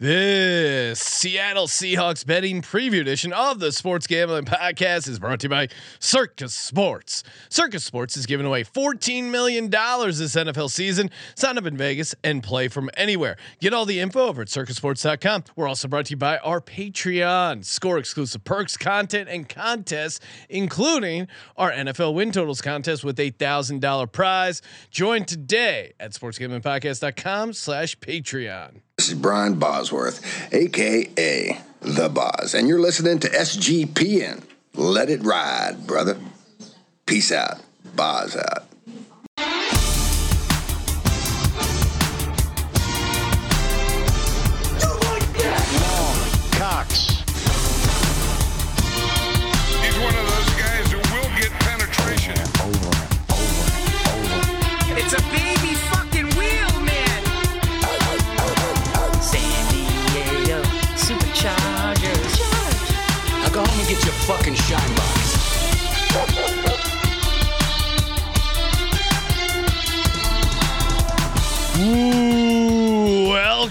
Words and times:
This 0.00 1.00
Seattle 1.00 1.66
Seahawks 1.66 2.24
betting 2.24 2.62
preview 2.62 3.00
edition 3.00 3.32
of 3.32 3.58
the 3.58 3.72
Sports 3.72 4.06
Gambling 4.06 4.44
Podcast 4.44 5.08
is 5.08 5.18
brought 5.18 5.40
to 5.40 5.46
you 5.46 5.48
by 5.48 5.66
Circa 5.98 6.48
Sports. 6.48 7.24
Circa 7.48 7.80
Sports 7.80 8.16
is 8.16 8.24
giving 8.24 8.46
away 8.46 8.62
$14 8.62 9.24
million 9.24 9.68
this 9.70 10.36
NFL 10.36 10.70
season. 10.70 11.10
Sign 11.34 11.58
up 11.58 11.66
in 11.66 11.76
Vegas 11.76 12.14
and 12.22 12.44
play 12.44 12.68
from 12.68 12.90
anywhere. 12.96 13.38
Get 13.60 13.74
all 13.74 13.86
the 13.86 13.98
info 13.98 14.28
over 14.28 14.42
at 14.42 14.46
circasports.com. 14.46 15.42
We're 15.56 15.66
also 15.66 15.88
brought 15.88 16.06
to 16.06 16.10
you 16.10 16.16
by 16.16 16.38
our 16.38 16.60
Patreon. 16.60 17.64
Score 17.64 17.98
exclusive 17.98 18.44
perks, 18.44 18.76
content, 18.76 19.28
and 19.28 19.48
contests, 19.48 20.20
including 20.48 21.26
our 21.56 21.72
NFL 21.72 22.14
win 22.14 22.30
totals 22.30 22.60
contest 22.60 23.02
with 23.02 23.18
a 23.18 23.32
$1,000 23.32 24.12
prize. 24.12 24.62
Join 24.92 25.24
today 25.24 25.94
at 25.98 26.12
sportsgamblingpodcast.com 26.12 27.52
slash 27.52 27.98
Patreon. 27.98 28.82
This 28.98 29.10
is 29.10 29.14
Brian 29.14 29.60
Bosworth, 29.60 30.52
aka 30.52 31.60
The 31.80 32.08
Boz, 32.08 32.54
and 32.54 32.66
you're 32.66 32.80
listening 32.80 33.20
to 33.20 33.28
SGPN. 33.28 34.42
Let 34.74 35.08
it 35.08 35.22
ride, 35.22 35.86
brother. 35.86 36.18
Peace 37.06 37.30
out. 37.30 37.60
Boz 37.94 38.34
out. 38.34 38.67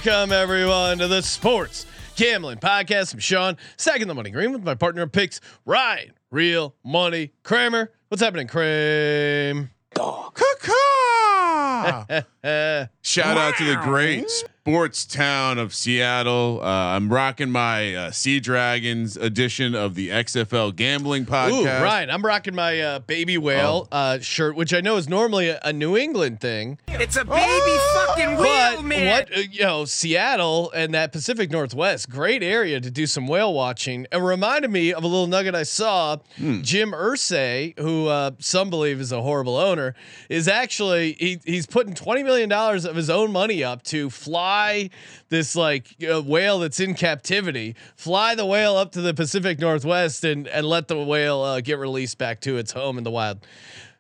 Welcome 0.06 0.32
everyone 0.32 1.00
to 1.00 1.08
the 1.08 1.24
Sports 1.24 1.88
Gambling 2.16 2.60
Podcast. 2.60 3.16
I'm 3.16 3.20
Sean, 3.20 3.58
second 3.78 4.08
the 4.08 4.14
money 4.14 4.30
green 4.30 4.52
with 4.52 4.64
my 4.64 4.76
partner 4.76 5.08
picks, 5.08 5.42
Ryan, 5.66 6.12
real 6.30 6.76
money 6.84 7.32
Kramer. 7.42 7.92
What's 8.10 8.22
happening, 8.22 8.48
Kramer? 8.48 9.72
Shout 13.02 13.38
out 13.38 13.56
to 13.58 13.64
the 13.64 13.80
great 13.82 14.30
sports 14.68 15.06
town 15.06 15.58
of 15.58 15.74
Seattle. 15.74 16.60
Uh, 16.62 16.66
I'm 16.68 17.08
rocking 17.08 17.50
my 17.50 17.96
uh, 17.96 18.12
Sea 18.12 18.42
Dragons 18.42 19.16
edition 19.16 19.74
of 19.74 19.96
the 19.96 20.10
XFL 20.10 20.76
Gambling 20.76 21.24
Ooh, 21.24 21.26
Podcast. 21.28 21.82
Ryan, 21.82 22.10
I'm 22.10 22.22
rocking 22.22 22.54
my 22.54 22.82
uh, 22.82 23.00
baby 23.00 23.38
whale 23.38 23.88
uh, 23.94 24.20
shirt, 24.20 24.58
which 24.58 24.74
I 24.74 24.82
know 24.82 24.98
is 24.98 25.08
normally 25.08 25.48
a, 25.48 25.62
a 25.64 25.72
New 25.72 25.96
England 25.96 26.42
thing. 26.42 26.80
It's 26.90 27.16
a 27.16 27.24
baby 27.24 27.78
fucking 27.94 28.36
whale, 28.36 28.76
But 28.76 28.84
man. 28.84 29.12
what 29.14 29.38
uh, 29.38 29.40
you 29.50 29.62
know, 29.64 29.86
Seattle 29.86 30.70
and 30.72 30.94
that 30.94 31.14
Pacific 31.14 31.50
Northwest, 31.50 32.10
great 32.10 32.44
area 32.44 32.82
to 32.82 32.92
do 32.92 33.08
some 33.08 33.26
whale 33.26 33.54
watching. 33.54 34.06
It 34.12 34.18
reminded 34.18 34.70
me 34.70 34.92
of 34.92 35.02
a 35.06 35.08
little 35.08 35.28
nugget 35.28 35.56
I 35.56 35.64
saw. 35.64 36.18
Jim 36.38 36.92
Irsay, 36.92 37.80
who 37.80 38.08
uh, 38.08 38.32
some 38.40 38.70
believe 38.70 39.00
is 39.00 39.14
a 39.14 39.22
horrible 39.22 39.56
owner, 39.56 39.96
is 40.28 40.50
actually 40.50 41.14
he, 41.14 41.40
he's 41.46 41.66
putting 41.68 41.94
twenty 41.94 42.22
million 42.24 42.50
dollars 42.50 42.84
of 42.84 42.98
his 42.98 43.10
own 43.10 43.32
money 43.32 43.64
up 43.64 43.82
to 43.84 44.10
fly 44.10 44.57
this 45.30 45.56
like 45.56 45.96
uh, 46.04 46.22
whale 46.22 46.60
that's 46.60 46.80
in 46.80 46.94
captivity, 46.94 47.76
fly 47.96 48.36
the 48.36 48.46
whale 48.46 48.76
up 48.76 48.92
to 48.94 49.02
the 49.02 49.14
Pacific 49.14 49.60
Northwest 49.60 50.24
and 50.24 50.48
and 50.48 50.66
let 50.66 50.88
the 50.88 50.98
whale 50.98 51.42
uh, 51.42 51.62
get 51.62 51.80
released 51.80 52.18
back 52.18 52.42
to 52.42 52.58
its 52.58 52.72
home 52.72 52.98
in 52.98 53.04
the 53.04 53.12
wild. 53.12 53.46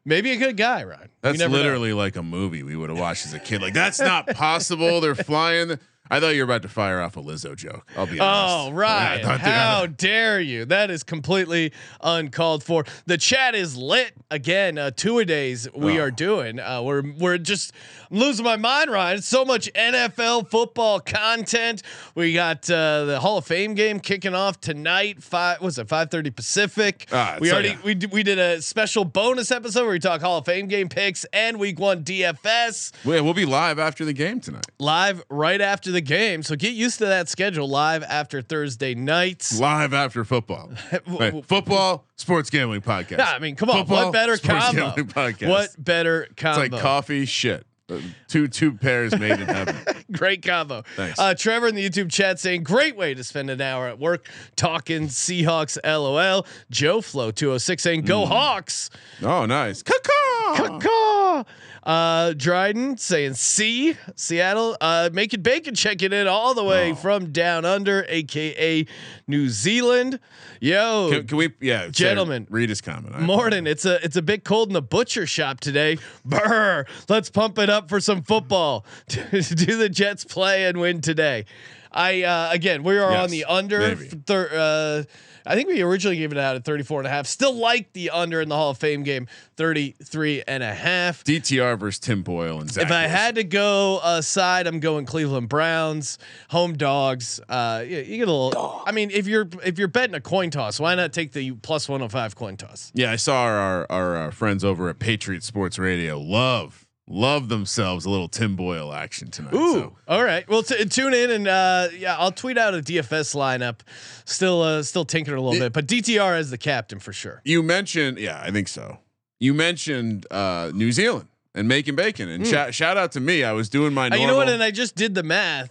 Maybe 0.06 0.32
a 0.32 0.38
good 0.38 0.56
guy, 0.56 0.86
Ryan. 0.86 1.10
That's 1.22 1.38
never 1.38 1.52
know. 1.52 1.58
literally 1.58 1.92
like 1.92 2.16
a 2.16 2.24
movie 2.24 2.64
we 2.64 2.78
would 2.78 2.90
have 2.90 2.98
watched 2.98 3.26
as 3.26 3.34
a 3.34 3.40
kid. 3.40 3.62
Like 3.62 3.74
that's 3.74 4.00
not 4.00 4.28
possible. 4.28 5.02
They're 5.02 5.16
flying. 5.16 5.78
I 6.10 6.20
thought 6.20 6.30
you 6.36 6.40
were 6.42 6.46
about 6.46 6.62
to 6.64 6.70
fire 6.70 7.02
off 7.02 7.18
a 7.18 7.22
Lizzo 7.22 7.56
joke. 7.56 7.88
I'll 7.96 8.08
be 8.08 8.20
honest. 8.20 8.70
Oh, 8.70 8.72
right. 8.74 9.24
How 9.24 9.86
dare 9.88 10.40
you? 10.40 10.66
That 10.66 10.90
is 10.92 11.04
completely 11.04 11.74
uncalled 12.02 12.64
for. 12.64 12.86
The 13.06 13.18
chat 13.18 13.56
is 13.56 13.76
lit 13.78 14.14
again. 14.32 14.78
Uh, 14.78 14.92
two 14.92 15.20
a 15.20 15.26
days 15.26 15.68
we 15.74 16.00
Oh. 16.00 16.04
are 16.04 16.12
doing. 16.12 16.60
Uh, 16.60 16.82
we're 16.82 17.04
we're 17.18 17.38
just 17.38 17.72
I'm 18.12 18.18
losing 18.20 18.46
my 18.46 18.56
mind, 18.58 18.90
Ryan. 18.92 19.22
So 19.22 19.44
much 19.46 19.72
NFL 19.74 20.50
football 20.50 21.00
content. 21.00 21.84
We 22.16 22.34
got 22.34 22.70
uh, 22.70 23.06
the 23.06 23.20
Hall 23.20 23.38
of 23.40 23.46
Fame 23.46 23.74
game 23.74 24.00
kicking 24.00 24.34
off 24.36 24.60
tonight. 24.62 25.22
Five 25.24 25.62
was 25.62 25.78
it 25.78 25.88
five 25.88 26.10
thirty 26.12 26.30
Pacific? 26.30 27.08
Ah, 27.12 27.38
we 27.40 27.52
already 27.52 27.70
yeah. 27.70 27.78
we 27.84 27.94
d- 27.96 28.08
we 28.08 28.24
did 28.24 28.40
a 28.40 28.62
special 28.62 29.04
bonus 29.06 29.52
episode 29.52 29.82
where 29.84 29.92
we 29.92 30.00
talk 30.00 30.22
Hall 30.22 30.38
of 30.40 30.46
Fame 30.46 30.68
game 30.68 30.90
picks 30.90 31.26
and 31.34 31.60
Week 31.60 31.80
One 31.80 32.04
DFS 32.04 32.92
Wait, 33.06 33.22
we'll 33.22 33.34
be 33.34 33.46
live 33.46 33.80
after 33.80 34.06
the 34.06 34.14
game 34.14 34.40
tonight. 34.40 34.66
live 34.80 35.24
right 35.30 35.60
after 35.62 35.92
the 35.92 35.97
game. 36.02 36.44
So 36.44 36.56
get 36.56 36.74
used 36.74 37.00
to 37.00 37.06
that 37.08 37.30
schedule. 37.30 37.68
Live 37.68 38.04
after 38.04 38.42
Thursday 38.42 38.96
nights. 38.96 39.60
Live 39.60 39.94
after 39.94 40.24
football. 40.26 40.72
Football, 41.44 42.06
sports 42.16 42.50
gambling 42.50 42.82
podcast. 42.82 43.18
Yeah, 43.20 43.32
I 43.32 43.40
mean, 43.40 43.56
come 43.56 43.70
on. 43.70 43.78
Football, 43.80 44.06
what 44.06 44.14
better 44.14 44.38
combo? 44.38 44.92
podcast. 44.92 45.48
What 45.50 45.76
better 45.78 46.24
It's 46.24 46.34
combo? 46.36 46.60
like 46.62 46.82
coffee, 46.82 47.26
shit. 47.26 47.66
Uh, 47.90 48.00
two 48.28 48.50
two 48.50 48.74
pairs 48.74 49.18
made 49.18 49.32
in 49.40 49.48
heaven. 49.48 49.74
Great 50.12 50.44
combo. 50.46 50.84
Thanks. 50.98 51.18
Uh, 51.18 51.34
Trevor 51.34 51.70
in 51.70 51.76
the 51.76 51.90
YouTube 51.90 52.12
chat 52.12 52.38
saying, 52.38 52.64
great 52.64 52.98
way 52.98 53.14
to 53.14 53.24
spend 53.24 53.50
an 53.50 53.62
hour 53.62 53.88
at 53.88 53.98
work 53.98 54.28
talking 54.58 55.04
Seahawks 55.08 55.78
LOL. 55.86 56.46
Joe 56.70 57.00
Flow 57.00 57.32
206 57.32 57.82
saying, 57.82 58.02
go 58.02 58.26
Hmm. 58.26 58.32
Hawks. 58.34 58.90
Oh, 59.24 59.46
nice. 59.46 59.84
Caw-caw. 59.84 60.80
Caw. 60.80 61.44
Uh, 61.88 62.34
Dryden 62.34 62.98
saying 62.98 63.36
C 63.36 63.96
Seattle, 64.18 64.76
uh, 64.82 65.10
making 65.14 65.42
bacon 65.42 65.74
checking 65.74 66.12
in 66.12 66.28
all 66.28 66.54
the 66.54 66.62
Oh. 66.62 66.68
way 66.68 66.94
from 66.94 67.32
down 67.32 67.64
under, 67.64 68.06
aka 68.10 68.86
New 69.26 69.48
Zealand. 69.48 70.20
Yo, 70.60 71.08
Can, 71.14 71.28
can 71.28 71.38
we? 71.38 71.54
Yeah, 71.62 71.88
Gentlemen, 71.88 72.46
read 72.50 72.68
his 72.68 72.82
comment. 72.82 73.18
Morning. 73.22 73.66
It's 73.66 73.86
a 73.86 74.04
it's 74.04 74.18
a 74.18 74.22
bit 74.22 74.44
cold 74.44 74.68
in 74.68 74.74
the 74.74 74.82
butcher 74.82 75.26
shop 75.26 75.62
today. 75.62 75.98
Brr. 76.26 76.86
Let's 77.08 77.30
pump 77.30 77.58
it 77.58 77.70
up 77.70 77.88
for 77.88 78.02
some 78.02 78.22
football. 78.22 78.86
Do 79.08 79.78
the 79.78 79.88
Jets 79.90 80.26
play 80.26 80.66
and 80.66 80.82
win 80.82 81.00
today? 81.00 81.46
I 81.90 82.24
uh, 82.24 82.50
again, 82.52 82.84
we 82.84 82.98
are 82.98 83.12
Yes, 83.12 83.24
on 83.24 83.30
the 83.30 83.46
under. 83.46 83.96
Thir- 83.96 84.50
uh, 84.54 85.04
I 85.48 85.56
think 85.56 85.68
we 85.70 85.82
originally 85.82 86.18
gave 86.18 86.32
it 86.32 86.38
out 86.38 86.56
at 86.56 86.66
34 86.66 87.02
and 87.02 87.08
a 87.08 87.10
half. 87.10 87.26
Still 87.28 87.54
like 87.54 87.94
the 87.94 88.10
under 88.10 88.42
in 88.42 88.50
the 88.50 88.56
Hall 88.56 88.72
of 88.72 88.78
Fame 88.78 89.04
game, 89.04 89.28
33 89.56 90.44
and 90.48 90.64
a 90.64 90.74
half. 90.74 91.24
DTR 91.24 91.80
versus 91.80 92.00
Tim 92.00 92.24
Boyle 92.24 92.60
and 92.60 92.72
Zach. 92.72 92.86
If 92.86 92.92
I 92.92 93.02
Wilson. 93.04 93.18
had 93.18 93.36
to 93.36 93.44
go 93.44 94.00
uh, 94.04 94.22
side, 94.22 94.68
I'm 94.68 94.80
going 94.80 95.06
Cleveland 95.06 95.50
Browns, 95.50 96.18
home 96.50 96.74
dogs. 96.74 97.40
Uh, 97.48 97.84
you, 97.86 97.98
you 97.98 98.18
get 98.18 98.28
a 98.28 98.32
little. 98.32 98.84
I 98.86 98.92
mean, 98.92 99.12
if 99.12 99.28
you're 99.28 99.48
if 99.64 99.78
you're 99.80 99.88
betting 99.88 100.16
a 100.16 100.22
coin 100.22 100.50
toss, 100.50 100.80
why 100.80 100.96
not 100.96 101.14
take 101.14 101.32
the 101.32 101.52
plus 101.52 101.88
105 101.88 102.36
coin 102.36 102.58
toss? 102.58 102.92
yeah, 102.94 103.12
I 103.12 103.16
saw 103.16 103.44
our 103.44 103.86
our, 103.90 104.16
our 104.18 104.32
friends 104.32 104.64
over 104.64 104.90
at 104.90 105.00
Patriot 105.00 105.44
Sports 105.44 105.78
Radio 105.80 106.20
love 106.20 106.87
love 107.08 107.48
themselves 107.50 108.06
a 108.06 108.10
little 108.10 108.28
Tim 108.28 108.56
Boyle 108.56 108.94
action 108.94 109.32
tonight. 109.32 109.54
Ooh, 109.54 109.74
so. 109.74 109.96
all 110.08 110.24
right. 110.24 110.48
Well, 110.50 110.62
t- 110.64 110.84
tune 110.86 111.14
in 111.14 111.32
and 111.32 111.48
uh, 111.48 111.88
yeah, 111.98 112.18
I'll 112.18 112.32
tweet 112.32 112.58
out 112.58 112.74
a 112.76 112.80
DFS 112.80 113.34
lineup. 113.36 113.80
Still, 114.26 114.62
uh, 114.62 114.84
still 114.84 115.06
tinkering 115.06 115.38
a 115.38 115.42
little 115.42 115.56
It- 115.56 115.66
bit, 115.66 115.74
but 115.74 115.88
DTR 115.88 116.38
as 116.38 116.50
the 116.50 116.58
captain 116.58 117.00
for 117.00 117.14
sure. 117.14 117.42
You 117.46 117.64
mentioned, 117.64 118.18
yeah, 118.20 118.42
I 118.44 118.52
think 118.52 118.68
so. 118.68 119.00
You 119.40 119.54
mentioned 119.54 120.26
uh, 120.32 120.72
New 120.74 120.92
Zealand 120.92 121.28
and 121.56 121.68
making 121.68 121.96
bacon, 121.96 122.28
and 122.30 122.46
shout 122.46 122.74
shout 122.74 122.98
out 122.98 123.12
to 123.14 123.20
me. 123.20 123.44
I 123.44 123.52
was 123.54 123.70
doing 123.70 123.94
my 123.94 124.08
Uh, 124.08 124.10
normal. 124.10 124.22
you 124.22 124.28
know 124.28 124.38
what? 124.38 124.50
And 124.50 124.62
I 124.64 124.72
just 124.72 124.96
did 124.96 125.16
the 125.16 125.24
math. 125.24 125.70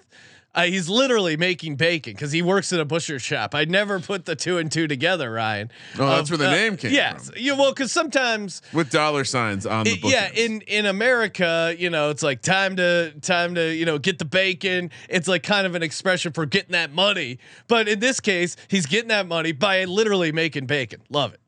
Uh, 0.57 0.63
he's 0.65 0.89
literally 0.89 1.37
making 1.37 1.77
bacon 1.77 2.15
because 2.15 2.33
he 2.33 2.41
works 2.41 2.73
in 2.73 2.81
a 2.81 2.85
butcher 2.85 3.19
shop. 3.19 3.55
I 3.55 3.67
never 3.67 4.01
put 4.01 4.25
the 4.25 4.35
two 4.35 4.57
and 4.57 4.73
two 4.73 4.89
together, 4.89 5.31
Ryan. 5.31 5.71
Oh, 5.99 6.07
that's 6.07 6.31
Of, 6.31 6.39
where 6.41 6.49
the 6.49 6.49
uh, 6.49 6.57
name 6.57 6.77
came 6.79 6.93
yes. 6.93 7.27
from. 7.29 7.35
Yeah, 7.39 7.53
well, 7.53 7.73
because 7.73 7.93
sometimes 7.93 8.63
with 8.73 8.91
dollar 8.91 9.25
signs 9.25 9.67
on 9.67 9.85
the 9.85 9.91
it- 9.93 10.01
book. 10.03 10.11
yeah 10.11 10.31
in 10.35 10.63
in 10.63 10.87
america 10.87 11.75
you 11.79 11.91
know 11.91 12.09
it's 12.11 12.23
like 12.23 12.41
time 12.41 12.77
to 12.77 13.13
time 13.21 13.55
to 13.55 13.75
you 13.75 13.85
know 13.85 13.99
get 13.99 14.19
the 14.19 14.25
bacon 14.25 14.91
it's 15.11 15.29
like 15.29 15.43
kind 15.43 15.67
of 15.67 15.75
an 15.75 15.83
expression 15.83 16.33
for 16.33 16.47
getting 16.47 16.73
that 16.73 16.91
money 16.93 17.39
but 17.69 17.87
in 17.89 18.01
this 18.01 18.19
case 18.21 18.57
he's 18.69 18.87
getting 18.87 19.09
that 19.09 19.27
money 19.29 19.53
by 19.53 19.85
literally 19.85 20.33
making 20.33 20.65
bacon 20.67 21.03
love 21.11 21.35
it 21.35 21.41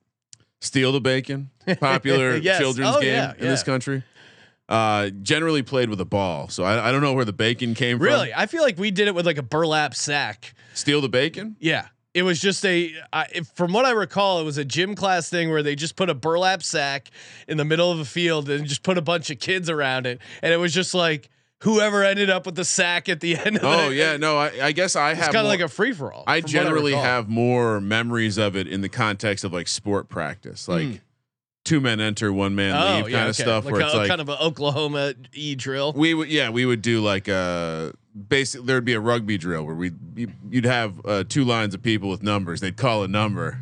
Steal 0.61 0.91
the 0.91 1.01
Bacon, 1.01 1.51
popular 1.81 2.37
Yes. 2.37 2.59
children's 2.59 2.97
Oh, 2.97 3.01
game 3.01 3.15
yeah, 3.15 3.33
in 3.39 3.47
this 3.47 3.63
country. 3.63 4.03
Uh, 4.69 5.09
generally 5.23 5.63
played 5.63 5.89
with 5.89 6.01
a 6.01 6.05
ball, 6.05 6.49
so 6.49 6.63
I, 6.63 6.89
I 6.89 6.93
don't 6.93 7.01
know 7.01 7.15
where 7.15 7.25
the 7.25 7.33
bacon 7.33 7.75
came 7.75 7.99
really 7.99 8.13
from. 8.13 8.21
Really, 8.21 8.35
I 8.35 8.47
feel 8.47 8.63
like 8.63 8.79
we 8.79 8.91
did 8.91 9.09
it 9.09 9.15
with 9.15 9.25
like 9.25 9.39
a 9.39 9.43
burlap 9.43 9.95
sack 9.95 10.55
Steal 10.75 11.01
the 11.01 11.09
bacon. 11.09 11.57
yeah 11.59 11.87
it 12.15 12.23
was 12.23 12.41
just 12.41 12.65
a 12.67 12.93
I, 13.13 13.27
if, 13.35 13.49
from 13.49 13.73
what 13.73 13.85
i 13.85 13.91
recall 13.91 14.41
it 14.41 14.45
was 14.45 14.59
a 14.59 14.65
gym 14.65 14.95
class 14.95 15.29
thing 15.31 15.51
where 15.51 15.63
they 15.63 15.75
just 15.75 15.95
put 15.95 16.11
a 16.11 16.15
burlap 16.15 16.63
sack 16.63 17.11
in 17.47 17.57
the 17.59 17.65
middle 17.65 17.93
of 17.93 17.99
a 17.99 18.05
field 18.05 18.49
and 18.51 18.67
just 18.67 18.83
put 18.83 18.99
a 18.99 19.03
bunch 19.03 19.31
of 19.31 19.39
kids 19.39 19.71
around 19.71 20.07
it 20.07 20.21
and 20.43 20.53
it 20.53 20.57
was 20.57 20.73
just 20.75 20.95
like 20.95 21.31
whoever 21.63 22.05
ended 22.05 22.31
up 22.31 22.47
with 22.47 22.55
the 22.55 22.65
sack 22.65 23.09
at 23.09 23.21
the 23.21 23.37
end. 23.45 23.57
of 23.57 23.65
Oh 23.65 23.89
yeah, 23.89 24.17
no, 24.17 24.39
I, 24.39 24.53
I 24.67 24.73
guess 24.73 24.97
I 24.97 25.13
it's 25.13 25.21
have 25.21 25.33
kind 25.33 25.47
of 25.47 25.51
like 25.51 25.61
a 25.61 25.69
free 25.69 25.93
for 25.93 26.13
all. 26.13 26.25
I 26.27 26.41
generally 26.41 26.95
have 26.95 27.29
more 27.29 27.81
memories 27.81 28.39
of 28.39 28.57
it 28.57 28.67
in 28.67 28.81
the 28.81 28.89
context 28.89 29.45
of 29.45 29.53
like 29.53 29.69
sport 29.69 30.09
practice, 30.09 30.69
like 30.69 31.01
two 31.69 31.81
men 31.81 32.01
enter, 32.01 32.33
one 32.33 32.55
man 32.55 32.75
oh 32.75 32.97
leave 32.97 33.11
yeah, 33.11 33.19
kind 33.19 33.31
of 33.31 33.37
okay. 33.37 33.43
stuff. 33.43 33.65
like 33.65 33.73
where 33.73 33.83
a, 33.83 33.85
it's 33.85 33.95
like 33.95 34.09
kind 34.09 34.21
of 34.21 34.29
an 34.29 34.39
Oklahoma 34.41 35.15
e 35.33 35.55
drill. 35.55 35.93
we 35.93 36.15
would, 36.15 36.29
yeah, 36.29 36.49
we 36.51 36.65
would 36.65 36.83
do 36.83 37.01
like 37.01 37.29
a 37.29 37.93
basic. 38.29 38.65
There'd 38.65 38.85
be 38.85 38.95
a 38.95 39.01
rugby 39.01 39.39
drill 39.39 39.65
where 39.65 39.75
we 39.75 39.93
you'd 40.51 40.65
have 40.65 41.01
uh, 41.05 41.25
two 41.29 41.45
lines 41.45 41.75
of 41.75 41.83
people 41.83 42.09
with 42.09 42.23
numbers. 42.23 42.61
They'd 42.61 42.77
call 42.77 43.05
a 43.05 43.09
number. 43.09 43.61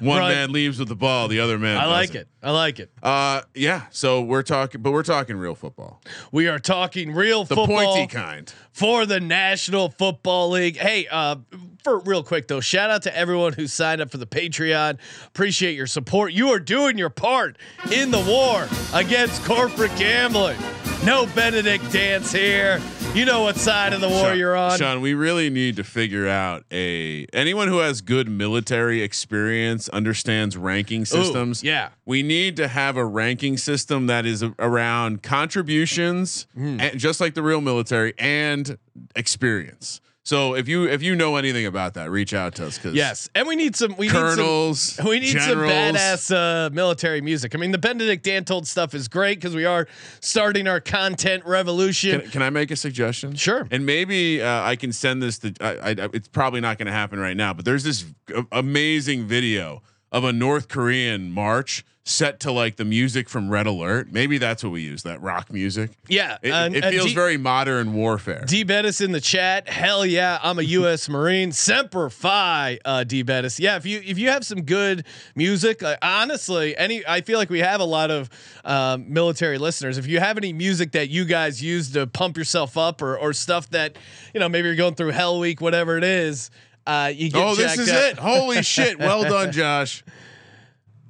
One 0.00 0.18
Right. 0.18 0.34
man 0.34 0.52
leaves 0.52 0.78
with 0.78 0.88
the 0.88 0.96
ball, 0.96 1.28
the 1.28 1.40
other 1.40 1.58
man. 1.58 1.76
I 1.78 1.86
like 1.86 2.08
doesn't. 2.10 2.22
it. 2.22 2.28
I 2.42 2.50
like 2.50 2.78
it. 2.78 2.90
Uh, 3.02 3.42
yeah. 3.54 3.82
So 3.90 4.22
we're 4.22 4.42
talking, 4.42 4.82
but 4.82 4.92
we're 4.92 5.02
talking 5.02 5.36
real 5.36 5.54
football, 5.54 6.00
We 6.32 6.48
are 6.48 6.58
talking 6.58 7.12
real 7.12 7.44
football. 7.44 7.66
the 7.66 7.72
football 7.74 7.94
pointy 7.96 8.06
kind. 8.06 8.52
for 8.72 9.06
the 9.06 9.18
National 9.20 9.88
Football 9.90 10.50
League. 10.50 10.76
Hey, 10.76 11.06
uh, 11.10 11.36
for 11.82 11.98
real 12.00 12.22
quick 12.22 12.46
though, 12.48 12.60
shout 12.60 12.90
out 12.90 13.02
to 13.02 13.16
everyone 13.16 13.52
who 13.54 13.66
signed 13.66 14.00
up 14.00 14.10
for 14.10 14.18
the 14.18 14.26
Patreon. 14.26 14.98
Appreciate 15.26 15.74
your 15.76 15.86
support. 15.86 16.32
You 16.32 16.50
are 16.50 16.60
doing 16.60 16.98
your 16.98 17.10
part 17.10 17.56
in 17.90 18.10
the 18.10 18.20
war 18.20 18.68
against 18.94 19.44
corporate 19.44 19.94
gambling. 19.96 20.58
No 21.04 21.26
Benedict 21.36 21.92
dance 21.92 22.32
here. 22.32 22.80
You 23.14 23.24
know 23.26 23.42
what 23.42 23.56
side 23.56 23.92
of 23.92 24.00
the 24.00 24.08
war 24.08 24.30
Sean, 24.30 24.38
you're 24.38 24.56
on. 24.56 24.76
Sean, 24.78 25.00
we 25.00 25.14
really 25.14 25.50
need 25.50 25.76
to 25.76 25.84
figure 25.84 26.26
out 26.26 26.64
a 26.72 27.26
anyone 27.32 27.68
who 27.68 27.78
has 27.78 28.00
good 28.00 28.28
military 28.28 29.02
experience 29.02 29.88
understands 29.90 30.56
ranking 30.56 31.04
systems. 31.04 31.62
yeah. 31.62 31.90
We 32.06 32.22
need 32.24 32.56
to 32.56 32.66
have 32.66 32.96
a 32.96 33.04
ranking 33.04 33.56
system 33.56 34.06
that 34.08 34.26
is 34.26 34.42
a- 34.42 34.54
around 34.58 35.22
contributions 35.22 36.46
Hmm. 36.54 36.80
and 36.80 36.98
just 36.98 37.20
like 37.20 37.34
the 37.34 37.42
real 37.42 37.60
military 37.60 38.12
and 38.18 38.76
experience. 39.14 40.00
So 40.26 40.56
if 40.56 40.66
you 40.66 40.88
if 40.88 41.04
you 41.04 41.14
know 41.14 41.36
anything 41.36 41.66
about 41.66 41.94
that, 41.94 42.10
reach 42.10 42.34
out 42.34 42.56
to 42.56 42.66
us 42.66 42.78
cuz 42.78 42.94
Yes, 42.94 43.30
and 43.36 43.46
we 43.46 43.54
need 43.54 43.76
some. 43.76 43.94
We 43.96 44.08
colonels, 44.08 44.88
need 44.88 44.94
some. 44.96 45.06
We 45.06 45.20
need 45.20 45.28
generals. 45.28 45.70
some 45.70 46.36
badass 46.36 46.66
uh, 46.66 46.70
military 46.70 47.20
music. 47.20 47.54
I 47.54 47.58
mean, 47.58 47.70
the 47.70 47.78
Benedict 47.78 48.26
Dantold 48.26 48.66
stuff 48.66 48.92
is 48.92 49.06
great 49.06 49.38
because 49.38 49.54
we 49.54 49.64
are 49.64 49.86
starting 50.18 50.66
our 50.66 50.80
content 50.80 51.44
revolution. 51.46 52.22
Can, 52.22 52.30
can 52.30 52.42
I 52.42 52.50
make 52.50 52.72
a 52.72 52.76
suggestion? 52.76 53.36
Sure. 53.36 53.68
And 53.70 53.86
maybe 53.86 54.42
uh, 54.42 54.64
I 54.64 54.74
can 54.74 54.92
send 54.92 55.22
this 55.22 55.38
to. 55.38 55.54
I, 55.60 55.90
I, 55.90 56.08
it's 56.12 56.26
probably 56.26 56.60
not 56.60 56.76
going 56.76 56.86
to 56.86 56.92
happen 56.92 57.20
right 57.20 57.36
now, 57.36 57.52
but 57.52 57.64
there's 57.64 57.84
this 57.84 58.04
amazing 58.50 59.28
video 59.28 59.80
of 60.10 60.24
a 60.24 60.32
North 60.32 60.66
Korean 60.66 61.30
march 61.30 61.84
set 62.08 62.38
to 62.38 62.52
like 62.52 62.76
the 62.76 62.84
music 62.84 63.28
from 63.28 63.50
Red 63.50 63.66
Alert. 63.66 64.12
Maybe 64.12 64.38
that's 64.38 64.62
what 64.62 64.70
we 64.72 64.80
use. 64.80 65.02
That 65.02 65.20
rock 65.20 65.52
music. 65.52 65.90
yeah, 66.08 66.38
It, 66.40 66.76
it 66.76 66.84
feels 66.84 67.08
D- 67.08 67.14
very 67.14 67.36
modern 67.36 67.94
warfare. 67.94 68.44
D 68.46 68.62
Bettis 68.62 69.00
in 69.00 69.10
the 69.10 69.20
chat. 69.20 69.68
Hell 69.68 70.06
yeah, 70.06 70.38
I'm 70.40 70.60
a 70.60 70.62
U.S. 70.62 71.08
Marine. 71.10 71.50
Semper 71.50 72.08
Fi, 72.08 72.78
uh, 72.84 73.02
D 73.02 73.22
Bettis. 73.22 73.58
Yeah, 73.58 73.76
if 73.76 73.84
you 73.84 74.00
if 74.04 74.18
you 74.18 74.28
have 74.30 74.46
some 74.46 74.62
good 74.62 75.04
music, 75.34 75.82
uh, 75.82 75.96
honestly, 76.00 76.76
any 76.76 77.04
I 77.06 77.22
feel 77.22 77.38
like 77.38 77.50
we 77.50 77.58
have 77.58 77.80
a 77.80 77.84
lot 77.84 78.12
of 78.12 78.30
um, 78.64 79.12
military 79.12 79.58
listeners. 79.58 79.98
If 79.98 80.06
you 80.06 80.20
have 80.20 80.38
any 80.38 80.52
music 80.52 80.92
that 80.92 81.10
you 81.10 81.24
guys 81.24 81.60
use 81.60 81.90
to 81.92 82.06
pump 82.06 82.36
yourself 82.36 82.78
up, 82.78 83.02
or 83.02 83.18
or 83.18 83.32
stuff 83.32 83.68
that 83.70 83.96
you 84.32 84.38
know 84.38 84.48
maybe 84.48 84.68
you're 84.68 84.76
going 84.76 84.94
through 84.94 85.10
Hell 85.10 85.40
Week, 85.40 85.60
whatever 85.60 85.98
it 85.98 86.04
is. 86.04 86.50
Uh, 86.86 87.10
you 87.12 87.30
get 87.30 87.44
oh, 87.44 87.56
this 87.56 87.76
is 87.76 87.88
up. 87.90 88.12
it! 88.12 88.16
Holy 88.18 88.62
shit! 88.62 88.96
Well 89.00 89.24
done, 89.24 89.50
Josh. 89.52 90.04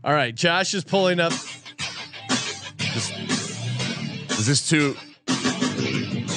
All 0.07 0.15
right, 0.15 0.33
Josh 0.33 0.73
is 0.73 0.85
pulling 0.85 1.19
up. 1.19 1.33
Is 4.31 4.47
this 4.47 4.69
too? 4.69 4.95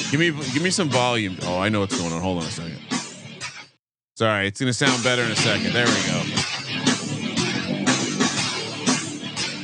Give 0.10 0.20
me 0.20 0.32
give 0.32 0.64
me 0.64 0.72
some 0.72 0.90
volume. 0.90 1.38
Oh, 1.44 1.60
I 1.60 1.70
know 1.70 1.82
what's 1.82 1.96
going 1.96 2.12
on. 2.12 2.20
Hold 2.20 2.40
on 2.40 2.46
a 2.46 2.48
second. 2.48 2.80
Sorry, 4.16 4.48
it's 4.48 4.60
gonna 4.60 4.74
sound 4.74 5.04
better 5.04 5.22
in 5.22 5.30
a 5.30 5.36
second. 5.36 5.72
There 5.72 5.86
we 5.86 5.94
go. 6.08 6.24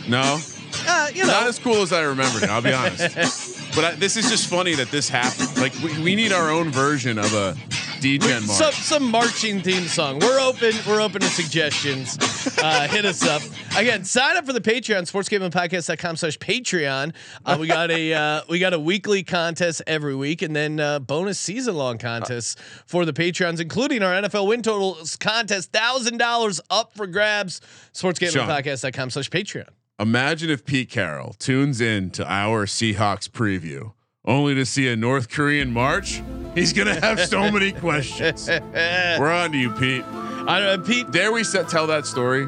No, 0.07 0.39
Uh, 0.87 1.09
you 1.11 1.25
know, 1.25 1.31
not 1.31 1.47
as 1.47 1.57
cool 1.57 1.81
as 1.81 1.91
I 1.91 2.03
remembered. 2.03 2.43
I'll 2.43 2.61
be 2.61 2.73
honest. 2.73 3.71
but 3.75 3.85
I, 3.85 3.95
this 3.95 4.17
is 4.17 4.29
just 4.29 4.47
funny 4.47 4.75
that 4.75 4.91
this 4.91 5.09
happened. 5.09 5.57
Like 5.59 5.73
we, 5.83 5.99
we 6.03 6.15
need 6.15 6.31
our 6.31 6.51
own 6.51 6.69
version 6.69 7.17
of 7.17 7.33
a 7.33 7.57
Degen 8.01 8.45
march. 8.45 8.57
some 8.57 8.71
some 8.73 9.11
marching 9.11 9.61
theme 9.61 9.87
song. 9.87 10.19
We're 10.19 10.39
open. 10.39 10.73
We're 10.87 11.01
open 11.01 11.21
to 11.21 11.27
suggestions. 11.27 12.17
Uh, 12.61 12.87
hit 12.87 13.05
us 13.05 13.25
up 13.25 13.41
again. 13.77 14.03
Sign 14.03 14.37
up 14.37 14.45
for 14.45 14.53
the 14.53 14.61
Patreon 14.61 15.09
sportsgamblingpodcast.com 15.11 16.15
slash 16.17 16.37
Patreon. 16.39 17.13
Uh, 17.45 17.57
we 17.59 17.67
got 17.67 17.91
a 17.91 18.13
uh, 18.13 18.41
we 18.49 18.59
got 18.59 18.73
a 18.73 18.79
weekly 18.79 19.23
contest 19.23 19.81
every 19.87 20.15
week, 20.15 20.41
and 20.41 20.55
then 20.55 20.79
uh, 20.79 20.99
bonus 20.99 21.39
season 21.39 21.75
long 21.75 21.97
contests 21.97 22.55
for 22.85 23.05
the 23.05 23.13
Patreons, 23.13 23.59
including 23.59 24.03
our 24.03 24.13
NFL 24.21 24.47
win 24.47 24.61
totals 24.61 25.15
contest. 25.15 25.71
Thousand 25.71 26.17
dollars 26.17 26.61
up 26.69 26.93
for 26.93 27.07
grabs. 27.07 27.61
Sportsgamblingpodcast.com 27.93 29.09
slash 29.09 29.29
Patreon. 29.29 29.67
Imagine 29.97 30.49
if 30.49 30.65
Pete 30.65 30.89
Carroll 30.89 31.33
tunes 31.39 31.79
in 31.79 32.09
to 32.11 32.29
our 32.29 32.65
Seahawks 32.65 33.29
preview, 33.29 33.93
only 34.27 34.55
to 34.55 34.65
see 34.65 34.87
a 34.89 34.95
North 34.95 35.29
Korean 35.29 35.71
march. 35.71 36.21
He's 36.53 36.73
gonna 36.73 36.99
have 36.99 37.19
so 37.19 37.51
many 37.51 37.71
questions. 37.85 38.47
We're 38.47 39.31
on 39.31 39.51
to 39.51 39.57
you, 39.57 39.71
Pete. 39.71 40.03
I 40.05 40.59
don't 40.59 40.85
Pete. 40.85 41.11
Dare 41.11 41.31
we 41.31 41.43
set, 41.43 41.69
tell 41.69 41.87
that 41.87 42.05
story? 42.05 42.45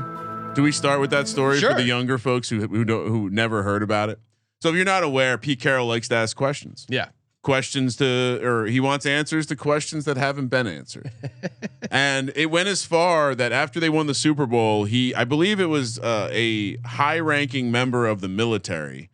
Do 0.55 0.63
we 0.63 0.71
start 0.71 0.99
with 0.99 1.09
that 1.11 1.27
story 1.27 1.59
Sure. 1.59 1.71
for 1.71 1.75
the 1.77 1.83
younger 1.83 2.17
folks 2.17 2.49
who 2.49 2.61
who 2.67 2.83
don't, 2.85 3.07
who 3.07 3.29
never 3.29 3.63
heard 3.63 3.83
about 3.83 4.09
it? 4.09 4.19
So 4.61 4.69
if 4.69 4.75
you're 4.75 4.85
not 4.85 5.03
aware, 5.03 5.37
Pete 5.37 5.59
Carroll 5.59 5.87
likes 5.87 6.07
to 6.09 6.15
ask 6.15 6.35
questions. 6.35 6.85
Yeah. 6.89 7.09
Questions 7.43 7.95
to, 7.97 8.39
or 8.43 8.65
he 8.65 8.79
wants 8.79 9.05
answers 9.05 9.45
to 9.47 9.55
questions 9.55 10.05
that 10.05 10.17
haven't 10.17 10.47
been 10.47 10.65
answered. 10.67 11.11
and 11.91 12.31
it 12.35 12.47
went 12.47 12.67
as 12.67 12.83
far 12.83 13.35
that 13.35 13.51
after 13.51 13.79
they 13.79 13.87
won 13.89 14.07
the 14.07 14.15
Super 14.15 14.45
Bowl, 14.47 14.85
he, 14.85 15.13
I 15.13 15.23
believe 15.25 15.59
it 15.59 15.67
was 15.67 15.99
uh, 15.99 16.27
a 16.31 16.77
high-ranking 16.77 17.71
member 17.71 18.07
of 18.07 18.19
the 18.21 18.27
military, 18.27 19.11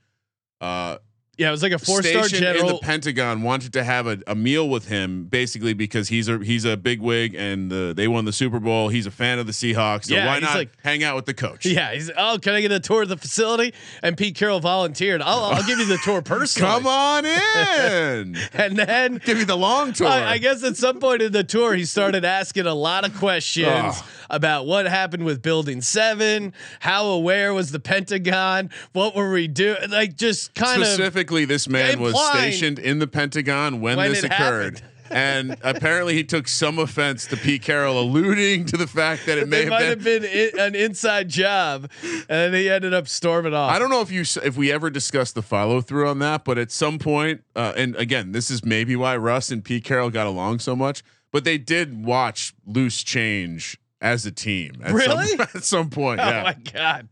uh, 0.62 0.98
Yeah, 1.36 1.48
it 1.48 1.52
was 1.52 1.64
like 1.64 1.72
a 1.72 1.80
four 1.80 2.04
star 2.04 2.26
stationed 2.26 2.58
in 2.58 2.68
the. 2.68 2.78
Pentagon 2.78 3.42
wanted 3.42 3.74
to 3.74 3.84
have 3.84 4.06
a, 4.06 4.20
a 4.28 4.36
meal 4.36 4.70
with 4.70 4.88
him, 4.88 5.24
basically 5.24 5.74
because 5.74 6.08
he's 6.10 6.28
a 6.30 6.38
he's 6.38 6.64
a 6.64 6.78
big 6.78 7.02
wig 7.02 7.34
and 7.34 7.74
uh, 7.74 7.94
they 7.94 8.08
won 8.08 8.26
the 8.26 8.32
Super 8.32 8.60
Bowl. 8.60 8.90
He's 8.90 9.08
a 9.08 9.12
fan 9.12 9.40
of 9.40 9.48
the 9.48 9.52
Seahawks, 9.52 10.06
so 10.06 10.14
Yeah, 10.14 10.28
why 10.28 10.40
not 10.40 10.54
like- 10.56 10.70
hang 10.84 11.04
out 11.04 11.16
with 11.16 11.26
the 11.26 11.34
coach? 11.34 11.66
Yeah, 11.66 11.92
he's 11.94 12.08
like, 12.10 12.18
oh, 12.20 12.38
can 12.40 12.54
I 12.54 12.62
get 12.62 12.72
a 12.72 12.80
tour 12.80 13.02
of 13.02 13.10
the 13.10 13.18
facility? 13.18 13.74
And 14.04 14.16
Pete 14.16 14.36
Carroll 14.36 14.60
volunteered. 14.60 15.24
I'll, 15.24 15.46
I'll 15.46 15.64
give 15.64 15.80
you 15.80 15.86
the 15.86 15.98
tour 16.04 16.22
personally. 16.24 16.70
Come 16.72 16.86
on 16.86 17.26
in, 17.26 18.38
And 18.54 18.78
then 18.78 19.20
give 19.26 19.38
me 19.40 19.44
the 19.44 19.58
long 19.58 19.94
tour. 19.94 20.08
I, 20.08 20.34
I 20.34 20.38
guess 20.38 20.64
at 20.64 20.78
some 20.78 21.00
point 21.00 21.22
in 21.24 21.32
the 21.32 21.44
tour, 21.44 21.74
he 21.74 21.86
started 21.86 22.26
asking 22.26 22.68
a 22.68 22.76
lot 22.76 23.06
of 23.06 23.18
questions 23.18 23.64
Oh. 23.74 24.08
about 24.30 24.66
what 24.68 24.86
happened 24.86 25.26
with 25.26 25.42
Building 25.42 25.82
Seven, 25.82 26.54
how 26.80 27.06
aware 27.08 27.54
was 27.56 27.72
the 27.72 27.80
Pentagon, 27.80 28.70
what 28.92 29.16
were 29.16 29.32
we 29.32 29.48
doing, 29.48 29.78
like 29.90 30.16
just 30.16 30.54
kind 30.54 30.82
of 30.84 30.88
Specifically, 31.24 31.46
this 31.46 31.68
man 31.70 32.00
was 32.00 32.20
stationed 32.32 32.80
in 32.80 33.00
the 33.00 33.08
Pentagon 33.08 33.80
when, 33.82 33.98
when 33.98 34.12
this 34.12 34.24
occurred. 34.24 34.80
happened. 34.80 34.90
and 35.12 35.58
apparently, 35.64 36.14
he 36.16 36.24
took 36.24 36.48
some 36.48 36.80
offense 36.80 37.28
to 37.28 37.38
Pete 37.38 37.62
Carroll 37.62 38.00
alluding 38.00 38.66
to 38.66 38.78
the 38.78 38.88
fact 38.88 39.26
that 39.28 39.38
it 39.38 39.48
may 39.48 39.64
it 39.64 39.70
might 39.70 39.84
have 39.84 40.04
been. 40.04 40.24
have 40.24 40.32
been 40.32 40.60
i- 40.60 40.66
an 40.68 40.76
inside 40.76 41.30
job, 41.30 41.90
and 42.30 42.54
he 42.56 42.70
ended 42.70 42.94
up 42.94 43.08
storming 43.08 43.54
off. 43.54 43.72
I 43.72 43.80
don't 43.80 43.90
know 43.90 44.02
if 44.02 44.12
you 44.12 44.22
if 44.44 44.58
we 44.58 44.72
ever 44.72 44.90
discussed 44.90 45.36
the 45.36 45.42
follow 45.42 45.82
through 45.82 46.10
on 46.10 46.20
that, 46.20 46.44
but 46.46 46.58
at 46.58 46.72
some 46.72 47.00
point, 47.00 47.44
uh, 47.56 47.74
and 47.78 47.96
again, 47.96 48.32
this 48.32 48.50
is 48.52 48.66
maybe 48.66 48.96
why 48.96 49.16
Russ 49.18 49.52
and 49.52 49.64
Pete 49.64 49.84
Carroll 49.84 50.10
got 50.10 50.28
along 50.28 50.60
so 50.60 50.76
much. 50.76 51.04
But 51.32 51.44
they 51.46 51.58
did 51.58 52.06
watch 52.06 52.54
Loose 52.66 53.04
Change 53.04 53.78
as 54.02 54.26
a 54.26 54.32
team. 54.32 54.74
At 54.84 54.94
Really? 54.94 55.28
Some, 55.28 55.42
at 55.56 55.64
some 55.64 55.90
point, 55.90 56.20
Oh 56.22 56.28
yeah. 56.30 56.44
my 56.44 56.54
god, 56.72 57.08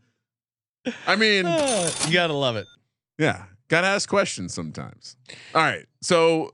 I 1.06 1.16
mean, 1.16 1.44
you 2.08 2.12
gotta 2.12 2.32
love 2.34 2.56
it. 2.56 2.66
yeah, 3.18 3.44
gotta 3.72 3.86
ask 3.86 4.08
questions 4.08 4.52
sometimes. 4.52 5.16
All 5.54 5.62
right, 5.62 5.86
so 6.02 6.52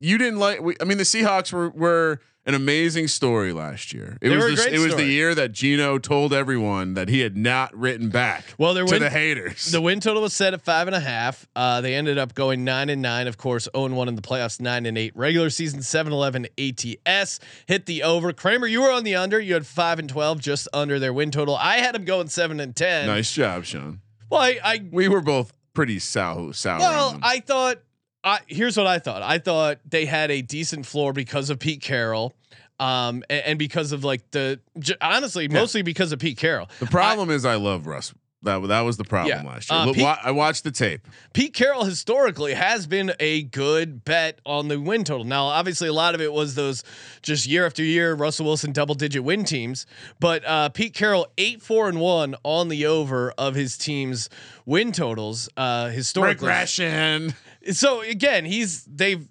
you 0.00 0.18
didn't 0.18 0.38
like. 0.38 0.60
We, 0.60 0.76
I 0.80 0.84
mean, 0.84 0.98
the 0.98 1.04
Seahawks 1.04 1.52
were 1.52 1.70
were 1.70 2.20
an 2.44 2.54
amazing 2.54 3.08
story 3.08 3.52
last 3.52 3.92
year. 3.92 4.18
It 4.20 4.28
They 4.28 4.36
was 4.36 4.64
the, 4.64 4.74
it 4.74 4.78
was 4.78 4.94
the 4.94 5.04
year 5.04 5.34
that 5.34 5.52
Geno 5.52 5.98
told 5.98 6.32
everyone 6.32 6.92
that 6.94 7.08
he 7.08 7.20
had 7.20 7.36
not 7.36 7.74
written 7.74 8.10
back. 8.10 8.44
Well, 8.58 8.74
their 8.74 8.84
to 8.84 8.92
win- 8.92 9.02
the 9.02 9.10
haters. 9.10 9.66
The 9.66 9.80
win 9.80 10.00
total 10.00 10.22
was 10.22 10.34
set 10.34 10.52
at 10.54 10.60
five 10.62 10.88
and 10.88 10.96
a 10.96 11.00
half. 11.00 11.46
Uh, 11.56 11.80
they 11.80 11.94
ended 11.94 12.16
up 12.18 12.34
going 12.34 12.64
nine 12.64 12.88
and 12.90 13.02
nine, 13.02 13.26
of 13.26 13.36
course, 13.38 13.66
0 13.74 13.86
and 13.86 13.96
1 13.96 14.08
in 14.08 14.14
the 14.14 14.22
playoffs, 14.22 14.60
nine 14.60 14.86
and 14.86 14.96
eight. 14.96 15.14
Regular 15.16 15.50
season 15.50 15.82
7 15.82 16.12
11 16.12 16.46
ATS. 16.58 17.40
Hit 17.66 17.86
the 17.86 18.02
over. 18.02 18.32
Kramer, 18.32 18.66
you 18.66 18.82
were 18.82 18.92
on 18.92 19.04
the 19.04 19.14
under. 19.14 19.40
You 19.40 19.54
had 19.54 19.66
five 19.66 19.98
and 19.98 20.08
12, 20.08 20.40
just 20.40 20.68
under 20.72 20.98
their 20.98 21.12
win 21.12 21.30
total. 21.30 21.56
I 21.56 21.78
had 21.78 21.94
them 21.94 22.04
going 22.04 22.28
seven 22.28 22.60
and 22.60 22.74
10. 22.76 23.06
nice 23.06 23.32
job, 23.32 23.64
Sean. 23.64 24.00
Well, 24.30 24.40
I, 24.42 24.58
I 24.62 24.84
We 24.90 25.08
were 25.08 25.22
both 25.22 25.52
pretty 25.78 26.00
sour. 26.00 26.52
sour 26.52 26.80
well. 26.80 27.18
I 27.22 27.38
thought. 27.38 27.78
I, 28.24 28.40
here's 28.48 28.76
what 28.76 28.88
I 28.88 28.98
thought. 28.98 29.22
I 29.22 29.38
thought 29.38 29.78
they 29.88 30.04
had 30.04 30.32
a 30.32 30.42
decent 30.42 30.86
floor 30.86 31.12
because 31.12 31.50
of 31.50 31.60
Pete 31.60 31.80
Carroll, 31.80 32.34
um, 32.80 33.22
and, 33.30 33.44
and 33.44 33.58
because 33.60 33.92
of 33.92 34.02
like 34.02 34.28
the 34.32 34.58
j- 34.80 34.96
honestly, 35.00 35.46
mostly 35.46 35.82
because 35.82 36.10
of 36.10 36.18
Pete 36.18 36.36
Carroll. 36.36 36.68
the 36.80 36.86
problem 36.86 37.30
is 37.30 37.44
I 37.44 37.54
love 37.54 37.86
Russ. 37.86 38.12
That 38.42 38.62
that 38.68 38.82
was 38.82 38.96
the 38.96 39.04
problem 39.04 39.44
Yeah. 39.44 39.50
last 39.50 39.68
year. 39.68 39.80
Uh, 39.80 39.86
Look, 39.86 39.96
Pete- 39.96 40.04
wa- 40.04 40.18
I 40.22 40.30
watched 40.30 40.62
the 40.62 40.70
tape. 40.70 41.08
Pete 41.32 41.52
Carroll 41.52 41.84
historically 41.84 42.54
has 42.54 42.86
been 42.86 43.12
a 43.18 43.42
good 43.42 44.04
bet 44.04 44.38
on 44.46 44.68
the 44.68 44.78
win 44.80 45.02
total. 45.02 45.24
Now, 45.24 45.46
obviously, 45.46 45.88
a 45.88 45.92
lot 45.92 46.14
of 46.14 46.20
it 46.20 46.32
was 46.32 46.54
those 46.54 46.84
just 47.20 47.46
year 47.46 47.66
after 47.66 47.82
year 47.82 48.14
Russell 48.14 48.46
Wilson 48.46 48.70
double 48.70 48.94
digit 48.94 49.24
win 49.24 49.42
teams. 49.44 49.86
But 50.20 50.44
uh, 50.46 50.68
Pete 50.68 50.94
Carroll 50.94 51.26
eight 51.36 51.60
four 51.62 51.88
and 51.88 51.98
one 52.00 52.36
on 52.44 52.68
the 52.68 52.86
over 52.86 53.32
of 53.32 53.56
his 53.56 53.76
team's 53.76 54.28
win 54.64 54.92
totals 54.92 55.48
uh, 55.56 55.88
historically. 55.88 56.46
Regression. 56.46 57.34
So 57.72 58.02
again, 58.02 58.44
he's 58.44 58.84
they've 58.84 59.26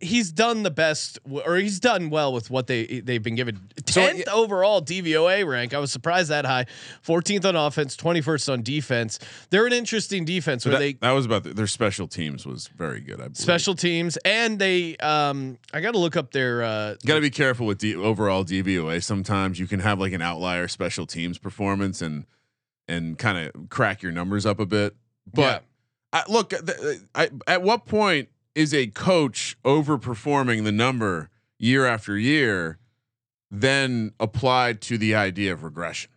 he's 0.00 0.32
done 0.32 0.62
the 0.62 0.70
best 0.70 1.18
or 1.28 1.56
he's 1.56 1.80
done 1.80 2.08
well 2.10 2.32
with 2.32 2.50
what 2.50 2.66
they 2.66 3.00
they've 3.00 3.22
been 3.22 3.34
given. 3.34 3.60
So, 3.86 4.00
Tenth 4.00 4.26
overall 4.28 4.80
DVOA 4.80 5.46
rank. 5.46 5.74
I 5.74 5.78
was 5.78 5.92
surprised 5.92 6.30
that 6.30 6.46
high. 6.46 6.66
Fourteenth 7.02 7.44
on 7.44 7.56
offense, 7.56 7.96
twenty 7.96 8.20
first 8.20 8.48
on 8.48 8.62
defense. 8.62 9.18
They're 9.50 9.66
an 9.66 9.72
interesting 9.72 10.24
defense 10.24 10.64
where 10.64 10.72
That, 10.72 10.78
they 10.78 10.92
that 10.94 11.12
was 11.12 11.26
about 11.26 11.44
the, 11.44 11.52
their 11.52 11.66
special 11.66 12.08
teams 12.08 12.46
was 12.46 12.68
very 12.68 13.00
good. 13.00 13.20
I 13.20 13.24
believe. 13.24 13.36
special 13.36 13.74
teams 13.74 14.16
and 14.24 14.58
they 14.58 14.96
um 14.98 15.58
I 15.74 15.80
got 15.80 15.92
to 15.92 15.98
look 15.98 16.16
up 16.16 16.32
their 16.32 16.62
uh 16.62 16.94
Got 17.04 17.16
to 17.16 17.20
be 17.20 17.30
careful 17.30 17.66
with 17.66 17.78
D, 17.78 17.94
overall 17.94 18.44
DVOA. 18.44 19.02
Sometimes 19.02 19.60
you 19.60 19.66
can 19.66 19.80
have 19.80 20.00
like 20.00 20.12
an 20.12 20.22
outlier 20.22 20.68
special 20.68 21.06
teams 21.06 21.38
performance 21.38 22.00
and 22.00 22.24
and 22.88 23.18
kind 23.18 23.38
of 23.38 23.68
crack 23.68 24.02
your 24.02 24.12
numbers 24.12 24.46
up 24.46 24.58
a 24.58 24.66
bit. 24.66 24.96
But 25.32 25.64
I, 26.12 26.24
look, 26.28 26.52
I, 27.14 27.30
at 27.46 27.62
what 27.62 27.86
point 27.86 28.28
is 28.60 28.74
a 28.74 28.86
coach 28.88 29.56
overperforming 29.64 30.64
the 30.64 30.72
number 30.72 31.30
year 31.58 31.86
after 31.86 32.16
year, 32.18 32.78
then 33.50 34.12
applied 34.20 34.80
to 34.82 34.98
the 34.98 35.14
idea 35.14 35.52
of 35.52 35.64
regression? 35.64 36.10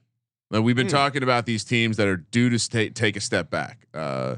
Like 0.51 0.63
we've 0.63 0.75
been 0.75 0.87
Hmm. 0.87 0.91
talking 0.91 1.23
about 1.23 1.45
these 1.45 1.63
teams 1.63 1.97
that 1.97 2.07
are 2.07 2.17
due 2.17 2.49
to 2.49 2.59
sta- 2.59 2.89
take 2.91 3.15
a 3.15 3.21
step 3.21 3.49
back. 3.49 3.87
Uh, 3.93 4.35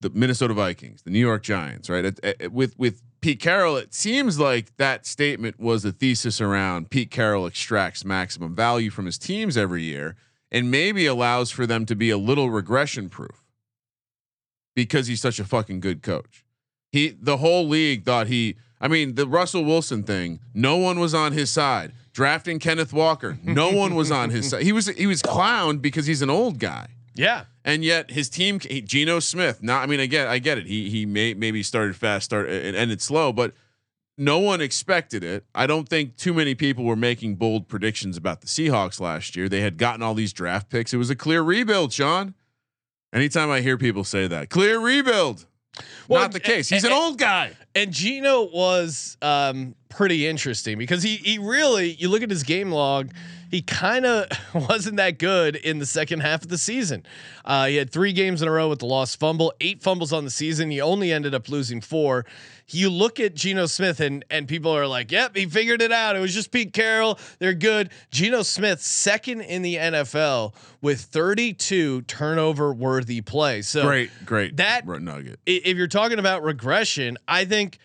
the 0.00 0.10
Minnesota 0.10 0.52
Vikings, 0.54 1.02
the 1.02 1.10
New 1.10 1.18
York 1.20 1.42
Giants, 1.42 1.88
right? 1.88 2.04
At- 2.04 2.24
at- 2.24 2.52
with 2.52 2.78
with 2.78 3.02
Pete 3.20 3.38
Carroll, 3.40 3.76
it 3.76 3.94
seems 3.94 4.38
like 4.38 4.76
that 4.76 5.06
statement 5.06 5.58
was 5.60 5.84
a 5.84 5.92
thesis 5.92 6.40
around 6.40 6.90
Pete 6.90 7.10
Carroll 7.10 7.46
extracts 7.46 8.04
maximum 8.04 8.54
value 8.54 8.90
from 8.90 9.06
his 9.06 9.16
teams 9.16 9.56
every 9.56 9.84
year, 9.84 10.16
and 10.50 10.70
maybe 10.72 11.06
allows 11.06 11.50
for 11.52 11.64
them 11.66 11.86
to 11.86 11.94
be 11.94 12.10
a 12.10 12.18
little 12.18 12.50
regression 12.50 13.08
proof 13.08 13.44
because 14.74 15.06
he's 15.06 15.20
such 15.20 15.38
a 15.38 15.44
fucking 15.44 15.78
good 15.80 16.02
coach. 16.02 16.44
He 16.92 17.16
the 17.20 17.38
whole 17.38 17.66
league 17.66 18.04
thought 18.04 18.28
he. 18.28 18.56
I 18.80 18.86
mean, 18.86 19.16
the 19.16 19.26
Russell 19.26 19.64
Wilson 19.64 20.04
thing. 20.04 20.38
No 20.54 20.76
one 20.76 21.00
was 21.00 21.14
on 21.14 21.32
his 21.32 21.50
side. 21.50 21.92
Drafting 22.12 22.58
Kenneth 22.58 22.92
Walker. 22.92 23.38
No 23.42 23.70
one 23.72 23.96
was 23.96 24.12
on 24.12 24.30
his 24.30 24.50
side. 24.50 24.62
He 24.62 24.72
was 24.72 24.86
he 24.86 25.06
was 25.06 25.22
clowned 25.22 25.82
because 25.82 26.06
he's 26.06 26.22
an 26.22 26.30
old 26.30 26.60
guy 26.60 26.88
yeah. 27.14 27.44
and 27.64 27.84
yet 27.84 28.10
his 28.10 28.28
team, 28.28 28.60
he, 28.60 28.80
Geno 28.80 29.20
Smith. 29.20 29.62
Not, 29.62 29.82
I 29.82 29.86
mean, 29.86 30.00
again, 30.00 30.28
I 30.28 30.38
get 30.38 30.58
it. 30.58 30.66
He 30.66 30.90
he 30.90 31.06
may 31.06 31.34
maybe 31.34 31.62
started 31.62 31.96
fast, 31.96 32.26
start 32.26 32.48
and 32.48 32.76
ended 32.76 33.00
slow, 33.00 33.32
but 33.32 33.52
no 34.18 34.38
one 34.38 34.60
expected 34.60 35.24
it. 35.24 35.44
I 35.54 35.66
don't 35.66 35.88
think 35.88 36.16
too 36.16 36.34
many 36.34 36.54
people 36.54 36.84
were 36.84 36.96
making 36.96 37.36
bold 37.36 37.68
predictions 37.68 38.16
about 38.16 38.40
the 38.40 38.46
Seahawks 38.46 39.00
last 39.00 39.36
year. 39.36 39.48
They 39.48 39.60
had 39.60 39.78
gotten 39.78 40.02
all 40.02 40.14
these 40.14 40.32
draft 40.32 40.70
picks. 40.70 40.92
It 40.92 40.98
was 40.98 41.10
a 41.10 41.16
clear 41.16 41.42
rebuild, 41.42 41.92
Sean. 41.92 42.34
Anytime 43.12 43.50
I 43.50 43.60
hear 43.60 43.76
people 43.76 44.04
say 44.04 44.26
that, 44.26 44.48
clear 44.48 44.80
rebuild. 44.80 45.46
Well, 46.08 46.22
Not 46.22 46.32
the 46.32 46.40
case. 46.40 46.68
He's 46.68 46.84
an 46.84 46.92
old 46.92 47.18
guy. 47.18 47.52
And 47.74 47.92
Geno 47.92 48.42
was 48.42 49.16
um, 49.22 49.74
pretty 49.88 50.26
interesting 50.26 50.76
because 50.78 51.02
he 51.02 51.16
he 51.16 51.38
really 51.38 51.92
you 51.92 52.08
look 52.08 52.22
at 52.22 52.30
his 52.30 52.42
game 52.42 52.70
log, 52.70 53.10
he 53.52 53.62
kind 53.62 54.04
of 54.04 54.26
wasn't 54.68 54.96
that 54.96 55.18
good 55.20 55.54
in 55.54 55.78
the 55.78 55.86
second 55.86 56.20
half 56.20 56.42
of 56.42 56.48
the 56.48 56.58
season. 56.58 57.04
Uh, 57.44 57.66
he 57.66 57.76
had 57.76 57.90
three 57.90 58.12
games 58.12 58.42
in 58.42 58.48
a 58.48 58.50
row 58.50 58.68
with 58.68 58.80
the 58.80 58.86
lost 58.86 59.20
fumble, 59.20 59.52
eight 59.60 59.80
fumbles 59.82 60.12
on 60.12 60.24
the 60.24 60.30
season. 60.30 60.70
He 60.70 60.80
only 60.80 61.12
ended 61.12 61.34
up 61.34 61.48
losing 61.48 61.80
four. 61.80 62.26
You 62.68 62.88
look 62.90 63.20
at 63.20 63.34
Geno 63.34 63.66
Smith 63.66 64.00
and 64.00 64.24
and 64.30 64.48
people 64.48 64.70
are 64.74 64.86
like, 64.86 65.12
"Yep, 65.12 65.36
he 65.36 65.44
figured 65.46 65.82
it 65.82 65.92
out. 65.92 66.16
It 66.16 66.20
was 66.20 66.32
just 66.32 66.50
Pete 66.50 66.72
Carroll. 66.72 67.18
They're 67.38 67.52
good." 67.52 67.90
Geno 68.10 68.42
Smith 68.42 68.80
second 68.80 69.42
in 69.42 69.60
the 69.62 69.76
NFL 69.76 70.54
with 70.80 71.02
32 71.02 72.02
turnover 72.02 72.72
worthy 72.72 73.20
plays. 73.20 73.68
So 73.68 73.82
Great, 73.82 74.10
great. 74.24 74.56
that- 74.56 74.86
nugget. 74.86 75.38
if 75.44 75.76
you're 75.76 75.86
talking 75.86 76.18
about 76.18 76.42
regression, 76.42 77.18
I 77.28 77.44
think 77.44 77.78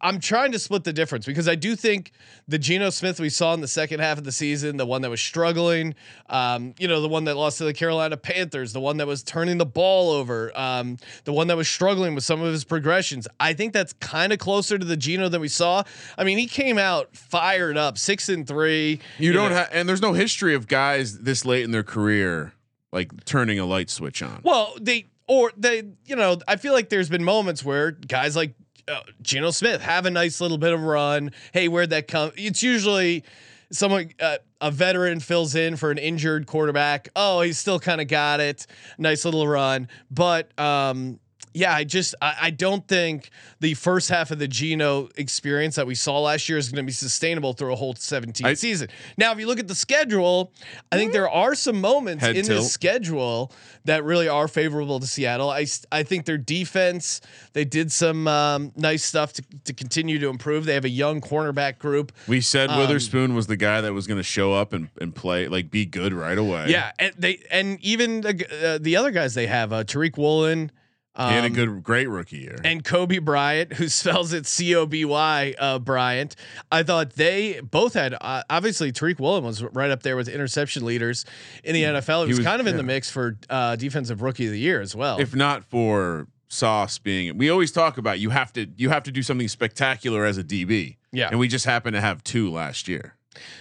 I'm 0.00 0.20
trying 0.20 0.52
to 0.52 0.58
split 0.58 0.84
the 0.84 0.92
difference 0.92 1.26
because 1.26 1.48
I 1.48 1.54
do 1.54 1.74
think 1.74 2.12
the 2.46 2.58
Geno 2.58 2.90
Smith 2.90 3.18
we 3.18 3.28
saw 3.28 3.54
in 3.54 3.60
the 3.60 3.68
second 3.68 4.00
half 4.00 4.18
of 4.18 4.24
the 4.24 4.32
season, 4.32 4.76
the 4.76 4.86
one 4.86 5.02
that 5.02 5.10
was 5.10 5.20
struggling, 5.20 5.94
um, 6.28 6.74
you 6.78 6.86
know, 6.86 7.00
the 7.00 7.08
one 7.08 7.24
that 7.24 7.36
lost 7.36 7.58
to 7.58 7.64
the 7.64 7.72
Carolina 7.72 8.16
Panthers, 8.16 8.72
the 8.72 8.80
one 8.80 8.98
that 8.98 9.06
was 9.06 9.22
turning 9.22 9.58
the 9.58 9.66
ball 9.66 10.10
over, 10.10 10.52
um, 10.54 10.98
the 11.24 11.32
one 11.32 11.48
that 11.48 11.56
was 11.56 11.68
struggling 11.68 12.14
with 12.14 12.24
some 12.24 12.40
of 12.40 12.52
his 12.52 12.64
progressions. 12.64 13.26
I 13.40 13.54
think 13.54 13.72
that's 13.72 13.94
kind 13.94 14.32
of 14.32 14.38
closer 14.38 14.78
to 14.78 14.84
the 14.84 14.96
Geno 14.96 15.28
that 15.28 15.40
we 15.40 15.48
saw. 15.48 15.82
I 16.16 16.24
mean, 16.24 16.38
he 16.38 16.46
came 16.46 16.78
out 16.78 17.16
fired 17.16 17.76
up, 17.76 17.98
six 17.98 18.28
and 18.28 18.46
three. 18.46 19.00
You 19.18 19.32
don't 19.32 19.50
have, 19.50 19.68
and 19.72 19.88
there's 19.88 20.02
no 20.02 20.12
history 20.12 20.54
of 20.54 20.68
guys 20.68 21.18
this 21.20 21.44
late 21.44 21.64
in 21.64 21.72
their 21.72 21.82
career 21.82 22.52
like 22.92 23.24
turning 23.24 23.58
a 23.58 23.66
light 23.66 23.90
switch 23.90 24.22
on. 24.22 24.40
Well, 24.42 24.74
they 24.80 25.06
or 25.28 25.52
they, 25.56 25.82
you 26.04 26.16
know, 26.16 26.38
I 26.46 26.56
feel 26.56 26.72
like 26.72 26.88
there's 26.88 27.08
been 27.08 27.24
moments 27.24 27.64
where 27.64 27.90
guys 27.90 28.36
like 28.36 28.54
uh, 28.88 29.00
Geno 29.22 29.50
Smith 29.50 29.80
have 29.82 30.06
a 30.06 30.10
nice 30.10 30.40
little 30.40 30.58
bit 30.58 30.72
of 30.72 30.82
run. 30.82 31.32
Hey, 31.52 31.68
where'd 31.68 31.90
that 31.90 32.08
come? 32.08 32.32
It's 32.36 32.62
usually 32.62 33.24
someone 33.70 34.12
uh, 34.20 34.38
a 34.60 34.70
veteran 34.70 35.20
fills 35.20 35.54
in 35.54 35.76
for 35.76 35.90
an 35.90 35.98
injured 35.98 36.46
quarterback. 36.46 37.08
Oh, 37.16 37.40
he's 37.40 37.58
still 37.58 37.80
kind 37.80 38.00
of 38.00 38.08
got 38.08 38.40
it. 38.40 38.66
Nice 38.98 39.24
little 39.24 39.46
run, 39.46 39.88
but 40.10 40.58
um. 40.58 41.20
Yeah, 41.56 41.74
I 41.74 41.84
just 41.84 42.14
I, 42.20 42.36
I 42.42 42.50
don't 42.50 42.86
think 42.86 43.30
the 43.60 43.72
first 43.72 44.10
half 44.10 44.30
of 44.30 44.38
the 44.38 44.46
Geno 44.46 45.08
experience 45.16 45.76
that 45.76 45.86
we 45.86 45.94
saw 45.94 46.20
last 46.20 46.50
year 46.50 46.58
is 46.58 46.68
going 46.68 46.84
to 46.84 46.86
be 46.86 46.92
sustainable 46.92 47.54
through 47.54 47.72
a 47.72 47.76
whole 47.76 47.94
17 47.94 48.46
I- 48.46 48.52
season. 48.52 48.88
Now, 49.16 49.32
if 49.32 49.38
you 49.38 49.46
look 49.46 49.58
at 49.58 49.66
the 49.66 49.74
schedule, 49.74 50.52
I 50.92 50.96
think 50.96 51.14
there 51.14 51.30
are 51.30 51.54
some 51.54 51.80
moments 51.80 52.26
in 52.26 52.34
tilt. 52.34 52.48
this 52.48 52.72
schedule 52.72 53.52
that 53.86 54.04
really 54.04 54.28
are 54.28 54.48
favorable 54.48 55.00
to 55.00 55.06
Seattle. 55.06 55.48
I 55.48 55.66
I 55.90 56.02
think 56.02 56.26
their 56.26 56.36
defense, 56.36 57.22
they 57.54 57.64
did 57.64 57.90
some 57.90 58.28
um, 58.28 58.72
nice 58.76 59.02
stuff 59.02 59.32
to, 59.32 59.44
to 59.64 59.72
continue 59.72 60.18
to 60.18 60.28
improve. 60.28 60.66
They 60.66 60.74
have 60.74 60.84
a 60.84 60.90
young 60.90 61.22
cornerback 61.22 61.78
group. 61.78 62.12
We 62.28 62.42
said 62.42 62.68
Um, 62.68 62.80
Witherspoon 62.80 63.34
was 63.34 63.46
the 63.46 63.56
guy 63.56 63.80
that 63.80 63.94
was 63.94 64.06
going 64.06 64.18
to 64.18 64.22
show 64.22 64.52
up 64.52 64.74
and, 64.74 64.90
and 65.00 65.14
play, 65.14 65.48
like 65.48 65.70
be 65.70 65.86
good 65.86 66.12
right 66.12 66.36
away. 66.36 66.66
Yeah, 66.68 66.92
and 66.98 67.14
they 67.16 67.42
and 67.50 67.80
even 67.80 68.20
the, 68.20 68.74
uh, 68.74 68.78
the 68.78 68.96
other 68.96 69.10
guys 69.10 69.32
they 69.32 69.46
have, 69.46 69.72
uh, 69.72 69.84
Tariq 69.84 70.18
Woolen. 70.18 70.70
Um, 71.18 71.30
he 71.30 71.34
had 71.36 71.44
a 71.46 71.50
good, 71.50 71.82
great 71.82 72.08
rookie 72.08 72.36
year. 72.38 72.58
and 72.62 72.84
Coby 72.84 73.24
Bryant, 73.24 73.72
who 73.74 73.88
spells 74.00 74.32
it 74.34 74.44
C 74.46 74.74
O 74.74 74.84
B 74.86 75.04
Y 75.04 75.54
uh, 75.58 75.78
Bryant. 75.78 76.36
I 76.70 76.82
thought 76.82 77.12
they 77.14 77.60
both 77.60 77.94
had 77.94 78.14
uh, 78.20 78.42
obviously 78.50 78.92
Tariq 78.92 79.18
Woolen 79.18 79.42
was 79.44 79.62
right 79.62 79.90
up 79.90 80.02
there 80.02 80.14
with 80.16 80.28
interception 80.28 80.84
leaders 80.84 81.24
in 81.64 81.72
the 81.74 81.82
NFL. 81.84 82.24
He 82.24 82.28
was, 82.28 82.38
was- 82.38 82.46
kind 82.46 82.60
of 82.60 82.66
in 82.66 82.76
the 82.76 82.82
mix 82.82 83.10
for 83.10 83.38
uh, 83.48 83.76
defensive 83.76 84.20
rookie 84.20 84.46
of 84.46 84.52
the 84.52 84.58
year 84.60 84.80
as 84.80 84.94
well. 84.94 85.18
if 85.18 85.34
not 85.34 85.64
for 85.64 86.26
Sauce 86.48 86.98
being, 86.98 87.36
we 87.38 87.50
always 87.50 87.72
talk 87.72 87.98
about 87.98 88.18
you 88.20 88.30
have 88.30 88.52
to 88.52 88.66
you 88.76 88.90
have 88.90 89.02
to 89.04 89.10
do 89.10 89.22
something 89.22 89.48
spectacular 89.48 90.24
as 90.24 90.38
a 90.38 90.44
DB. 90.44 90.96
Yeah. 91.12 91.28
and 91.30 91.38
we 91.38 91.48
just 91.48 91.64
happen 91.64 91.94
to 91.94 92.00
have 92.00 92.22
two 92.24 92.50
last 92.52 92.88
year. 92.88 93.14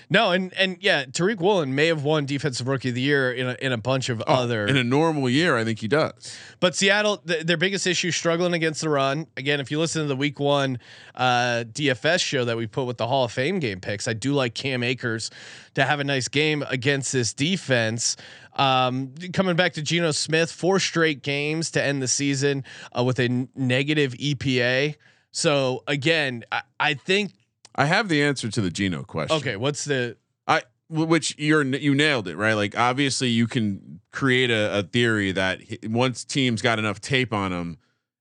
No, 0.10 0.32
and 0.32 0.54
and 0.54 0.78
yeah, 0.82 1.06
Tariq 1.06 1.38
Woolen 1.38 1.74
may 1.76 1.88
have 1.88 2.04
won 2.04 2.26
defensive 2.26 2.68
rookie 2.68 2.90
of 2.90 2.96
the 2.96 3.02
year 3.02 3.32
in 3.32 3.48
a, 3.48 3.58
in 3.62 3.72
a 3.72 3.78
bunch 3.78 4.10
of 4.10 4.22
other. 4.22 4.66
Oh, 4.66 4.70
in 4.70 4.78
a 4.78 4.84
normal 4.84 5.30
year, 5.30 5.58
I 5.58 5.64
think 5.64 5.80
he 5.80 5.88
does. 5.88 6.38
But 6.60 6.76
Seattle, 6.76 7.18
th- 7.18 7.46
their 7.46 7.58
biggest 7.58 7.88
issue, 7.88 8.12
struggling 8.12 8.54
against 8.54 8.82
the 8.82 8.90
run. 8.90 9.28
Again, 9.38 9.60
if 9.60 9.72
you 9.72 9.80
listen 9.80 10.02
to 10.02 10.08
the 10.08 10.16
Week 10.16 10.40
One 10.40 10.80
uh, 11.16 11.64
DFS 11.72 12.22
show 12.22 12.46
that 12.46 12.58
we 12.58 12.68
put 12.68 12.86
with 12.86 12.98
the 12.98 13.08
Hall 13.08 13.26
of 13.26 13.32
Fame 13.32 13.60
game 13.60 13.80
picks, 13.80 14.08
I 14.08 14.14
do 14.14 14.34
like 14.34 14.54
Cam 14.54 14.84
Akers 14.84 15.32
to 15.76 15.84
have 15.84 16.00
a 16.00 16.04
nice 16.04 16.28
game 16.28 16.64
against 16.70 17.12
this 17.14 17.34
defense. 17.34 18.18
Um, 18.54 19.14
coming 19.34 19.56
back 19.56 19.74
to 19.74 19.82
Geno 19.82 20.12
Smith, 20.12 20.52
four 20.52 20.80
straight 20.80 21.22
games 21.24 21.72
to 21.72 21.84
end 21.84 22.02
the 22.02 22.08
season 22.08 22.64
uh, 22.98 23.04
with 23.04 23.20
a 23.20 23.26
n- 23.26 23.50
negative 23.56 24.14
EPA. 24.14 24.96
So 25.32 25.84
again, 25.88 26.46
I, 26.52 26.62
I 26.80 26.94
think 26.94 27.34
I 27.76 27.86
have 27.86 28.08
the 28.10 28.24
answer 28.24 28.50
to 28.50 28.62
the 28.62 28.70
Geno 28.72 29.04
question. 29.04 29.38
okay. 29.38 29.56
What's 29.56 29.86
the 29.86 30.18
I 30.48 30.64
which 30.90 31.36
you're 31.38 31.64
you 31.64 31.94
nailed 31.96 32.28
it 32.28 32.38
right. 32.38 32.54
Like 32.54 32.78
obviously 32.78 33.30
you 33.30 33.48
can 33.48 34.00
create 34.12 34.50
a, 34.52 34.80
a 34.80 34.84
theory 34.84 35.32
that 35.34 35.62
once 35.84 36.24
teams 36.24 36.62
got 36.62 36.80
enough 36.80 37.02
tape 37.02 37.34
on 37.34 37.52
him, 37.52 37.78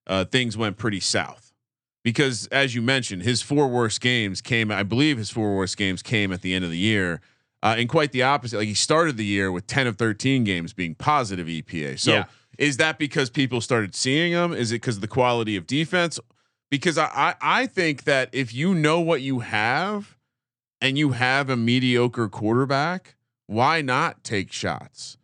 uh, 0.06 0.24
things 0.24 0.56
went 0.56 0.76
pretty 0.76 1.00
south. 1.00 1.52
Because 2.02 2.46
as 2.48 2.74
you 2.74 2.82
mentioned, 2.82 3.22
his 3.22 3.40
four 3.42 3.68
worst 3.68 4.00
games 4.00 4.40
came. 4.40 4.70
I 4.70 4.82
believe 4.82 5.16
his 5.18 5.30
four 5.30 5.56
worst 5.56 5.76
games 5.76 6.02
came 6.02 6.32
at 6.32 6.42
the 6.42 6.52
end 6.54 6.64
of 6.64 6.70
the 6.70 6.76
year, 6.78 7.20
uh, 7.62 7.76
and 7.78 7.88
quite 7.88 8.12
the 8.12 8.22
opposite. 8.22 8.58
Like 8.58 8.68
he 8.68 8.74
started 8.74 9.16
the 9.16 9.24
year 9.24 9.50
with 9.50 9.66
ten 9.66 9.86
of 9.86 9.96
thirteen 9.96 10.44
games 10.44 10.72
being 10.74 10.94
positive 10.94 11.46
EPA. 11.46 11.98
So 11.98 12.12
Yeah. 12.12 12.24
is 12.58 12.76
that 12.76 12.98
because 12.98 13.30
people 13.30 13.62
started 13.62 13.94
seeing 13.94 14.32
him? 14.32 14.52
Is 14.52 14.70
it 14.70 14.76
because 14.76 14.96
of 14.96 15.00
the 15.00 15.08
quality 15.08 15.56
of 15.56 15.66
defense? 15.66 16.20
Because 16.70 16.98
I, 16.98 17.06
I 17.14 17.34
I 17.40 17.66
think 17.66 18.04
that 18.04 18.30
if 18.32 18.52
you 18.54 18.74
know 18.74 19.00
what 19.00 19.20
you 19.22 19.40
have 19.40 20.16
and 20.80 20.98
you 20.98 21.12
have 21.12 21.48
a 21.50 21.56
mediocre 21.56 22.28
quarterback, 22.28 23.14
why 23.46 23.80
not 23.82 24.24
take 24.24 24.52
shots? 24.52 25.16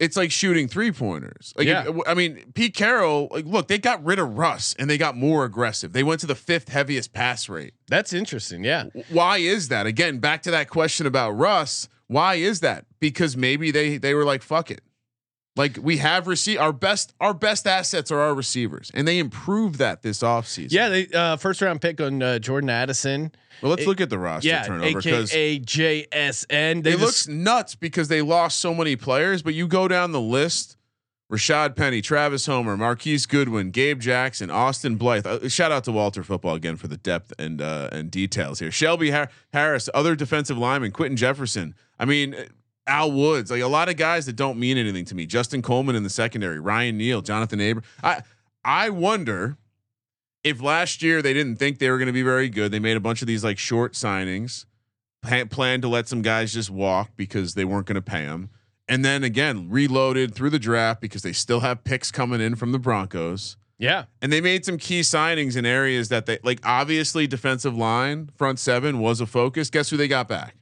it's 0.00 0.16
like 0.16 0.32
shooting 0.32 0.66
three 0.66 0.90
pointers. 0.90 1.54
Like, 1.56 1.68
Yeah. 1.68 1.84
if- 1.88 1.96
I 2.06 2.14
mean, 2.14 2.50
Pete 2.52 2.74
Carroll. 2.74 3.28
Like, 3.30 3.46
look, 3.46 3.68
they 3.68 3.78
got 3.78 4.04
rid 4.04 4.18
of 4.18 4.36
Russ 4.36 4.74
and 4.76 4.90
they 4.90 4.98
got 4.98 5.16
more 5.16 5.44
aggressive. 5.44 5.92
They 5.92 6.02
went 6.02 6.20
to 6.22 6.26
the 6.26 6.34
fifth 6.34 6.68
heaviest 6.68 7.12
pass 7.12 7.48
rate. 7.48 7.74
That's 7.88 8.12
interesting. 8.12 8.64
Yeah. 8.64 8.86
Why 9.08 9.38
is 9.38 9.68
that? 9.68 9.86
Again, 9.86 10.18
back 10.18 10.42
to 10.42 10.50
that 10.50 10.68
question 10.68 11.06
about 11.06 11.30
Russ. 11.30 11.88
Why 12.08 12.34
is 12.34 12.58
that? 12.60 12.84
Because 13.00 13.36
maybe 13.36 13.70
they 13.70 13.96
they 13.96 14.14
were 14.14 14.24
like, 14.24 14.42
fuck 14.42 14.68
it. 14.70 14.82
Like 15.56 15.78
we 15.80 15.98
have 15.98 16.26
received 16.26 16.58
our 16.58 16.72
best 16.72 17.14
our 17.20 17.32
best 17.32 17.66
assets 17.68 18.10
are 18.10 18.18
our 18.18 18.34
receivers, 18.34 18.90
and 18.92 19.06
they 19.06 19.18
improved 19.20 19.76
that 19.76 20.02
this 20.02 20.20
offseason. 20.20 20.72
Yeah. 20.72 20.88
They 20.88 21.06
uh, 21.14 21.36
first 21.36 21.62
round 21.62 21.80
pick 21.80 22.00
on 22.00 22.20
uh, 22.22 22.38
Jordan 22.40 22.70
Addison. 22.70 23.30
Well, 23.62 23.70
let's 23.70 23.84
A- 23.84 23.88
look 23.88 24.00
at 24.00 24.10
the 24.10 24.18
roster 24.18 24.48
Yeah. 24.48 24.64
turnover 24.64 25.00
because 25.00 25.32
AKA 25.32 25.60
JSN. 25.60 26.82
They 26.82 26.90
it 26.90 26.98
just- 26.98 27.02
looks 27.02 27.28
nuts 27.28 27.74
because 27.76 28.08
they 28.08 28.20
lost 28.20 28.58
so 28.58 28.74
many 28.74 28.96
players. 28.96 29.42
But 29.42 29.54
you 29.54 29.68
go 29.68 29.86
down 29.86 30.10
the 30.10 30.20
list: 30.20 30.76
Rashaad 31.32 31.76
Penny, 31.76 32.02
Travis 32.02 32.46
Homer, 32.46 32.76
Marquise 32.76 33.24
Goodwin, 33.26 33.70
Gabe 33.70 34.00
Jackson, 34.00 34.50
Austin 34.50 34.96
Blythe. 34.96 35.24
Uh, 35.24 35.48
shout 35.48 35.70
out 35.70 35.84
to 35.84 35.92
Walter 35.92 36.24
Football 36.24 36.56
again 36.56 36.74
for 36.74 36.88
the 36.88 36.96
depth 36.96 37.32
and 37.38 37.62
uh, 37.62 37.90
and 37.92 38.10
details 38.10 38.58
here. 38.58 38.72
Shelby 38.72 39.12
Har- 39.12 39.30
Harris, 39.52 39.88
other 39.94 40.16
defensive 40.16 40.58
lineman, 40.58 40.90
Quinton 40.90 41.16
Jefferson. 41.16 41.76
I 41.96 42.06
mean. 42.06 42.34
Al 42.86 43.10
Woods, 43.12 43.50
like 43.50 43.62
a 43.62 43.66
lot 43.66 43.88
of 43.88 43.96
guys 43.96 44.26
that 44.26 44.36
don't 44.36 44.58
mean 44.58 44.76
anything 44.76 45.04
to 45.06 45.14
me. 45.14 45.26
Justin 45.26 45.62
Coleman 45.62 45.96
in 45.96 46.02
the 46.02 46.10
secondary, 46.10 46.60
Ryan 46.60 46.98
Neal, 46.98 47.22
Jonathan 47.22 47.60
Aber. 47.60 47.82
I 48.02 48.22
I 48.64 48.90
wonder 48.90 49.56
if 50.42 50.60
last 50.60 51.02
year 51.02 51.22
they 51.22 51.32
didn't 51.32 51.56
think 51.56 51.78
they 51.78 51.90
were 51.90 51.96
going 51.98 52.06
to 52.06 52.12
be 52.12 52.22
very 52.22 52.48
good. 52.50 52.70
They 52.72 52.78
made 52.78 52.96
a 52.96 53.00
bunch 53.00 53.22
of 53.22 53.26
these 53.28 53.42
like 53.42 53.58
short 53.58 53.94
signings, 53.94 54.66
plan, 55.22 55.48
planned 55.48 55.82
to 55.82 55.88
let 55.88 56.08
some 56.08 56.20
guys 56.22 56.52
just 56.52 56.70
walk 56.70 57.10
because 57.16 57.54
they 57.54 57.64
weren't 57.64 57.86
going 57.86 57.94
to 57.96 58.02
pay 58.02 58.26
them, 58.26 58.50
and 58.86 59.02
then 59.04 59.24
again 59.24 59.70
reloaded 59.70 60.34
through 60.34 60.50
the 60.50 60.58
draft 60.58 61.00
because 61.00 61.22
they 61.22 61.32
still 61.32 61.60
have 61.60 61.84
picks 61.84 62.10
coming 62.10 62.40
in 62.42 62.54
from 62.54 62.72
the 62.72 62.78
Broncos. 62.78 63.56
yeah. 63.78 64.04
And 64.20 64.30
they 64.30 64.42
made 64.42 64.64
some 64.66 64.76
key 64.76 65.00
signings 65.00 65.56
in 65.56 65.64
areas 65.64 66.10
that 66.10 66.26
they 66.26 66.38
like. 66.44 66.60
Obviously, 66.64 67.26
defensive 67.26 67.74
line, 67.76 68.28
front 68.36 68.58
seven 68.58 68.98
was 69.00 69.22
a 69.22 69.26
focus. 69.26 69.70
Guess 69.70 69.88
who 69.88 69.96
they 69.96 70.08
got 70.08 70.28
back? 70.28 70.56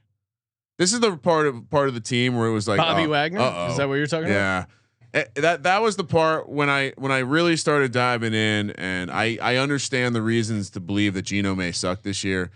This 0.77 0.93
is 0.93 0.99
the 0.99 1.15
part 1.17 1.47
of 1.47 1.69
part 1.69 1.87
of 1.87 1.93
the 1.93 1.99
team 2.01 2.35
where 2.35 2.47
it 2.47 2.53
was 2.53 2.67
like 2.67 2.77
Bobby 2.77 3.03
oh, 3.03 3.09
Wagner. 3.09 3.39
uh-oh. 3.39 3.71
Is 3.71 3.77
that 3.77 3.87
what 3.87 3.95
you're 3.95 4.07
talking 4.07 4.29
about? 4.29 4.35
Yeah. 4.35 4.65
Eh, 5.13 5.23
That 5.35 5.63
that 5.63 5.81
was 5.81 5.95
the 5.95 6.03
part 6.03 6.49
when 6.49 6.69
I 6.69 6.93
when 6.97 7.11
I 7.11 7.19
really 7.19 7.55
started 7.57 7.91
diving 7.91 8.33
in 8.33 8.71
and 8.71 9.11
I 9.11 9.37
I 9.41 9.57
understand 9.57 10.15
the 10.15 10.21
reasons 10.21 10.69
to 10.71 10.79
believe 10.79 11.13
that 11.13 11.23
Geno 11.23 11.53
may 11.55 11.71
suck 11.71 12.01
this 12.01 12.23
year. 12.23 12.49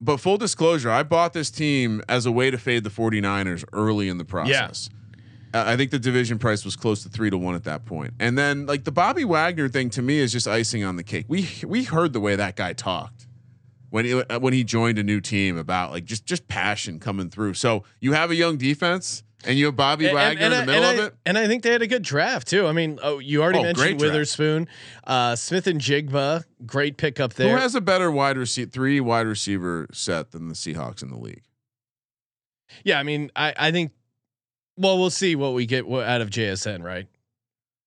But 0.00 0.16
full 0.16 0.38
disclosure, 0.38 0.90
I 0.90 1.02
bought 1.02 1.34
this 1.34 1.50
team 1.50 2.02
as 2.08 2.24
a 2.24 2.32
way 2.32 2.50
to 2.50 2.56
fade 2.56 2.84
the 2.84 2.90
49ers 2.90 3.64
early 3.74 4.08
in 4.08 4.16
the 4.16 4.24
process. 4.24 4.88
I 5.52 5.72
I 5.72 5.76
think 5.76 5.90
the 5.90 5.98
division 5.98 6.38
price 6.38 6.64
was 6.64 6.74
close 6.74 7.02
to 7.02 7.10
three 7.10 7.28
to 7.28 7.36
one 7.36 7.54
at 7.54 7.64
that 7.64 7.84
point. 7.84 8.14
And 8.18 8.38
then 8.38 8.64
like 8.64 8.84
the 8.84 8.92
Bobby 8.92 9.24
Wagner 9.26 9.68
thing 9.68 9.90
to 9.90 10.00
me 10.00 10.18
is 10.18 10.32
just 10.32 10.48
icing 10.48 10.84
on 10.84 10.96
the 10.96 11.02
cake. 11.02 11.26
We 11.28 11.50
we 11.66 11.84
heard 11.84 12.14
the 12.14 12.20
way 12.20 12.34
that 12.36 12.56
guy 12.56 12.72
talked 12.72 13.19
when 13.90 14.04
he, 14.04 14.14
uh, 14.14 14.38
when 14.38 14.52
he 14.52 14.64
joined 14.64 14.98
a 14.98 15.02
new 15.02 15.20
team 15.20 15.56
about 15.58 15.90
like 15.92 16.04
just 16.04 16.24
just 16.24 16.48
passion 16.48 16.98
coming 17.00 17.28
through. 17.30 17.54
So 17.54 17.84
you 18.00 18.12
have 18.12 18.30
a 18.30 18.34
young 18.34 18.56
defense 18.56 19.22
and 19.44 19.58
you 19.58 19.66
have 19.66 19.76
Bobby 19.76 20.06
And- 20.06 20.14
Wagner 20.14 20.44
and 20.44 20.54
in 20.54 20.66
the 20.66 20.72
I- 20.72 20.76
middle 20.76 20.90
of 20.90 20.98
I- 20.98 21.06
it. 21.08 21.14
And 21.26 21.38
I 21.38 21.46
think 21.46 21.62
they 21.62 21.72
had 21.72 21.82
a 21.82 21.86
good 21.86 22.02
draft 22.02 22.48
too. 22.48 22.66
I 22.66 22.72
mean, 22.72 22.98
oh, 23.02 23.18
you 23.18 23.42
already 23.42 23.58
Oh, 23.58 23.62
mentioned. 23.62 24.00
Witherspoon, 24.00 24.68
uh, 25.06 25.34
Smith-Njigba, 25.36 26.44
great 26.66 26.96
pickup 26.96 27.34
there. 27.34 27.50
Who 27.50 27.56
has 27.60 27.74
a 27.74 27.80
better 27.80 28.10
wide 28.10 28.36
receiver 28.36 28.70
three 28.70 29.00
wide 29.00 29.26
receiver 29.26 29.86
set 29.92 30.30
than 30.32 30.48
the 30.48 30.54
Seahawks 30.54 31.02
in 31.02 31.10
the 31.10 31.18
league? 31.18 31.42
yeah, 32.84 32.98
I 32.98 33.02
mean, 33.02 33.30
I 33.36 33.52
I 33.56 33.70
think. 33.72 33.92
Well, 34.76 34.98
we'll 34.98 35.10
see 35.10 35.36
what 35.36 35.52
we 35.52 35.66
get 35.66 35.84
out 35.90 36.20
of 36.22 36.30
JSN, 36.30 36.82
right? 36.82 37.06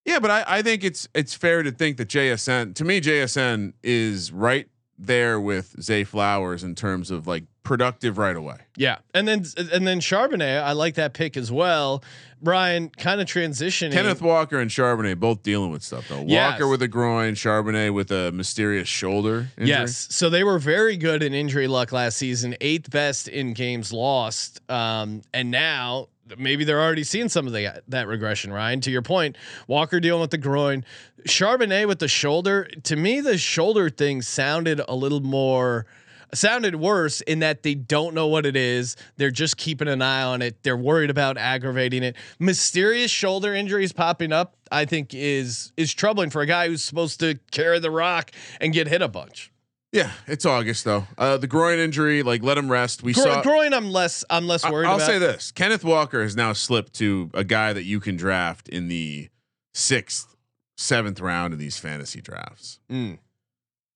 Yeah, 0.05 0.19
but 0.19 0.29
I, 0.29 0.43
I 0.45 0.61
think 0.61 0.83
it's 0.83 1.07
it's 1.15 1.33
fair 1.33 1.63
to 1.63 1.71
think 1.71 1.97
that 1.97 2.07
JSN 2.09 2.75
to 2.75 2.83
me 2.83 2.99
JSN 3.01 3.73
is 3.81 4.31
right 4.31 4.67
there 4.97 5.39
with 5.39 5.75
Zay 5.81 6.03
Flowers 6.03 6.63
in 6.63 6.75
terms 6.75 7.11
of 7.11 7.27
like 7.27 7.43
productive 7.63 8.17
right 8.17 8.35
away. 8.35 8.57
Yeah, 8.77 8.97
and 9.13 9.27
then 9.27 9.45
and 9.57 9.87
then 9.87 9.99
Charbonnet, 9.99 10.61
I 10.63 10.73
like 10.73 10.95
that 10.95 11.13
pick 11.13 11.37
as 11.37 11.51
well. 11.51 12.03
Brian, 12.41 12.89
kind 12.89 13.21
of 13.21 13.27
transitioning. 13.27 13.93
Kenneth 13.93 14.21
Walker 14.21 14.59
and 14.59 14.69
Charbonnet 14.69 15.19
both 15.19 15.43
dealing 15.43 15.71
with 15.71 15.81
stuff 15.81 16.09
though. 16.09 16.23
Yes. 16.27 16.51
Walker 16.51 16.67
with 16.67 16.81
a 16.81 16.87
groin, 16.89 17.35
Charbonnet 17.35 17.93
with 17.93 18.11
a 18.11 18.31
mysterious 18.33 18.87
shoulder. 18.87 19.47
Injury. 19.57 19.69
Yes. 19.69 20.07
So 20.11 20.29
they 20.29 20.43
were 20.43 20.59
very 20.59 20.97
good 20.97 21.23
in 21.23 21.33
injury 21.33 21.67
luck 21.67 21.91
last 21.93 22.17
season, 22.17 22.55
eighth 22.59 22.91
best 22.91 23.29
in 23.29 23.53
games 23.53 23.93
lost. 23.93 24.59
Um, 24.69 25.21
and 25.33 25.51
now 25.51 26.09
maybe 26.37 26.63
they're 26.63 26.81
already 26.81 27.03
seeing 27.03 27.29
some 27.29 27.47
of 27.47 27.53
the, 27.53 27.81
that 27.87 28.07
regression, 28.07 28.51
Ryan. 28.51 28.81
To 28.81 28.91
your 28.91 29.01
point, 29.01 29.37
Walker 29.67 29.99
dealing 29.99 30.21
with 30.21 30.31
the 30.31 30.37
groin, 30.37 30.85
Charbonnet 31.27 31.87
with 31.87 31.99
the 31.99 32.07
shoulder. 32.07 32.67
To 32.83 32.95
me, 32.95 33.21
the 33.21 33.37
shoulder 33.37 33.89
thing 33.89 34.21
sounded 34.21 34.81
a 34.87 34.95
little 34.95 35.21
more 35.21 35.85
sounded 36.33 36.75
worse 36.75 37.21
in 37.21 37.39
that 37.39 37.63
they 37.63 37.75
don't 37.75 38.13
know 38.13 38.27
what 38.27 38.45
it 38.45 38.55
is. 38.55 38.95
They're 39.17 39.31
just 39.31 39.57
keeping 39.57 39.87
an 39.87 40.01
eye 40.01 40.23
on 40.23 40.41
it. 40.41 40.63
They're 40.63 40.77
worried 40.77 41.09
about 41.09 41.37
aggravating 41.37 42.03
it. 42.03 42.15
Mysterious 42.39 43.11
shoulder 43.11 43.53
injuries 43.53 43.93
popping 43.93 44.31
up, 44.31 44.55
I 44.71 44.85
think 44.85 45.13
is 45.13 45.71
is 45.77 45.93
troubling 45.93 46.29
for 46.29 46.41
a 46.41 46.45
guy 46.45 46.67
who's 46.67 46.83
supposed 46.83 47.19
to 47.19 47.39
carry 47.51 47.79
the 47.79 47.91
rock 47.91 48.31
and 48.59 48.73
get 48.73 48.87
hit 48.87 49.01
a 49.01 49.07
bunch. 49.07 49.52
Yeah, 49.93 50.11
it's 50.27 50.43
August 50.45 50.83
though. 50.85 51.05
Uh, 51.17 51.37
the 51.37 51.47
groin 51.47 51.77
injury, 51.79 52.23
like 52.23 52.41
let 52.43 52.57
him 52.57 52.69
rest. 52.69 53.03
We 53.03 53.13
Gro- 53.13 53.23
saw. 53.25 53.41
groin, 53.43 53.73
I'm 53.73 53.89
less 53.91 54.25
I'm 54.29 54.47
less 54.47 54.63
I- 54.65 54.71
worried 54.71 54.87
I'll 54.87 54.95
about. 54.95 55.05
say 55.07 55.19
this: 55.19 55.51
Kenneth 55.51 55.83
Walker 55.85 56.23
has 56.23 56.35
now 56.35 56.51
slipped 56.53 56.93
to 56.95 57.29
a 57.35 57.43
guy 57.43 57.71
that 57.73 57.83
you 57.83 57.99
can 57.99 58.17
draft 58.17 58.67
in 58.67 58.87
the 58.87 59.29
sixth, 59.75 60.35
seventh 60.77 61.21
round 61.21 61.53
of 61.53 61.59
these 61.59 61.77
fantasy 61.77 62.21
drafts. 62.21 62.79
Mm. 62.91 63.19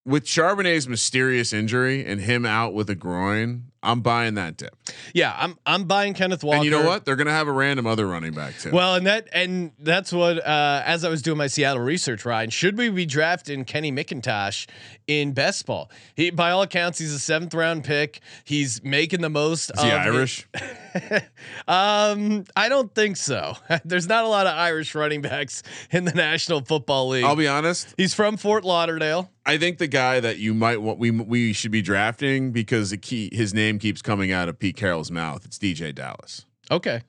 With 0.05 0.23
Charbonnet's 0.25 0.87
mysterious 0.87 1.51
injury 1.51 2.05
and 2.05 2.21
him 2.21 2.45
out 2.45 2.73
with 2.75 2.89
a 2.91 2.95
groin, 2.95 3.71
I'm 3.87 4.01
buying 4.01 4.33
that 4.33 4.57
dip. 4.57 4.75
Yeah, 5.13 5.33
I'm 5.37 5.57
I'm 5.65 5.85
buying 5.85 6.13
Kenneth 6.13 6.43
Walker. 6.43 6.57
And 6.57 6.65
you 6.65 6.71
know 6.71 6.85
what? 6.85 7.05
They're 7.05 7.15
gonna 7.15 7.31
have 7.31 7.47
a 7.47 7.53
random 7.53 7.87
other 7.87 8.05
running 8.05 8.33
back 8.33 8.57
too. 8.59 8.71
Well, 8.71 8.95
and 8.95 9.07
that 9.07 9.29
and 9.31 9.71
that's 9.79 10.11
what 10.11 10.45
uh, 10.45 10.83
as 10.85 11.05
I 11.05 11.09
was 11.09 11.21
doing 11.21 11.37
my 11.37 11.47
Seattle 11.47 11.81
research, 11.81 12.25
Ryan, 12.25 12.49
should 12.49 12.77
we 12.77 12.89
be 12.89 13.05
drafting 13.05 13.63
Kenny 13.63 13.93
McIntosh 13.93 14.67
in 15.07 15.31
best 15.31 15.65
ball? 15.65 15.89
He, 16.15 16.31
by 16.31 16.51
all 16.51 16.63
accounts, 16.63 16.99
he's 16.99 17.13
a 17.13 17.19
seventh 17.19 17.53
round 17.53 17.85
pick. 17.85 18.19
He's 18.43 18.83
making 18.83 19.21
the 19.21 19.29
most. 19.29 19.71
is 19.71 19.81
he 19.81 19.89
of 19.89 20.01
Irish? 20.01 20.47
um, 21.67 22.43
I 22.57 22.67
don't 22.67 22.93
think 22.93 23.15
so. 23.15 23.55
There's 23.85 24.09
not 24.09 24.25
a 24.25 24.27
lot 24.27 24.47
of 24.47 24.53
Irish 24.53 24.93
running 24.95 25.21
backs 25.21 25.63
in 25.91 26.03
the 26.03 26.13
National 26.13 26.59
Football 26.59 27.07
League. 27.09 27.23
I'll 27.23 27.37
be 27.37 27.47
honest. 27.47 27.93
He's 27.97 28.13
from 28.13 28.35
Fort 28.35 28.65
Lauderdale. 28.65 29.31
I 29.47 29.57
think 29.57 29.77
the 29.77 29.87
guy 29.87 30.19
that 30.19 30.39
you 30.39 30.53
might 30.53 30.81
want 30.81 30.99
we 30.99 31.09
we 31.09 31.53
should 31.53 31.71
be 31.71 31.81
drafting 31.81 32.51
because 32.51 32.89
the 32.89 32.97
key 32.97 33.29
his 33.31 33.53
name 33.53 33.76
keeps 33.79 34.01
coming 34.01 34.31
out 34.31 34.49
of 34.49 34.59
Pete 34.59 34.75
Carroll's 34.75 35.11
mouth. 35.11 35.45
It's 35.45 35.57
DeeJay 35.57 35.93
Dallas. 35.95 36.45
Okay, 36.69 37.01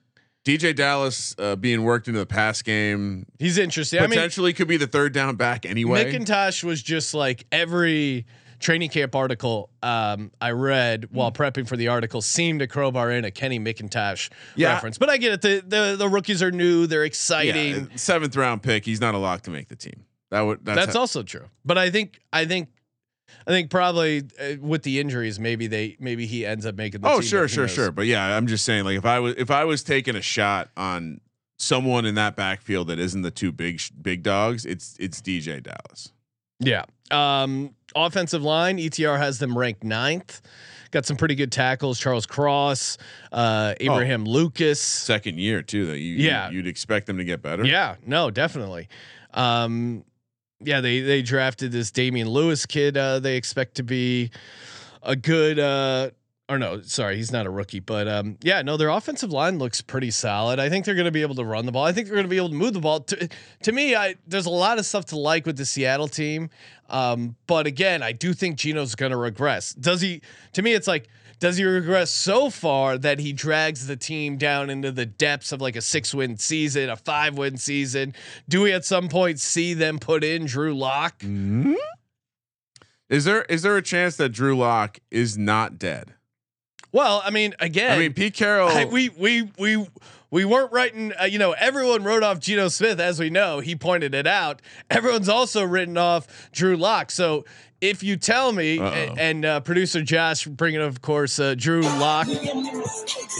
DeeJay 0.44 0.74
Dallas 0.76 1.35
uh, 1.38 1.57
being 1.57 1.83
worked 1.83 2.09
into 2.09 2.20
the 2.20 2.26
pass 2.26 2.62
game 2.62 3.26
he's 3.38 3.59
interesting. 3.59 3.98
I 4.00 4.02
mean, 4.02 4.11
potentially 4.11 4.52
could 4.52 4.68
be 4.68 4.76
the 4.76 4.87
third 4.87 5.12
down 5.12 5.37
back 5.37 5.66
anyway. 5.66 6.12
McIntosh 6.12 6.62
was 6.64 6.83
just 6.83 7.14
like 7.14 7.44
every 7.52 8.24
training 8.61 8.90
camp 8.90 9.14
article 9.14 9.70
um, 9.85 10.33
I 10.40 10.50
read 10.50 11.09
while 11.12 11.31
prepping 11.31 11.68
for 11.68 11.76
the 11.76 11.88
article 11.88 12.20
seemed 12.20 12.59
to 12.61 12.66
crowbar 12.66 13.11
in 13.12 13.24
a 13.24 13.31
Kenny 13.31 13.61
McIntosh 13.61 14.31
Yeah. 14.57 14.72
reference. 14.72 14.98
But 14.98 15.11
I 15.11 15.16
get 15.16 15.33
it. 15.35 15.42
The, 15.42 15.62
the 15.66 15.96
the 15.96 16.09
rookies 16.09 16.42
are 16.42 16.50
new. 16.50 16.87
They're 16.88 17.04
exciting. 17.04 17.74
yeah, 17.90 17.96
seventh 17.96 18.35
round 18.37 18.62
pick. 18.62 18.85
He's 18.85 19.00
not 19.00 19.14
a 19.14 19.18
lock 19.18 19.42
to 19.42 19.50
make 19.50 19.68
the 19.68 19.76
team. 19.76 20.04
That 20.31 20.40
would 20.42 20.64
that's, 20.64 20.76
That's 20.87 20.94
how- 20.94 21.00
also 21.00 21.22
true. 21.22 21.44
But 21.64 21.78
I 21.78 21.90
think 21.90 22.20
I 22.33 22.44
think 22.46 22.68
I 23.48 23.50
think 23.50 23.70
probably 23.70 24.24
uh, 24.38 24.56
with 24.61 24.82
the 24.82 25.00
injuries, 25.00 25.40
maybe 25.40 25.66
they 25.66 25.96
maybe 25.98 26.26
he 26.26 26.44
ends 26.44 26.66
up 26.66 26.74
making. 26.74 27.00
the 27.00 27.08
Oh 27.08 27.20
team, 27.20 27.22
sure, 27.22 27.48
sure, 27.48 27.64
knows? 27.64 27.72
sure. 27.72 27.90
But 27.90 28.04
yeah, 28.06 28.37
I'm 28.37 28.46
just 28.46 28.64
saying 28.64 28.84
like 28.84 28.98
if 28.98 29.06
I 29.06 29.18
was 29.20 29.34
if 29.38 29.50
I 29.50 29.64
was 29.64 29.82
taking 29.82 30.14
a 30.16 30.20
shot 30.22 30.68
on 30.76 31.22
someone 31.58 32.04
in 32.04 32.14
that 32.16 32.37
backfield 32.37 32.88
that 32.88 32.98
isn't 32.98 33.22
the 33.22 33.30
two 33.30 33.50
big 33.50 33.80
big 34.02 34.22
dogs, 34.22 34.66
it's 34.66 34.96
it's 35.00 35.22
DeeJay 35.22 35.62
Dallas. 35.62 36.12
Yeah. 36.61 36.84
Um, 37.11 37.74
offensive 37.96 38.42
line, 38.42 38.76
ETR 38.78 39.16
has 39.16 39.38
them 39.38 39.56
ranked 39.56 39.82
ninth. 39.82 40.42
Got 40.90 41.06
some 41.06 41.16
pretty 41.16 41.34
good 41.34 41.52
tackles. 41.52 41.98
Charles 41.98 42.26
Cross, 42.26 42.98
uh, 43.32 43.74
Abraham 43.80 44.24
Lucas. 44.24 44.80
Second 44.80 45.38
year 45.38 45.62
too. 45.62 45.87
That 45.87 45.98
you 45.98 46.16
Yeah. 46.16 46.50
you, 46.50 46.58
would 46.58 46.66
expect 46.66 47.06
them 47.06 47.16
to 47.18 47.24
get 47.24 47.40
better. 47.42 47.64
Yeah, 47.64 47.96
no, 48.04 48.30
definitely. 48.30 48.88
Um, 49.32 50.04
yeah, 50.60 50.80
they 50.80 51.00
they 51.00 51.22
drafted 51.22 51.72
this 51.72 51.90
Damien 51.90 52.28
Lewis 52.28 52.66
kid. 52.66 52.96
Uh, 52.96 53.18
they 53.18 53.36
expect 53.36 53.76
to 53.76 53.82
be 53.82 54.30
a 55.02 55.14
good 55.16 55.58
uh, 55.58 56.10
or 56.48 56.58
no, 56.58 56.80
sorry, 56.80 57.16
he's 57.16 57.30
not 57.30 57.46
a 57.46 57.50
rookie, 57.50 57.80
but 57.80 58.08
um, 58.08 58.38
yeah, 58.42 58.62
no, 58.62 58.78
their 58.78 58.88
offensive 58.88 59.30
line 59.30 59.58
looks 59.58 59.82
pretty 59.82 60.10
solid. 60.10 60.58
I 60.58 60.70
think 60.70 60.86
they're 60.86 60.94
going 60.94 61.04
to 61.04 61.10
be 61.10 61.20
able 61.20 61.34
to 61.34 61.44
run 61.44 61.66
the 61.66 61.72
ball. 61.72 61.84
I 61.84 61.92
think 61.92 62.06
they're 62.06 62.16
going 62.16 62.24
to 62.24 62.30
be 62.30 62.38
able 62.38 62.48
to 62.48 62.54
move 62.54 62.72
the 62.72 62.80
ball. 62.80 63.00
To, 63.00 63.28
to 63.64 63.72
me, 63.72 63.94
I 63.94 64.16
there's 64.26 64.46
a 64.46 64.50
lot 64.50 64.78
of 64.78 64.86
stuff 64.86 65.04
to 65.06 65.18
like 65.18 65.44
with 65.44 65.58
the 65.58 65.66
Seattle 65.66 66.08
team, 66.08 66.48
um, 66.88 67.36
but 67.46 67.66
again, 67.66 68.02
I 68.02 68.12
do 68.12 68.32
think 68.32 68.56
Geno's 68.56 68.94
going 68.94 69.12
to 69.12 69.18
regress. 69.18 69.74
Does 69.74 70.00
he? 70.00 70.22
To 70.54 70.62
me, 70.62 70.72
it's 70.72 70.88
like. 70.88 71.08
Does 71.40 71.57
he 71.57 71.64
regress 71.64 72.11
so 72.11 72.51
far 72.51 72.98
that 72.98 73.20
he 73.20 73.33
drags 73.33 73.87
the 73.87 73.96
team 73.96 74.37
down 74.38 74.70
into 74.70 74.90
the 74.90 75.07
depths 75.07 75.53
of 75.53 75.61
like 75.61 75.77
a 75.77 75.81
six 75.81 76.12
win 76.12 76.37
season, 76.37 76.90
a 76.90 76.96
five 76.96 77.38
win 77.38 77.57
season? 77.57 78.14
Do 78.48 78.62
we 78.62 78.72
at 78.72 78.85
some 78.85 79.09
point 79.09 79.38
see 79.38 79.72
them 79.74 79.98
put 79.98 80.24
in 80.24 80.46
Drew 80.46 80.77
Lock? 80.77 81.22
Is 83.09 83.24
there 83.24 83.42
is 83.44 83.62
there 83.62 83.77
a 83.77 83.83
chance 83.83 84.16
that 84.16 84.31
Drew 84.31 84.57
Lock 84.57 84.98
is 85.11 85.38
not 85.38 85.79
dead? 85.79 86.14
Well, 86.92 87.22
I 87.24 87.31
mean, 87.31 87.55
again, 87.61 87.92
I 87.92 87.98
mean, 87.98 88.12
Pete 88.14 88.35
Carroll. 88.35 88.68
I- 88.68 88.85
we 88.87 89.09
we 89.11 89.51
we 89.59 89.87
we 90.31 90.44
weren't 90.44 90.72
writing. 90.72 91.12
Uh, 91.20 91.24
you 91.24 91.38
know, 91.38 91.53
everyone 91.53 92.03
wrote 92.05 92.22
off 92.22 92.38
Geno 92.40 92.68
Smith, 92.68 92.98
as 93.01 93.18
we 93.18 93.31
know. 93.31 93.61
He 93.61 93.77
pointed 93.77 94.14
it 94.14 94.27
out. 94.27 94.61
Everyone's 94.90 95.29
also 95.29 95.64
written 95.64 95.96
off 95.96 96.51
Drew 96.53 96.77
Lock. 96.77 97.11
So 97.11 97.44
if 97.80 98.02
you 98.02 98.16
tell 98.16 98.52
me, 98.52 98.78
Uh-oh. 98.78 99.14
and 99.18 99.44
uh, 99.44 99.60
producer 99.60 100.02
Josh 100.02 100.44
bringing, 100.46 100.80
of 100.80 101.00
course, 101.02 101.38
uh, 101.38 101.54
Drew 101.56 101.82
Lock, 101.82 102.26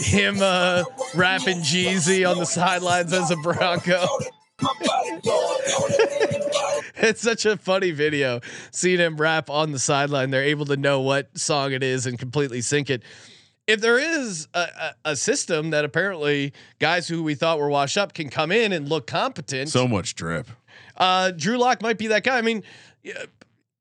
him 0.01 0.37
uh, 0.41 0.83
rapping 1.15 1.57
Jeezy 1.59 2.29
on 2.29 2.37
the 2.37 2.45
sidelines 2.45 3.11
as 3.13 3.31
a 3.31 3.35
Bronco. 3.37 4.05
it's 6.97 7.21
such 7.21 7.45
a 7.45 7.57
funny 7.57 7.91
video 7.91 8.39
seeing 8.71 8.99
him 8.99 9.17
rap 9.17 9.49
on 9.49 9.71
the 9.71 9.79
sideline. 9.79 10.31
They're 10.31 10.43
able 10.43 10.65
to 10.65 10.77
know 10.77 11.01
what 11.01 11.37
song 11.37 11.71
it 11.71 11.83
is 11.83 12.05
and 12.05 12.17
completely 12.19 12.61
sync 12.61 12.89
it. 12.89 13.03
If 13.67 13.81
there 13.81 13.99
is 13.99 14.47
a, 14.53 14.59
a, 14.59 14.93
a 15.11 15.15
system 15.15 15.69
that 15.69 15.85
apparently 15.85 16.53
guys 16.79 17.07
who 17.07 17.21
we 17.23 17.35
thought 17.35 17.59
were 17.59 17.69
washed 17.69 17.97
up 17.97 18.13
can 18.13 18.29
come 18.29 18.51
in 18.51 18.73
and 18.73 18.89
look 18.89 19.05
competent, 19.07 19.69
so 19.69 19.87
much 19.87 20.15
drip. 20.15 20.47
uh, 20.97 21.31
Drew 21.31 21.57
Lock 21.57 21.81
might 21.81 21.97
be 21.99 22.07
that 22.07 22.23
guy. 22.23 22.37
I 22.37 22.41
mean, 22.41 22.63
yeah, 23.03 23.25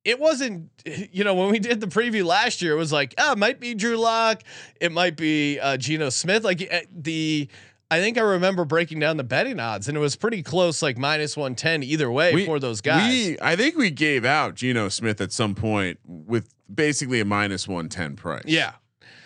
it 0.09 0.19
wasn't, 0.19 0.71
you 1.13 1.23
know, 1.23 1.35
when 1.35 1.51
we 1.51 1.59
did 1.59 1.83
the 1.83 1.87
preview 1.87 2.25
last 2.25 2.63
year, 2.63 2.73
it 2.73 2.77
was 2.77 2.91
like, 2.91 3.13
oh, 3.19 3.33
it 3.33 3.39
might 3.39 3.61
be 3.61 3.75
Drew 3.75 3.99
Lock, 3.99 4.43
it 4.81 4.91
might 4.91 5.19
be 5.19 5.61
uh, 5.61 5.77
Geno 5.77 6.09
Smith. 6.09 6.45
Like 6.45 6.67
uh, 6.73 6.81
the, 6.91 7.47
I 7.91 8.01
think 8.01 8.17
I 8.17 8.23
remember 8.23 8.65
breaking 8.65 9.01
down 9.01 9.19
the 9.19 9.25
betting 9.25 9.61
odds, 9.61 9.87
and 9.87 9.99
it 9.99 10.01
was 10.01 10.17
pretty 10.17 10.43
close, 10.43 10.81
like 10.81 10.97
minus 10.97 11.37
one 11.37 11.55
ten 11.55 11.83
either 11.83 12.11
way 12.11 12.47
for 12.47 12.59
those 12.59 12.81
guys. 12.81 13.11
We, 13.13 13.37
I 13.43 13.55
think 13.55 13.77
we 13.77 13.91
gave 13.91 14.25
out 14.25 14.55
Geno 14.55 14.89
Smith 14.89 15.21
at 15.21 15.31
some 15.31 15.55
point 15.55 15.99
with 16.07 16.55
basically 16.75 17.21
a 17.21 17.27
minus 17.27 17.69
one 17.69 17.91
ten 17.91 18.17
price. 18.17 18.45
yeah, 18.47 18.73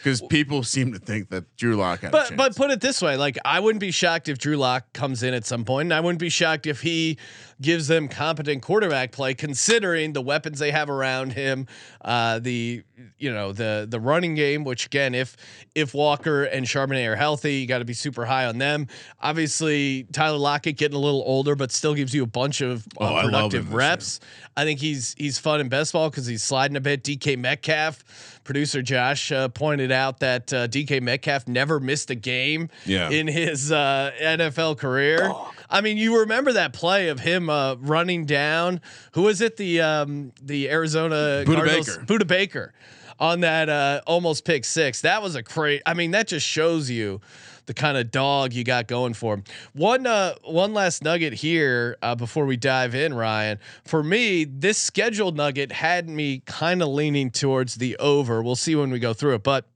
because 0.03 0.21
people 0.23 0.65
seem 0.65 0.93
to 0.93 0.99
think 0.99 1.29
that 1.31 1.57
Drew 1.57 1.77
Lock 1.77 2.01
But 2.11 2.37
but 2.37 2.57
put 2.57 2.71
it 2.71 2.81
this 2.81 3.01
way, 3.01 3.17
like 3.17 3.39
I 3.45 3.61
wouldn't 3.61 3.81
be 3.81 3.93
shocked 3.93 4.29
if 4.29 4.39
Drew 4.39 4.57
Lock 4.57 4.93
comes 4.93 5.23
in 5.23 5.33
at 5.33 5.45
some 5.45 5.65
point, 5.65 5.87
and 5.87 5.95
I 5.95 6.01
wouldn't 6.01 6.19
be 6.19 6.29
shocked 6.29 6.67
if 6.67 6.81
he 6.81 7.19
gives 7.61 7.87
them 7.87 8.09
competent 8.09 8.63
quarterback 8.63 9.13
play, 9.13 9.35
considering 9.35 10.13
the 10.13 10.23
weapons 10.23 10.59
they 10.59 10.73
have 10.73 10.91
around 10.91 11.35
him, 11.35 11.69
uh, 12.01 12.41
the 12.41 12.83
you 13.19 13.33
know 13.33 13.53
the 13.53 13.87
the 13.89 14.01
running 14.01 14.35
game. 14.35 14.65
Which 14.65 14.87
again, 14.87 15.15
if 15.15 15.37
if 15.75 15.95
Walker 15.95 16.45
and 16.45 16.67
Charbonnet 16.67 17.07
are 17.09 17.17
healthy, 17.17 17.55
you 17.57 17.67
got 17.67 17.79
to 17.79 17.85
be 17.85 17.95
super 17.95 18.25
high 18.25 18.47
on 18.47 18.59
them. 18.59 18.87
Obviously, 19.21 20.05
Tyler 20.13 20.39
Lockett 20.39 20.77
getting 20.77 20.97
a 20.97 21.01
little 21.01 21.23
older, 21.27 21.55
but 21.57 21.73
still 21.73 21.95
gives 21.95 22.15
you 22.15 22.23
a 22.23 22.27
bunch 22.27 22.61
of 22.61 22.87
uh, 23.01 23.05
Oh, 23.05 23.05
I 23.07 23.09
love 23.09 23.25
him 23.25 23.31
productive 23.31 23.67
this 23.67 23.75
reps. 23.75 24.21
I 24.57 24.65
think 24.65 24.81
he's 24.81 25.15
he's 25.19 25.39
fun 25.39 25.61
in 25.61 25.69
best 25.69 25.93
ball 25.93 26.11
because 26.11 26.27
he's 26.27 26.43
sliding 26.43 26.77
a 26.77 26.81
bit. 26.81 27.03
DK 27.03 27.39
Metcalf, 27.39 28.41
producer 28.45 28.83
Josh 28.83 29.33
uh, 29.33 29.49
pointed 29.49 29.91
out 29.91 30.21
that 30.21 30.53
uh, 30.53 30.69
DK 30.69 31.01
Metcalf 31.01 31.49
never 31.49 31.81
missed 31.81 32.11
a 32.11 32.15
game 32.15 32.69
Yeah. 32.85 33.09
in 33.11 33.27
his 33.27 33.73
uh, 33.73 34.11
NFL 34.21 34.77
career. 34.79 35.33
I 35.73 35.81
mean, 35.81 35.97
you 35.97 36.21
remember 36.21 36.53
that 36.53 36.73
play 36.73 37.09
of 37.09 37.19
him 37.19 37.49
uh, 37.49 37.77
running 37.77 38.27
down. 38.27 38.81
Who 39.15 39.23
was 39.23 39.41
it? 39.41 39.57
The 39.57 39.81
um, 39.81 40.33
the 40.41 40.71
Arizona 40.71 41.45
Budda 41.47 41.55
Cardinals- 41.55 41.97
Baker. 41.97 42.07
Budda 42.07 42.27
Baker 42.27 42.75
on 43.19 43.41
that 43.41 43.69
uh, 43.69 44.03
almost 44.07 44.45
pick 44.45 44.65
six. 44.65 45.01
That 45.01 45.23
was 45.23 45.35
a 45.35 45.43
great. 45.43 45.83
I 45.87 45.95
mean, 45.95 46.11
that 46.11 46.29
just 46.29 46.47
shows 46.47 46.91
you 46.91 47.21
the 47.67 47.75
kind 47.75 47.97
of 47.97 48.11
dog 48.11 48.53
you 48.53 48.65
got 48.65 48.89
going 48.89 49.15
for 49.15 49.35
him. 49.35 49.45
One 49.73 50.07
uh, 50.07 50.35
one 50.45 50.75
last 50.75 51.03
nugget 51.03 51.33
here 51.33 51.97
uh, 52.03 52.17
before 52.17 52.45
we 52.45 52.57
dive 52.57 52.95
in, 52.95 53.15
Ryan. 53.15 53.59
For 53.85 54.03
me, 54.03 54.45
this 54.45 54.77
scheduled 54.77 55.37
nugget 55.37 55.73
had 55.73 56.09
me 56.09 56.43
kind 56.45 56.83
of 56.83 56.89
leaning 56.89 57.31
towards 57.31 57.77
the 57.77 57.97
over. 57.97 58.43
We'll 58.43 58.57
see 58.57 58.75
when 58.75 58.91
we 58.91 58.99
go 58.99 59.15
through 59.15 59.37
it, 59.37 59.43
but 59.43 59.67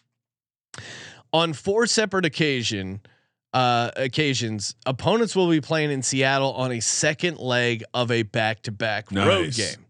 on 1.32 1.52
four 1.52 1.86
separate 1.86 2.24
occasion 2.24 3.00
uh, 3.56 3.90
occasions, 3.96 4.74
opponents 4.84 5.34
will 5.34 5.48
be 5.48 5.62
playing 5.62 5.90
in 5.90 6.02
Seattle 6.02 6.52
on 6.52 6.72
a 6.72 6.80
second 6.80 7.38
leg 7.38 7.82
of 7.94 8.10
a 8.10 8.22
back-to-back 8.22 9.10
road 9.10 9.54
game. 9.54 9.86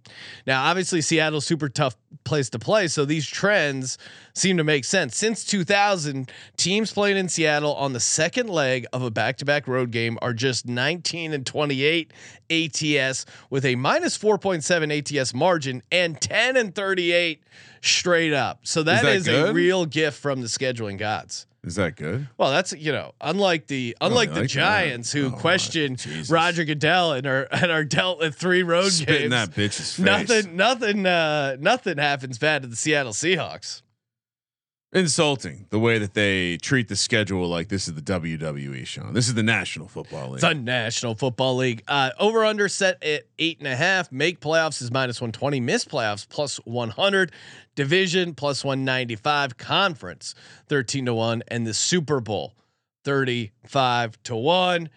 Now, 0.47 0.67
obviously, 0.67 1.01
Seattle's 1.01 1.47
super 1.47 1.69
tough 1.69 1.97
place 2.23 2.49
to 2.51 2.61
play, 2.61 2.87
so 2.87 3.05
these 3.05 3.27
trends 3.27 3.99
seem 4.35 4.57
to 4.59 4.63
make 4.65 4.85
sense. 4.85 5.17
Since 5.17 5.45
2000, 5.47 6.31
teams 6.57 6.93
playing 6.93 7.17
in 7.17 7.29
Seattle 7.29 7.75
on 7.75 7.93
the 7.93 7.99
second 7.99 8.49
leg 8.49 8.87
of 8.93 9.03
a 9.03 9.11
back-to-back 9.11 9.67
road 9.67 9.91
game 9.91 10.17
are 10.23 10.33
just 10.33 10.69
19 10.69 11.33
and 11.33 11.45
28 11.45 12.13
ATS 12.49 13.27
with 13.51 13.65
a 13.65 13.75
minus 13.75 14.17
4.7 14.17 15.19
ATS 15.21 15.35
margin 15.35 15.83
and 15.91 16.21
10 16.21 16.57
and 16.57 16.73
38 16.73 17.43
straight 17.83 18.33
up. 18.33 18.61
So 18.63 18.85
that 18.85 19.03
that 19.03 19.17
is 19.17 19.27
a 19.27 19.53
real 19.53 19.87
gift 19.87 20.21
from 20.21 20.41
the 20.41 20.47
scheduling 20.47 20.99
gods. 20.99 21.47
Is 21.67 21.75
that 21.75 21.97
good? 21.97 22.29
Well, 22.39 22.51
that's 22.51 22.73
you 22.73 22.93
know, 22.93 23.13
unlike 23.21 23.67
the 23.67 23.97
unlike 24.01 24.31
I 24.31 24.35
the 24.35 24.41
like 24.41 24.51
that. 24.51 24.55
Giants 24.55 25.13
who 25.13 25.27
Oh, 25.27 25.31
question 25.33 25.97
Roger 26.31 26.65
Goodell 26.65 27.13
and 27.13 27.27
are 27.27 27.49
and 27.51 27.71
are 27.71 27.85
dealt 27.85 28.21
with 28.21 28.37
three 28.37 28.63
road 28.63 28.91
Spit 28.93 29.09
in 29.23 29.31
games. 29.31 29.33
that 29.33 29.51
bitch's 29.51 29.95
face. 29.97 29.99
nothing, 29.99 30.57
nothing, 30.57 31.05
uh, 31.05 31.57
nothing 31.61 31.99
happens 31.99 32.39
bad 32.39 32.63
to 32.63 32.69
the 32.69 32.77
Seattle 32.77 33.13
Seahawks. 33.13 33.83
Insulting 34.93 35.67
the 35.71 35.81
way 35.81 35.99
that 35.99 36.15
they 36.15 36.57
treat 36.59 36.89
the 36.89 36.95
schedule 36.97 37.49
like 37.49 37.69
this 37.69 37.89
is 37.89 37.95
the 37.95 38.01
WWE, 38.01 38.87
Sean. 38.87 39.13
This 39.13 39.27
is 39.27 39.35
the 39.35 39.43
National 39.43 39.89
Football 39.89 40.29
League. 40.29 40.35
It's 40.37 40.45
a 40.45 40.55
National 40.55 41.15
Football 41.17 41.57
League. 41.57 41.83
Uh, 41.89 42.11
over 42.21 42.45
under 42.45 42.69
set 42.69 43.03
at 43.03 43.25
eight 43.39 43.59
and 43.59 43.67
a 43.67 43.75
half. 43.75 44.11
Make 44.13 44.41
playoffs 44.41 44.81
is 44.81 44.93
minus 44.93 45.21
one 45.21 45.33
twenty. 45.33 45.59
Miss 45.59 45.85
playoffs 45.85 46.27
plus 46.27 46.59
one 46.65 46.91
hundred. 46.91 47.33
Division 47.75 48.33
plus 48.35 48.65
one 48.65 48.85
ninety 48.85 49.17
five. 49.17 49.59
Conference 49.59 50.35
thirteen 50.69 51.05
to 51.07 51.15
one, 51.15 51.43
and 51.49 51.67
the 51.67 51.75
Super 51.75 52.21
Bowl 52.21 52.55
thirty 53.05 53.51
five 53.67 54.17
to 54.23 54.37
one. 54.37 54.89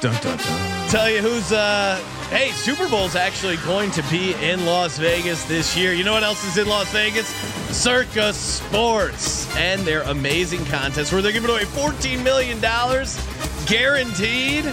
Dun, 0.00 0.12
dun, 0.20 0.36
dun. 0.36 0.88
Tell 0.90 1.10
you 1.10 1.22
who's 1.22 1.52
uh 1.52 1.96
hey, 2.28 2.50
Super 2.50 2.88
Bowl's 2.88 3.16
actually 3.16 3.56
going 3.58 3.90
to 3.92 4.02
be 4.10 4.34
in 4.34 4.66
Las 4.66 4.98
Vegas 4.98 5.44
this 5.44 5.76
year. 5.76 5.94
You 5.94 6.04
know 6.04 6.12
what 6.12 6.22
else 6.22 6.44
is 6.44 6.58
in 6.58 6.68
Las 6.68 6.92
Vegas? 6.92 7.26
Circa 7.74 8.32
Sports 8.34 9.54
and 9.56 9.80
their 9.82 10.02
amazing 10.02 10.64
contest 10.66 11.12
where 11.12 11.22
they're 11.22 11.32
giving 11.32 11.50
away 11.50 11.64
14 11.64 12.22
million 12.22 12.60
dollars 12.60 13.18
guaranteed. 13.66 14.64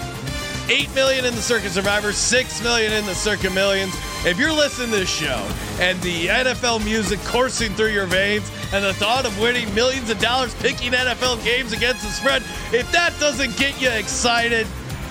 8 0.70 0.96
million 0.96 1.26
in 1.26 1.36
the 1.36 1.42
Circa 1.42 1.68
Survivor, 1.70 2.14
6 2.14 2.64
million 2.64 2.94
in 2.94 3.06
the 3.06 3.14
Circa 3.14 3.50
Millions. 3.50 3.94
If 4.26 4.40
you're 4.40 4.54
listening 4.54 4.92
to 4.92 4.98
this 4.98 5.10
show 5.10 5.46
and 5.78 6.00
the 6.02 6.28
NFL 6.28 6.86
music 6.86 7.20
coursing 7.26 7.74
through 7.74 7.92
your 7.92 8.06
veins 8.06 8.50
and 8.72 8.86
the 8.86 8.94
thought 8.94 9.26
of 9.26 9.38
winning 9.42 9.74
millions 9.76 10.10
of 10.10 10.20
dollars 10.20 10.56
picking 10.56 10.94
NFL 10.94 11.44
games 11.44 11.74
against 11.74 12.04
the 12.04 12.10
spread, 12.10 12.44
if 12.72 12.90
that 12.94 13.14
doesn't 13.20 13.58
get 13.58 13.82
you 13.82 13.90
excited, 13.90 14.66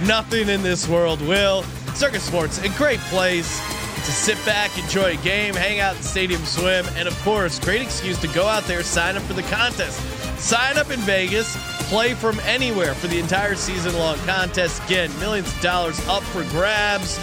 nothing 0.07 0.49
in 0.49 0.63
this 0.63 0.89
world 0.89 1.21
will. 1.23 1.63
Circa 1.95 2.21
Sports, 2.21 2.59
a 2.59 2.69
great 2.71 3.01
place 3.01 3.61
to 3.97 4.13
sit 4.13 4.39
back, 4.45 4.77
enjoy 4.79 5.13
a 5.13 5.23
game, 5.23 5.55
hang 5.55 5.81
out 5.81 5.95
in 5.95 6.03
the 6.03 6.09
Stadium 6.09 6.45
Swim, 6.45 6.87
and 6.97 7.07
of 7.07 7.19
course, 7.23 7.59
great 7.59 7.83
excuse 7.83 8.19
to 8.21 8.29
go 8.29 8.47
out 8.47 8.65
there, 8.65 8.83
sign 8.83 9.17
up 9.17 9.23
for 9.23 9.35
the 9.35 9.43
contest. 9.45 10.01
Sign 10.39 10.77
up 10.77 10.91
in 10.91 10.99
Vegas, 11.01 11.57
play 11.89 12.15
from 12.15 12.41
anywhere 12.41 12.95
for 12.95 13.07
the 13.07 13.19
entire 13.19 13.55
season 13.55 13.97
long 13.97 14.17
contest. 14.19 14.83
Again, 14.85 15.17
millions 15.21 15.53
of 15.55 15.61
dollars 15.61 16.01
up 16.09 16.23
for 16.25 16.43
grabs. 16.51 17.21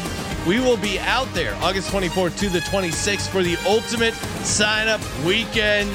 We 0.48 0.62
will 0.62 0.78
be 0.78 1.00
out 1.00 1.28
there 1.34 1.54
August 1.56 1.92
24th 1.92 2.38
to 2.40 2.50
the 2.50 2.60
26th 2.60 3.28
for 3.28 3.44
the 3.44 3.58
ultimate 3.68 4.14
sign 4.46 4.88
up 4.88 5.02
weekend. 5.26 5.90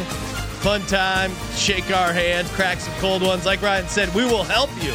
Fun 0.60 0.82
time, 0.82 1.32
shake 1.54 1.90
our 1.90 2.12
hands, 2.12 2.50
crack 2.52 2.78
some 2.78 2.94
cold 2.94 3.22
ones. 3.22 3.46
Like 3.46 3.62
Ryan 3.62 3.88
said, 3.88 4.14
we 4.14 4.24
will 4.24 4.44
help 4.44 4.70
you 4.82 4.92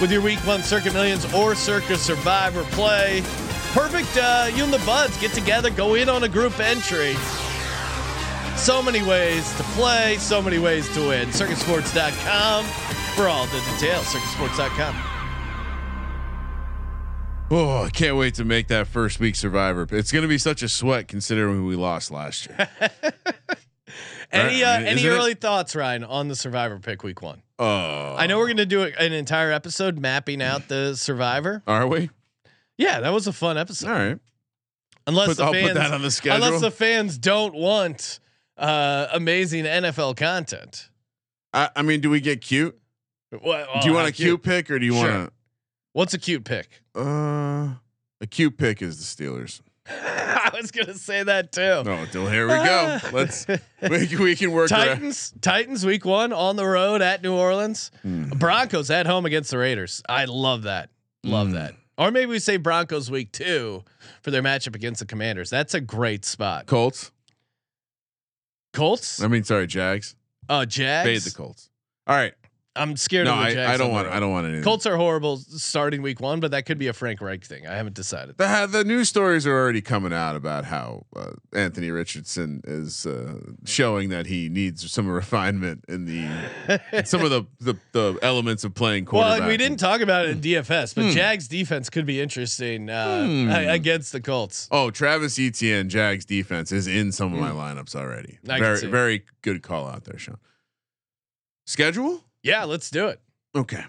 with 0.00 0.10
your 0.12 0.20
week 0.20 0.38
one 0.46 0.62
Circa 0.62 0.92
Millions 0.92 1.32
or 1.34 1.54
Circa 1.54 1.96
Survivor 1.96 2.64
play. 2.64 3.22
Perfect, 3.72 4.16
uh, 4.16 4.48
you 4.54 4.64
and 4.64 4.72
the 4.72 4.82
buds 4.86 5.16
get 5.20 5.32
together, 5.32 5.70
go 5.70 5.94
in 5.94 6.08
on 6.08 6.24
a 6.24 6.28
group 6.28 6.58
entry. 6.60 7.14
So 8.56 8.82
many 8.82 9.02
ways 9.02 9.54
to 9.56 9.62
play, 9.74 10.16
so 10.18 10.40
many 10.40 10.58
ways 10.58 10.92
to 10.94 11.08
win. 11.08 11.28
Circasports.com 11.28 12.64
for 13.14 13.28
all 13.28 13.46
the 13.46 13.62
details. 13.72 14.06
Circasports.com. 14.06 15.02
Oh, 17.48 17.84
I 17.84 17.90
can't 17.90 18.16
wait 18.16 18.34
to 18.34 18.44
make 18.44 18.66
that 18.68 18.88
first 18.88 19.20
week 19.20 19.36
Survivor. 19.36 19.86
It's 19.92 20.10
going 20.10 20.22
to 20.22 20.28
be 20.28 20.38
such 20.38 20.62
a 20.62 20.68
sweat 20.68 21.06
considering 21.06 21.64
we 21.64 21.76
lost 21.76 22.10
last 22.10 22.48
year. 22.48 22.68
Any 24.32 24.64
uh, 24.64 24.78
mean, 24.78 24.86
any 24.88 25.00
isn't 25.00 25.12
it- 25.12 25.14
early 25.14 25.34
thoughts, 25.34 25.76
Ryan, 25.76 26.02
on 26.02 26.26
the 26.26 26.34
Survivor 26.34 26.80
pick 26.80 27.04
week 27.04 27.22
one? 27.22 27.42
Oh, 27.58 28.14
I 28.16 28.26
know 28.26 28.38
we're 28.38 28.48
gonna 28.48 28.66
do 28.66 28.82
an 28.82 29.12
entire 29.12 29.50
episode 29.50 29.98
mapping 29.98 30.42
out 30.42 30.68
the 30.68 30.94
Survivor. 30.94 31.62
Are 31.66 31.86
we? 31.86 32.10
Yeah, 32.76 33.00
that 33.00 33.12
was 33.12 33.26
a 33.26 33.32
fun 33.32 33.56
episode. 33.56 33.88
All 33.88 33.94
right. 33.94 34.18
Unless 35.06 35.28
Put- 35.28 35.36
the 35.38 35.44
I'll 35.44 35.52
fans, 35.52 35.68
put 35.68 35.74
that 35.74 35.92
on 35.92 36.02
the 36.02 36.10
schedule. 36.10 36.44
unless 36.44 36.60
the 36.60 36.70
fans 36.70 37.16
don't 37.16 37.54
want 37.54 38.18
uh, 38.58 39.06
amazing 39.12 39.64
NFL 39.64 40.16
content. 40.16 40.90
I, 41.54 41.70
I 41.76 41.82
mean, 41.82 42.00
do 42.00 42.10
we 42.10 42.20
get 42.20 42.40
cute? 42.42 42.78
Well, 43.42 43.66
do 43.80 43.88
you 43.88 43.94
want 43.94 44.08
a 44.08 44.12
cute 44.12 44.42
pick 44.42 44.70
or 44.70 44.78
do 44.78 44.84
you 44.86 44.92
Sure. 44.94 45.10
want 45.18 45.32
What's 45.92 46.12
a 46.12 46.18
cute 46.18 46.44
pick? 46.44 46.82
Uh, 46.94 47.74
a 48.20 48.26
cute 48.28 48.58
pick 48.58 48.82
is 48.82 48.98
the 48.98 49.24
Steelers. 49.24 49.60
I 49.90 50.50
was 50.60 50.70
gonna 50.70 50.94
say 50.94 51.22
that 51.22 51.52
too. 51.52 51.82
No, 51.84 52.06
till 52.10 52.26
here 52.28 52.46
we 52.46 52.54
go. 52.54 52.98
Let's 53.12 53.46
we, 53.48 54.06
can- 54.06 54.18
we 54.22 54.34
can 54.36 54.52
work. 54.52 54.70
around- 54.70 54.86
Titans, 54.86 55.32
Titans, 55.40 55.86
week 55.86 56.04
one 56.04 56.32
on 56.32 56.56
the 56.56 56.66
road 56.66 57.02
at 57.02 57.22
New 57.22 57.34
Orleans. 57.34 57.90
Hmm. 58.02 58.24
Broncos 58.30 58.90
at 58.90 59.06
home 59.06 59.26
against 59.26 59.50
the 59.50 59.58
Raiders. 59.58 60.02
I 60.08 60.24
love 60.24 60.62
that. 60.64 60.90
Love 61.24 61.48
Hmm. 61.48 61.54
that. 61.54 61.74
Or 61.98 62.10
maybe 62.10 62.26
we 62.26 62.38
say 62.38 62.56
Broncos 62.58 63.10
week 63.10 63.32
two 63.32 63.82
for 64.22 64.30
their 64.30 64.42
matchup 64.42 64.74
against 64.74 65.00
the 65.00 65.06
Commanders. 65.06 65.48
That's 65.50 65.72
a 65.74 65.80
great 65.80 66.24
spot. 66.24 66.66
Colts. 66.66 67.10
Colts. 68.72 69.22
I 69.22 69.28
mean, 69.28 69.44
sorry, 69.44 69.66
Jags. 69.66 70.14
Oh, 70.48 70.64
Jags. 70.64 71.08
Fade 71.08 71.22
the 71.32 71.36
Colts. 71.36 71.70
All 72.06 72.14
right. 72.16 72.34
I'm 72.76 72.96
scared 72.96 73.24
No, 73.26 73.32
of 73.34 73.38
the 73.40 73.44
I, 73.46 73.54
Jags. 73.54 73.70
I 73.72 73.76
don't 73.76 73.90
want. 73.92 74.08
I 74.08 74.20
don't 74.20 74.30
want 74.30 74.46
anything. 74.46 74.62
Colts 74.64 74.86
are 74.86 74.96
horrible 74.96 75.36
starting 75.38 76.02
week 76.02 76.20
one, 76.20 76.40
but 76.40 76.50
that 76.50 76.66
could 76.66 76.78
be 76.78 76.86
a 76.88 76.92
Frank 76.92 77.20
Reich 77.20 77.44
thing. 77.44 77.66
I 77.66 77.74
haven't 77.74 77.94
decided. 77.94 78.36
The 78.38 78.48
ha- 78.48 78.66
the 78.66 78.84
news 78.84 79.08
stories 79.08 79.46
are 79.46 79.52
already 79.58 79.80
coming 79.80 80.12
out 80.12 80.36
about 80.36 80.64
how 80.66 81.06
uh, 81.16 81.32
Anthony 81.54 81.90
Richardson 81.90 82.60
is 82.64 83.06
uh, 83.06 83.38
showing 83.64 84.10
that 84.10 84.26
he 84.26 84.48
needs 84.48 84.90
some 84.90 85.08
refinement 85.10 85.84
in 85.88 86.04
the 86.04 87.02
some 87.04 87.22
of 87.24 87.30
the, 87.30 87.44
the 87.60 87.76
the 87.92 88.18
elements 88.22 88.64
of 88.64 88.74
playing 88.74 89.04
Well, 89.06 89.22
quarterback. 89.22 89.38
and 89.40 89.48
we 89.48 89.56
didn't 89.56 89.78
talk 89.78 90.00
about 90.00 90.26
it 90.26 90.30
in 90.32 90.40
DFS, 90.40 90.94
Hmm. 90.94 91.00
but 91.08 91.12
Jags 91.14 91.48
defense 91.48 91.88
could 91.90 92.06
be 92.06 92.20
interesting 92.20 92.90
uh, 92.90 93.26
a- 93.50 93.68
against 93.74 94.12
the 94.12 94.20
Colts. 94.20 94.68
Oh, 94.70 94.90
Travis 94.90 95.38
Etienne, 95.38 95.88
Jags 95.88 96.24
defense 96.24 96.72
is 96.72 96.86
in 96.86 97.12
some 97.12 97.32
of 97.32 97.40
my 97.40 97.50
lineups 97.50 97.94
already. 97.96 98.38
Hmm. 98.44 98.50
I 98.50 98.58
very 98.58 98.86
very 98.86 99.24
good 99.42 99.62
call 99.62 99.86
out 99.86 100.04
there, 100.04 100.18
Sean. 100.18 100.36
Schedule? 101.66 102.22
Yeah, 102.46 102.64
let's 102.64 102.90
do 102.90 103.08
it. 103.08 103.20
Okay. 103.56 103.84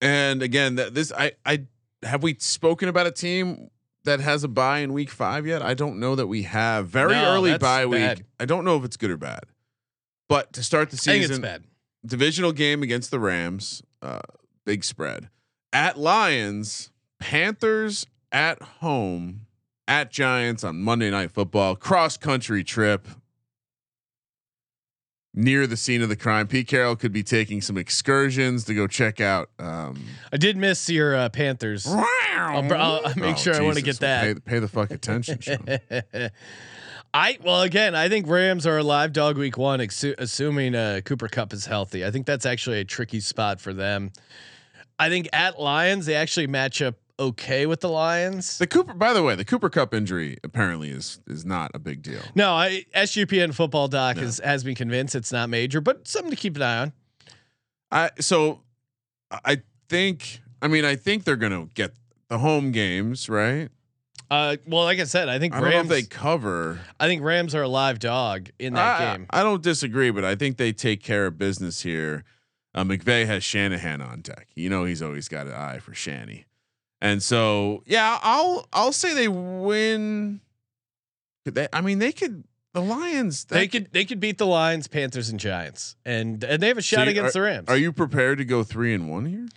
And 0.00 0.42
again, 0.42 0.74
that 0.76 0.94
this 0.94 1.12
I 1.12 1.32
I 1.46 1.64
have 2.02 2.22
we 2.22 2.34
spoken 2.38 2.88
about 2.88 3.06
a 3.06 3.10
team 3.12 3.70
that 4.04 4.20
has 4.20 4.42
a 4.44 4.48
buy 4.48 4.78
in 4.78 4.92
week 4.92 5.10
five 5.10 5.46
yet? 5.46 5.62
I 5.62 5.74
don't 5.74 6.00
know 6.00 6.14
that 6.14 6.26
we 6.26 6.42
have. 6.44 6.88
Very 6.88 7.12
No, 7.12 7.34
early 7.34 7.56
bye 7.58 7.86
week. 7.86 8.00
bad. 8.00 8.24
I 8.40 8.44
don't 8.46 8.64
know 8.64 8.76
if 8.76 8.84
it's 8.84 8.96
good 8.96 9.10
or 9.10 9.16
bad. 9.18 9.44
But 10.28 10.52
to 10.54 10.62
start 10.62 10.90
the 10.90 10.96
I 10.96 10.98
think 10.98 11.18
it's 11.24 11.28
season, 11.28 11.42
bad. 11.42 11.64
divisional 12.06 12.52
game 12.52 12.82
against 12.82 13.10
the 13.10 13.20
Rams, 13.20 13.82
uh, 14.00 14.20
big 14.64 14.82
spread. 14.84 15.28
At 15.72 15.98
Lions, 15.98 16.90
Panthers 17.20 18.06
at 18.32 18.62
home, 18.62 19.46
at 19.86 20.10
Giants 20.10 20.64
on 20.64 20.80
Monday 20.82 21.10
Night 21.10 21.30
Football, 21.32 21.76
cross 21.76 22.16
country 22.16 22.64
trip 22.64 23.06
near 25.32 25.66
the 25.66 25.76
scene 25.76 26.02
of 26.02 26.08
the 26.08 26.16
crime. 26.16 26.46
Pete 26.48 26.66
Carroll 26.68 26.96
could 26.96 27.12
be 27.12 27.22
taking 27.22 27.60
some 27.60 27.76
excursions 27.78 28.64
to 28.64 28.74
go 28.74 28.86
check 28.86 29.20
out. 29.20 29.50
Um, 29.58 30.02
I 30.32 30.36
did 30.36 30.56
miss 30.56 30.88
your 30.90 31.14
uh, 31.14 31.28
Panthers. 31.28 31.86
I'll, 31.86 32.04
I'll- 32.72 33.00
I'll 33.06 33.14
make 33.16 33.34
Oh, 33.36 33.38
sure 33.38 33.54
I 33.54 33.60
want 33.60 33.76
to 33.76 33.82
get 33.82 34.00
that. 34.00 34.22
Pay, 34.24 34.40
pay 34.40 34.58
the 34.58 34.68
fuck 34.68 34.90
attention. 34.90 35.38
I 37.12 37.38
well 37.42 37.62
again, 37.62 37.96
I 37.96 38.08
think 38.08 38.28
Rams 38.28 38.66
are 38.68 38.78
alive 38.78 39.12
dog 39.12 39.36
week 39.36 39.58
one, 39.58 39.80
exu- 39.80 40.14
assuming 40.16 40.76
uh, 40.76 41.00
Cooper 41.04 41.26
Kupp 41.26 41.52
is 41.52 41.66
healthy. 41.66 42.04
I 42.06 42.12
think 42.12 42.24
that's 42.24 42.46
actually 42.46 42.78
a 42.78 42.84
tricky 42.84 43.18
spot 43.18 43.60
for 43.60 43.72
them. 43.72 44.12
I 44.96 45.08
think 45.08 45.28
at 45.32 45.58
Lions 45.58 46.06
they 46.06 46.14
actually 46.14 46.46
match 46.46 46.80
up 46.80 46.94
okay 47.20 47.66
with 47.66 47.80
the 47.80 47.88
Lions. 47.88 48.58
the 48.58 48.66
Cooper, 48.66 48.94
by 48.94 49.12
the 49.12 49.22
way, 49.22 49.34
the 49.34 49.44
Cooper 49.44 49.68
Kupp 49.68 49.94
injury 49.94 50.38
apparently 50.42 50.90
is 50.90 51.20
is 51.26 51.44
not 51.44 51.70
a 51.74 51.78
big 51.78 52.02
deal. 52.02 52.22
No, 52.34 52.52
I 52.52 52.84
SGPN 52.96 53.54
football 53.54 53.86
doc 53.86 54.16
has 54.16 54.40
has 54.42 54.64
been 54.64 54.74
convinced 54.74 55.14
it's 55.14 55.30
not 55.30 55.50
major, 55.50 55.80
but 55.80 56.08
something 56.08 56.30
to 56.30 56.36
keep 56.36 56.56
an 56.56 56.62
eye 56.62 56.78
on. 56.78 56.92
I 57.92 58.10
so 58.18 58.62
I 59.30 59.62
think 59.88 60.40
I 60.62 60.68
mean 60.68 60.84
I 60.84 60.96
think 60.96 61.24
they're 61.24 61.36
gonna 61.36 61.68
get 61.74 61.94
the 62.28 62.38
home 62.38 62.72
games 62.72 63.28
right. 63.28 63.68
Uh, 64.30 64.56
well, 64.64 64.84
like 64.84 65.00
I 65.00 65.04
said, 65.04 65.28
I 65.28 65.40
think 65.40 65.54
I 65.54 65.60
don't 65.60 65.70
Rams. 65.70 65.88
they 65.88 66.02
cover 66.02 66.78
I 67.00 67.08
think 67.08 67.22
Rams 67.22 67.54
are 67.54 67.62
a 67.62 67.68
live 67.68 67.98
dog 67.98 68.48
in 68.60 68.74
that 68.74 69.00
I, 69.00 69.16
game. 69.16 69.26
I 69.30 69.42
don't 69.42 69.62
disagree, 69.62 70.10
but 70.10 70.24
I 70.24 70.36
think 70.36 70.56
they 70.56 70.72
take 70.72 71.02
care 71.02 71.26
of 71.26 71.36
business 71.36 71.82
here. 71.82 72.24
Uh, 72.72 72.84
McVay 72.84 73.26
has 73.26 73.42
Shanahan 73.42 74.00
on 74.00 74.20
deck. 74.20 74.46
You 74.54 74.70
know 74.70 74.84
he's 74.84 75.02
always 75.02 75.26
got 75.26 75.48
an 75.48 75.54
eye 75.54 75.78
for 75.78 75.92
Shanny, 75.92 76.46
and 77.00 77.22
so 77.22 77.82
yeah, 77.86 78.18
I'll 78.22 78.66
I'll 78.72 78.92
say 78.92 79.14
they 79.14 79.28
win. 79.28 80.40
They, 81.44 81.68
I 81.72 81.80
mean, 81.80 81.98
they 81.98 82.12
could. 82.12 82.44
The 82.72 82.82
Lions. 82.82 83.46
they 83.46 83.62
that- 83.66 83.72
could 83.72 83.92
they 83.92 84.04
could 84.04 84.20
beat 84.20 84.38
the 84.38 84.46
Lions, 84.46 84.86
Panthers, 84.86 85.28
and 85.28 85.40
Giants, 85.40 85.96
and 86.04 86.42
and 86.44 86.62
they 86.62 86.68
have 86.68 86.78
a 86.78 86.82
shot 86.82 87.08
against 87.08 87.34
the 87.34 87.40
Rams. 87.40 87.68
Are 87.68 87.76
you 87.76 87.92
prepared 87.92 88.38
to 88.38 88.44
go 88.44 88.62
three 88.62 88.94
and 88.94 89.10
one 89.10 89.26
here? 89.26 89.48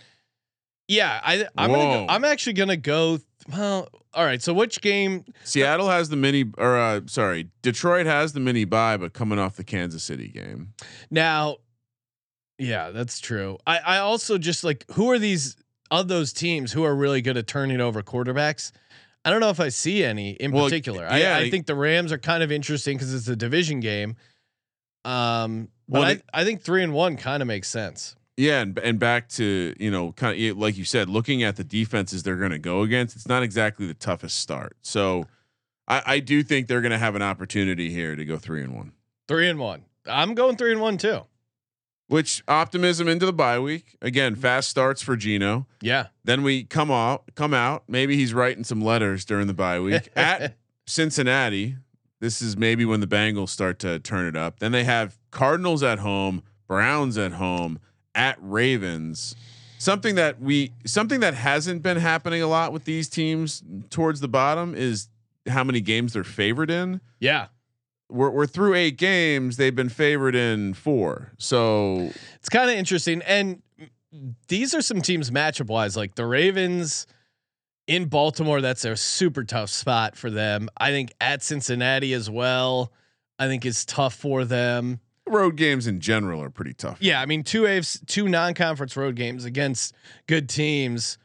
Yeah, 0.88 1.20
I 1.22 1.46
I'm 1.56 1.70
gonna 1.70 1.82
go, 1.82 2.06
I'm 2.08 2.24
actually 2.24 2.54
gonna 2.54 2.76
go. 2.76 3.20
Well, 3.52 3.88
all 4.12 4.24
right. 4.24 4.42
So 4.42 4.52
which 4.52 4.80
game? 4.80 5.24
Seattle 5.44 5.88
has 5.90 6.08
the 6.08 6.16
mini, 6.16 6.44
or 6.58 6.76
uh, 6.76 7.02
sorry, 7.06 7.50
Detroit 7.62 8.06
has 8.06 8.32
the 8.32 8.40
mini 8.40 8.64
bye, 8.64 8.96
but 8.96 9.12
coming 9.12 9.38
off 9.38 9.54
the 9.56 9.64
Kansas 9.64 10.02
City 10.02 10.28
game. 10.28 10.74
Now, 11.10 11.58
yeah, 12.58 12.90
that's 12.90 13.20
true. 13.20 13.58
I 13.66 13.78
I 13.78 13.98
also 13.98 14.38
just 14.38 14.64
like 14.64 14.84
who 14.92 15.08
are 15.10 15.18
these 15.18 15.56
of 15.90 16.08
those 16.08 16.32
teams 16.32 16.72
who 16.72 16.84
are 16.84 16.94
really 16.94 17.22
good 17.22 17.36
at 17.36 17.46
turning 17.46 17.80
over 17.80 18.02
quarterbacks. 18.02 18.72
I 19.24 19.30
don't 19.30 19.40
know 19.40 19.50
if 19.50 19.60
I 19.60 19.70
see 19.70 20.04
any 20.04 20.30
in 20.32 20.52
Well, 20.52 20.64
particular. 20.64 21.04
yeah, 21.10 21.36
I, 21.36 21.40
I 21.40 21.50
think 21.50 21.66
the 21.66 21.74
Rams 21.74 22.12
are 22.12 22.18
kind 22.18 22.42
of 22.42 22.52
interesting 22.52 22.96
because 22.96 23.14
it's 23.14 23.28
a 23.28 23.36
division 23.36 23.80
game. 23.80 24.16
Um, 25.04 25.68
but 25.88 26.00
Well, 26.00 26.08
I 26.08 26.20
I 26.32 26.44
think 26.44 26.62
three 26.62 26.82
and 26.82 26.92
one 26.92 27.16
kind 27.16 27.42
of 27.42 27.46
makes 27.46 27.68
sense. 27.68 28.16
Yeah, 28.36 28.60
and 28.62 28.76
and 28.78 28.98
back 28.98 29.28
to 29.30 29.74
you 29.78 29.90
know, 29.90 30.12
kind 30.12 30.38
of 30.50 30.58
like 30.58 30.76
you 30.76 30.84
said, 30.84 31.08
looking 31.08 31.42
at 31.42 31.56
the 31.56 31.64
defenses 31.64 32.22
they're 32.22 32.36
going 32.36 32.50
to 32.50 32.58
go 32.58 32.82
against, 32.82 33.14
it's 33.16 33.28
not 33.28 33.42
exactly 33.42 33.86
the 33.86 33.94
toughest 33.94 34.38
start. 34.38 34.76
So, 34.82 35.26
I, 35.86 36.02
I 36.06 36.18
do 36.20 36.42
think 36.42 36.66
they're 36.66 36.80
going 36.80 36.92
to 36.92 36.98
have 36.98 37.14
an 37.14 37.22
opportunity 37.22 37.90
here 37.90 38.16
to 38.16 38.24
go 38.24 38.36
three 38.36 38.62
and 38.62 38.74
one. 38.74 38.92
Three 39.28 39.48
and 39.48 39.58
one. 39.58 39.84
I'm 40.06 40.34
going 40.34 40.56
three 40.56 40.72
and 40.72 40.80
one 40.80 40.98
too. 40.98 41.20
Which 42.06 42.42
optimism 42.46 43.08
into 43.08 43.24
the 43.24 43.32
bye 43.32 43.58
week 43.58 43.96
again? 44.02 44.34
Fast 44.34 44.68
starts 44.68 45.00
for 45.02 45.16
Geno. 45.16 45.66
Yeah. 45.80 46.08
Then 46.22 46.42
we 46.42 46.64
come 46.64 46.90
out, 46.90 47.24
come 47.34 47.54
out. 47.54 47.84
Maybe 47.88 48.16
he's 48.16 48.34
writing 48.34 48.62
some 48.62 48.82
letters 48.82 49.24
during 49.24 49.46
the 49.46 49.54
bye 49.54 49.80
week 49.80 50.10
at 50.16 50.56
Cincinnati. 50.86 51.76
This 52.20 52.42
is 52.42 52.56
maybe 52.56 52.84
when 52.84 53.00
the 53.00 53.06
Bengals 53.06 53.48
start 53.50 53.78
to 53.80 53.98
turn 53.98 54.26
it 54.26 54.36
up. 54.36 54.58
Then 54.60 54.72
they 54.72 54.84
have 54.84 55.18
Cardinals 55.30 55.82
at 55.82 55.98
home, 55.98 56.42
Browns 56.66 57.16
at 57.18 57.32
home, 57.32 57.78
at 58.14 58.36
Ravens. 58.40 59.34
Something 59.78 60.14
that 60.14 60.40
we 60.40 60.72
something 60.86 61.20
that 61.20 61.34
hasn't 61.34 61.82
been 61.82 61.96
happening 61.96 62.42
a 62.42 62.46
lot 62.46 62.72
with 62.72 62.84
these 62.84 63.08
teams 63.08 63.62
towards 63.90 64.20
the 64.20 64.28
bottom 64.28 64.74
is 64.74 65.08
how 65.48 65.64
many 65.64 65.80
games 65.80 66.12
they're 66.12 66.24
favored 66.24 66.70
in. 66.70 67.00
Yeah. 67.18 67.48
We're 68.10 68.30
we're 68.30 68.46
through 68.46 68.74
eight 68.74 68.98
games. 68.98 69.56
They've 69.56 69.74
been 69.74 69.88
favored 69.88 70.34
in 70.34 70.74
four. 70.74 71.32
So 71.38 72.10
It's 72.36 72.48
kind 72.48 72.70
of 72.70 72.76
interesting. 72.76 73.22
And 73.22 73.62
these 74.48 74.74
are 74.74 74.82
some 74.82 75.00
teams 75.02 75.30
matchup 75.30 75.66
wise, 75.66 75.96
like 75.96 76.14
the 76.14 76.26
Ravens 76.26 77.06
in 77.86 78.06
Baltimore. 78.06 78.60
That's 78.60 78.84
a 78.84 78.96
super 78.96 79.42
tough 79.44 79.70
spot 79.70 80.16
for 80.16 80.30
them. 80.30 80.68
I 80.76 80.90
think 80.90 81.12
at 81.20 81.42
Cincinnati 81.42 82.12
as 82.12 82.30
well. 82.30 82.92
I 83.38 83.48
think 83.48 83.66
is 83.66 83.84
tough 83.84 84.14
for 84.14 84.44
them. 84.44 85.00
road 85.26 85.56
games 85.56 85.86
in 85.88 85.98
general 85.98 86.40
are 86.40 86.50
pretty 86.50 86.72
tough. 86.74 86.98
Yeah, 87.00 87.20
I 87.20 87.26
mean 87.26 87.42
two 87.42 87.62
AFC, 87.62 88.06
two 88.06 88.28
non-conference 88.28 88.96
road 88.96 89.16
games 89.16 89.44
against 89.44 89.94
good 90.28 90.48
teams. 90.48 91.18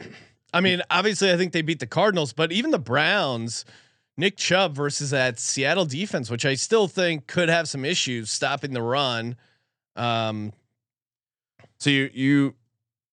I 0.52 0.60
mean, 0.60 0.82
obviously, 0.90 1.32
I 1.32 1.36
think 1.36 1.52
they 1.52 1.62
beat 1.62 1.78
the 1.78 1.86
Cardinals, 1.86 2.32
but 2.32 2.50
even 2.50 2.72
the 2.72 2.78
Browns, 2.78 3.64
Nick 4.16 4.36
Chubb 4.36 4.74
versus 4.74 5.10
that 5.10 5.38
Seattle 5.38 5.84
defense, 5.86 6.30
which 6.30 6.44
I 6.44 6.54
still 6.54 6.88
think 6.88 7.26
could 7.26 7.48
have 7.48 7.68
some 7.68 7.84
issues 7.84 8.30
stopping 8.30 8.72
the 8.72 8.82
run. 8.82 9.36
Um, 9.96 10.52
So 11.78 11.90
you 11.90 12.10
you 12.12 12.54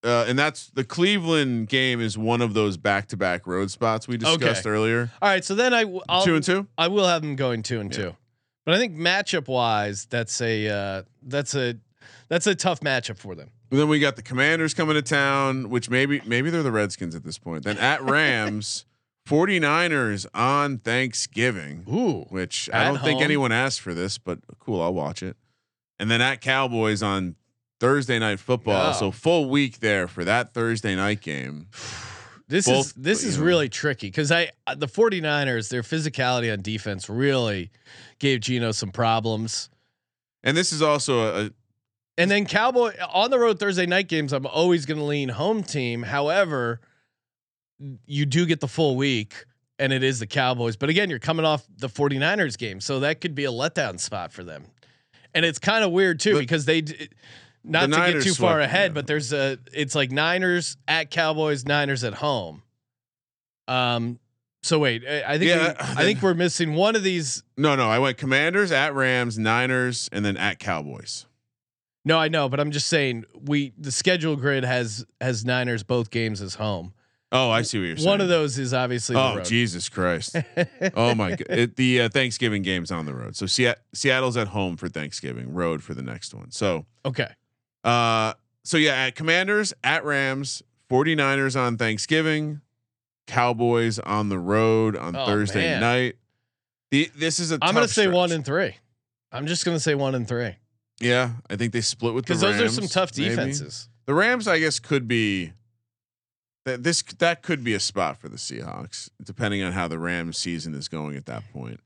uh, 0.03 0.25
and 0.27 0.37
that's 0.37 0.67
the 0.67 0.83
Cleveland 0.83 1.69
game 1.69 1.99
is 1.99 2.17
one 2.17 2.41
of 2.41 2.53
those 2.53 2.77
back 2.77 3.07
to 3.07 3.17
back 3.17 3.47
road 3.47 3.71
spots 3.71 4.07
we 4.07 4.15
discussed 4.17 4.65
Okay. 4.65 4.69
earlier. 4.69 5.11
all 5.21 5.29
right, 5.29 5.43
so 5.43 5.55
then 5.55 5.73
I 5.73 5.81
w- 5.83 6.01
I'll, 6.07 6.23
two 6.23 6.35
and 6.35 6.43
two. 6.43 6.67
I 6.77 6.87
will 6.87 7.07
have 7.07 7.21
them 7.23 7.35
going 7.35 7.63
two 7.63 7.79
and 7.79 7.91
Yeah. 7.91 7.97
two, 7.97 8.15
but 8.65 8.75
I 8.75 8.77
think 8.77 8.95
matchup 8.95 9.47
wise, 9.47 10.05
that's 10.05 10.39
a 10.41 10.67
uh, 10.69 11.03
that's 11.23 11.55
a 11.55 11.75
that's 12.29 12.45
a 12.47 12.55
tough 12.55 12.81
matchup 12.81 13.17
for 13.17 13.33
them. 13.35 13.49
And 13.71 13.79
then 13.79 13.87
we 13.89 13.99
got 13.99 14.15
the 14.17 14.21
Commanders 14.21 14.73
coming 14.73 14.93
to 14.95 15.01
town, 15.01 15.69
which 15.69 15.89
maybe 15.89 16.21
maybe 16.25 16.49
they're 16.51 16.63
the 16.63 16.71
Redskins 16.71 17.15
at 17.15 17.23
this 17.23 17.37
point. 17.37 17.63
Then 17.63 17.77
at 17.77 18.01
Rams, 18.03 18.85
49ers 19.27 20.25
on 20.33 20.77
Thanksgiving, 20.79 21.83
Ooh, 21.91 22.25
which 22.29 22.69
I 22.71 22.85
don't 22.85 23.01
think 23.01 23.21
anyone 23.21 23.51
asked 23.51 23.81
for 23.81 23.93
this, 23.93 24.17
but 24.17 24.39
cool, 24.59 24.81
I'll 24.81 24.93
watch 24.93 25.21
it. 25.21 25.35
And 25.99 26.09
then 26.09 26.21
at 26.21 26.41
Cowboys 26.41 27.03
on 27.03 27.35
Thursday 27.79 28.19
night 28.19 28.39
football. 28.39 28.87
Yeah. 28.87 28.91
So 28.93 29.11
full 29.11 29.49
week 29.49 29.79
there 29.79 30.07
for 30.07 30.23
that 30.23 30.53
Thursday 30.53 30.95
night 30.95 31.21
game. 31.21 31.67
this 32.47 32.65
both- 32.67 32.87
is 32.87 32.93
this 32.93 33.23
is 33.23 33.37
know. 33.37 33.45
really 33.45 33.69
tricky 33.69 34.07
because 34.07 34.31
I 34.31 34.51
uh, 34.65 34.75
the 34.75 34.87
49ers 34.87 35.69
their 35.69 35.83
physicality 35.83 36.51
on 36.51 36.61
defense 36.61 37.09
really 37.09 37.71
gave 38.19 38.41
Geno 38.41 38.71
some 38.71 38.91
problems. 38.91 39.69
And 40.43 40.55
this 40.55 40.71
is 40.71 40.81
also 40.81 41.19
a, 41.19 41.45
a 41.45 41.49
And 42.17 42.31
then 42.31 42.45
Cowboy 42.45 42.93
on 43.11 43.31
the 43.31 43.39
road 43.39 43.59
Thursday 43.59 43.85
night 43.85 44.07
games, 44.07 44.33
I'm 44.33 44.45
always 44.45 44.85
going 44.85 44.99
to 44.99 45.03
lean 45.03 45.29
home 45.29 45.63
team. 45.63 46.03
However, 46.03 46.79
you 48.05 48.25
do 48.25 48.45
get 48.45 48.59
the 48.59 48.67
full 48.67 48.95
week 48.95 49.45
and 49.79 49.93
it 49.93 50.03
is 50.03 50.19
the 50.19 50.27
Cowboys. 50.27 50.75
But 50.75 50.89
again, 50.89 51.09
you're 51.09 51.19
coming 51.19 51.45
off 51.45 51.63
the 51.77 51.87
49ers 51.89 52.57
game. 52.57 52.81
So 52.81 52.99
that 53.01 53.21
could 53.21 53.35
be 53.35 53.45
a 53.45 53.51
letdown 53.51 53.99
spot 53.99 54.31
for 54.31 54.43
them. 54.43 54.65
And 55.35 55.45
it's 55.45 55.59
kind 55.59 55.83
of 55.83 55.91
weird 55.91 56.19
too 56.19 56.33
The- 56.33 56.39
because 56.39 56.65
they 56.65 56.81
d- 56.81 57.09
not 57.63 57.81
the 57.81 57.87
to 57.87 58.01
get 58.01 58.07
Niners 58.07 58.23
too 58.23 58.33
far 58.33 58.53
swept 58.59 58.63
ahead, 58.65 58.89
them. 58.91 58.93
but 58.95 59.07
there's 59.07 59.33
a 59.33 59.59
it's 59.73 59.93
like 59.93 60.09
Niners 60.11 60.77
at 60.87 61.11
Cowboys, 61.11 61.65
Niners 61.65 62.03
at 62.03 62.15
home. 62.15 62.63
Um 63.67 64.19
so 64.63 64.79
wait, 64.79 65.03
I 65.07 65.33
I 65.33 65.37
think 65.37 65.49
Yeah, 65.49 65.69
we- 65.73 66.01
I 66.01 66.03
think 66.03 66.21
we're 66.21 66.33
missing 66.33 66.73
one 66.73 66.95
of 66.95 67.03
these 67.03 67.43
no, 67.57 67.75
no. 67.75 67.89
I 67.89 67.99
went 67.99 68.17
Commanders 68.17 68.71
at 68.71 68.93
Rams, 68.93 69.37
Niners, 69.37 70.09
and 70.11 70.23
then 70.25 70.37
at 70.37 70.59
Cowboys. 70.59 71.25
No, 72.05 72.17
I 72.17 72.29
know, 72.29 72.47
but 72.47 72.59
I'm 72.59 72.71
just 72.71 72.87
saying 72.87 73.25
we 73.39 73.73
the 73.77 73.91
schedule 73.91 74.35
grid 74.37 74.63
has 74.63 75.05
has 75.21 75.43
Niners 75.45 75.83
both 75.83 76.09
games 76.09 76.41
as 76.41 76.55
home. 76.55 76.93
Oh, 77.31 77.49
I 77.49 77.61
see 77.63 77.77
what 77.79 77.85
you're 77.87 77.97
saying. 77.97 78.07
One 78.07 78.21
of 78.21 78.29
those 78.29 78.57
is 78.57 78.73
obviously 78.73 79.15
the 79.15 79.19
Oh. 79.21 79.43
Jesus 79.43 79.89
Christ! 79.89 80.35
oh 80.95 81.13
my 81.13 81.31
god! 81.31 81.45
It, 81.49 81.75
the 81.75 82.01
uh, 82.03 82.09
Thanksgiving 82.09 82.61
game's 82.61 82.89
on 82.91 83.05
the 83.05 83.13
road, 83.13 83.35
so 83.35 83.45
Se- 83.45 83.75
Seattle's 83.93 84.37
at 84.37 84.47
home 84.49 84.77
for 84.77 84.87
Thanksgiving, 84.87 85.53
road 85.53 85.83
for 85.83 85.93
the 85.93 86.01
next 86.01 86.33
one. 86.33 86.51
So, 86.51 86.85
Okay. 87.05 87.27
uh, 87.83 88.33
so 88.63 88.77
yeah, 88.77 88.93
at 89.07 89.15
Commanders, 89.15 89.73
at 89.83 90.05
Rams, 90.05 90.63
49ers 90.89 91.59
on 91.59 91.75
Thanksgiving, 91.77 92.61
Cowboys 93.27 93.99
on 93.99 94.29
the 94.29 94.39
road 94.39 94.95
on 94.95 95.15
Oh, 95.15 95.25
Thursday 95.25 95.61
man. 95.71 95.81
night. 95.81 96.15
The 96.91 97.11
this 97.17 97.39
is 97.39 97.51
a. 97.51 97.57
I'm 97.61 97.73
gonna 97.73 97.87
say 97.89 98.07
one 98.07 98.29
stretch. 98.29 98.35
and 98.37 98.45
three. 98.45 98.75
I'm 99.33 99.47
just 99.47 99.65
gonna 99.65 99.79
say 99.81 99.95
one 99.95 100.15
and 100.15 100.25
three 100.27 100.55
yeah. 101.01 101.31
I 101.49 101.57
think 101.57 101.73
they 101.73 101.81
split 101.81 102.13
with 102.13 102.25
the 102.25 102.33
because 102.33 102.41
those 102.41 102.61
are 102.61 102.69
some 102.69 102.87
tough 102.87 103.11
maybe. 103.17 103.29
defenses. 103.29 103.89
The 104.05 104.13
Rams, 104.13 104.47
I 104.47 104.59
guess, 104.59 104.79
could 104.79 105.07
be 105.09 105.51
that 106.67 106.83
this 106.83 107.01
that 107.19 107.41
could 107.41 107.63
be 107.63 107.73
a 107.73 107.79
spot 107.79 108.17
for 108.17 108.27
the 108.27 108.35
Seahawks, 108.35 109.09
depending 109.23 109.63
on 109.63 109.71
how 109.71 109.87
the 109.87 109.97
Rams 109.97 110.37
season 110.37 110.75
is 110.75 110.87
going 110.89 111.15
at 111.15 111.25
that 111.25 111.43
point. 111.53 111.79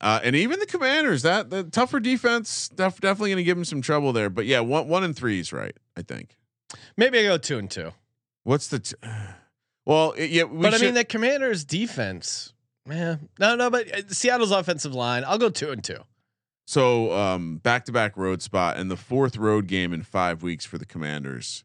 Uh, 0.00 0.18
and 0.24 0.34
even 0.34 0.58
the 0.58 0.66
Commanders, 0.66 1.22
that 1.22 1.50
the 1.50 1.62
tougher 1.62 2.00
defense, 2.00 2.68
def- 2.68 3.00
definitely 3.00 3.30
going 3.30 3.36
to 3.36 3.44
give 3.44 3.56
them 3.56 3.64
some 3.64 3.80
trouble 3.82 4.12
there. 4.12 4.28
But 4.28 4.46
yeah, 4.46 4.60
one 4.60 4.88
one 4.88 5.04
and 5.04 5.14
three 5.14 5.38
is 5.38 5.52
right. 5.52 5.76
I 5.96 6.02
think. 6.02 6.36
Maybe 6.96 7.18
I 7.20 7.22
go 7.22 7.38
two 7.38 7.58
and 7.58 7.70
two. 7.70 7.92
What's 8.42 8.66
the? 8.68 8.80
T- 8.80 8.96
well, 9.86 10.12
it- 10.12 10.30
yeah, 10.30 10.44
we 10.44 10.60
but 10.62 10.74
I 10.74 10.78
mean, 10.78 10.94
the 10.94 11.04
Commanders' 11.04 11.64
defense, 11.64 12.52
man. 12.84 13.28
No, 13.38 13.54
no, 13.54 13.70
but 13.70 13.94
uh, 13.94 14.02
Seattle's 14.08 14.50
offensive 14.50 14.94
line. 14.94 15.22
I'll 15.24 15.38
go 15.38 15.50
two 15.50 15.70
and 15.70 15.84
two. 15.84 15.98
So 16.66 17.12
um, 17.12 17.56
back-to-back 17.58 18.16
road 18.16 18.42
spot 18.42 18.76
and 18.76 18.90
the 18.90 18.96
fourth 18.96 19.36
road 19.36 19.66
game 19.66 19.92
in 19.92 20.02
five 20.02 20.42
weeks 20.42 20.64
for 20.64 20.78
the 20.78 20.86
Commanders 20.86 21.64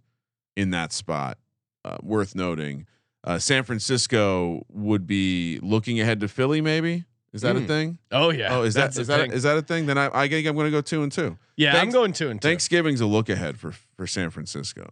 in 0.55 0.71
that 0.71 0.91
spot. 0.91 1.37
Uh, 1.85 1.97
worth 2.01 2.33
noting, 2.33 2.87
uh, 3.23 3.37
San 3.37 3.63
Francisco 3.63 4.65
would 4.71 5.05
be 5.05 5.59
looking 5.61 5.99
ahead 6.01 6.19
to 6.21 6.27
Philly. 6.27 6.59
Maybe 6.61 7.05
is 7.31 7.41
that 7.43 7.55
a 7.55 7.59
Mm. 7.59 7.67
thing? 7.67 7.97
Oh 8.11 8.31
yeah. 8.31 8.55
oh, 8.57 8.63
is 8.63 8.73
that 8.73 8.81
that's 8.85 8.97
is 8.97 9.07
a 9.09 9.11
that 9.11 9.19
thing. 9.21 9.31
is 9.33 9.43
that 9.43 9.57
a 9.57 9.61
thing? 9.61 9.85
Then 9.85 9.97
I, 9.99 10.09
I 10.23 10.27
think 10.27 10.47
I'm 10.47 10.55
going 10.55 10.65
to 10.65 10.71
go 10.71 10.81
two 10.81 11.03
and 11.03 11.11
two. 11.11 11.37
yeah, 11.55 11.77
I'm 11.79 11.91
going 11.91 12.11
two 12.11 12.29
and 12.29 12.41
two. 12.41 12.47
Thanksgiving's 12.47 13.01
a 13.01 13.05
look 13.05 13.29
ahead 13.29 13.59
for 13.59 13.71
for 13.95 14.07
San 14.07 14.31
Francisco. 14.31 14.89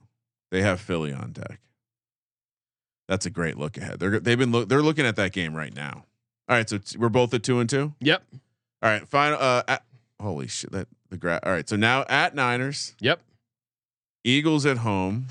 They 0.51 0.61
have 0.61 0.79
Philly 0.79 1.11
on 1.11 1.31
deck. 1.31 1.59
That's 3.07 3.25
a 3.25 3.29
great 3.31 3.57
look 3.57 3.75
ahead. 3.77 3.99
They're 3.99 4.19
they've 4.19 4.37
been 4.37 4.51
look, 4.51 4.69
they're 4.69 4.83
looking 4.83 5.05
at 5.07 5.15
that 5.15 5.31
game 5.33 5.55
right 5.55 5.73
now. 5.75 6.05
All 6.47 6.55
right, 6.57 6.69
so 6.69 6.75
it's, 6.75 6.95
we're 6.95 7.09
both 7.09 7.33
at 7.33 7.41
two 7.41 7.59
and 7.59 7.69
two. 7.69 7.93
Yep. 8.01 8.23
All 8.83 8.89
right, 8.91 9.07
final. 9.07 9.39
Uh, 9.41 9.63
at, 9.67 9.83
holy 10.21 10.47
shit! 10.47 10.71
That 10.71 10.87
the 11.09 11.17
gra- 11.17 11.39
All 11.43 11.51
right, 11.51 11.67
so 11.67 11.75
now 11.75 12.05
at 12.07 12.35
Niners, 12.35 12.93
Yep. 12.99 13.19
Eagles 14.23 14.65
at 14.65 14.77
home. 14.77 15.27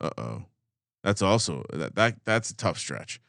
Uh 0.00 0.10
oh, 0.18 0.42
that's 1.04 1.22
also 1.22 1.64
that 1.72 1.94
that 1.94 2.16
that's 2.24 2.50
a 2.50 2.56
tough 2.56 2.78
stretch. 2.78 3.20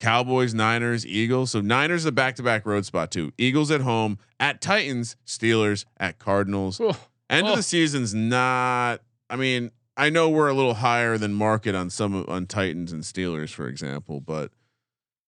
Cowboys, 0.00 0.54
Niners, 0.54 1.04
Eagles. 1.04 1.50
So 1.50 1.60
Niners 1.60 2.04
a 2.04 2.12
back 2.12 2.36
to 2.36 2.42
back 2.44 2.64
road 2.64 2.84
spot 2.84 3.10
too. 3.10 3.32
Eagles 3.36 3.72
at 3.72 3.80
home, 3.80 4.18
at 4.38 4.60
Titans, 4.60 5.16
Steelers, 5.26 5.84
at 5.98 6.20
Cardinals. 6.20 6.80
Oh, 6.80 6.96
End 7.28 7.46
of 7.48 7.54
Oh. 7.54 7.56
the 7.56 7.62
season's 7.64 8.14
not. 8.14 9.00
I 9.28 9.34
mean, 9.34 9.72
I 9.96 10.08
know 10.10 10.28
we're 10.30 10.46
a 10.48 10.54
little 10.54 10.74
higher 10.74 11.18
than 11.18 11.34
market 11.34 11.74
on 11.74 11.90
some 11.90 12.24
on 12.28 12.46
Titans 12.46 12.92
and 12.92 13.02
Steelers, 13.02 13.50
for 13.52 13.66
example, 13.66 14.20
but 14.20 14.52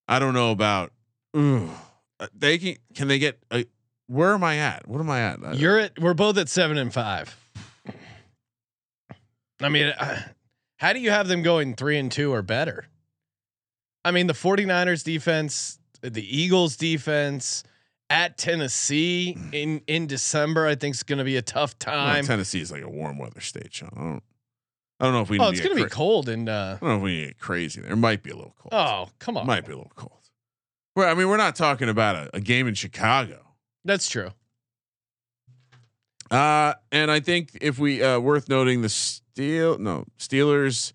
I 0.06 0.20
don't 0.20 0.34
know 0.34 0.52
about. 0.52 0.92
Ugh. 1.34 1.68
Uh, 2.20 2.28
They 2.34 2.56
can 2.58 2.76
can 2.94 3.08
they 3.08 3.18
get? 3.18 3.42
Where 4.06 4.34
am 4.34 4.44
I 4.44 4.58
at? 4.58 4.86
What 4.86 5.00
am 5.00 5.10
I 5.10 5.20
at? 5.20 5.38
I- 5.44 5.52
You're 5.54 5.78
at. 5.78 5.98
We're 5.98 6.14
both 6.14 6.36
at 6.38 6.48
seven 6.48 6.78
and 6.78 6.92
five. 6.92 7.36
I 9.60 9.68
mean, 9.68 9.86
uh, 9.86 10.22
how 10.80 10.92
do 10.94 10.98
you 10.98 11.10
have 11.10 11.28
them 11.28 11.42
going 11.42 11.74
three 11.74 11.98
and 11.98 12.10
two 12.10 12.32
or 12.32 12.40
better? 12.42 12.86
I 14.04 14.10
mean, 14.12 14.26
the 14.26 14.32
49ers 14.32 15.04
defense, 15.04 15.78
the 16.00 16.24
Eagles 16.38 16.76
defense 16.76 17.62
at 18.08 18.38
Tennessee 18.38 19.36
in 19.52 19.82
in 19.86 20.06
December, 20.06 20.66
I 20.66 20.74
think 20.74 20.94
is 20.94 21.02
going 21.02 21.18
to 21.18 21.24
be 21.24 21.36
a 21.36 21.42
tough 21.42 21.74
Well, 21.86 21.94
time. 21.94 22.24
Tennessee 22.24 22.60
is 22.60 22.72
like 22.72 22.82
a 22.82 22.88
warm 22.88 23.18
weather 23.18 23.40
state, 23.40 23.72
Sean. 23.74 23.90
I 23.94 24.00
don't. 24.00 24.22
I 25.00 25.04
don't 25.04 25.14
know 25.14 25.20
if 25.22 25.30
we. 25.30 25.38
oh, 25.38 25.44
need 25.44 25.50
it's 25.52 25.60
going 25.60 25.76
to 25.76 25.82
get 25.82 25.90
be 25.90 25.94
cold 25.94 26.28
and. 26.28 26.48
Uh, 26.48 26.76
I 26.80 26.86
don't 26.86 26.88
know 26.88 26.96
if 26.96 27.02
we 27.02 27.10
need 27.12 27.20
to 27.20 27.26
get 27.28 27.38
crazy. 27.38 27.80
There 27.82 27.92
it 27.92 27.96
might 27.96 28.22
be 28.22 28.30
a 28.30 28.34
little 28.36 28.54
cold. 28.58 28.72
oh, 28.72 29.10
come 29.18 29.36
on. 29.36 29.46
might 29.46 29.66
be 29.66 29.72
a 29.72 29.76
little 29.76 29.92
cold. 29.94 30.16
Well, 30.96 31.10
I 31.10 31.14
mean, 31.14 31.28
we're 31.28 31.36
not 31.36 31.56
talking 31.56 31.88
about 31.88 32.16
a, 32.16 32.30
a 32.36 32.40
game 32.40 32.66
in 32.66 32.74
Chicago. 32.74 33.54
That's 33.84 34.08
true. 34.08 34.30
Uh, 36.30 36.74
and 36.92 37.10
I 37.10 37.20
think 37.20 37.58
if 37.60 37.78
we 37.78 38.02
uh, 38.02 38.18
worth 38.20 38.48
noting 38.48 38.82
the 38.82 38.88
Steel 38.88 39.78
no 39.78 40.04
Steelers, 40.18 40.92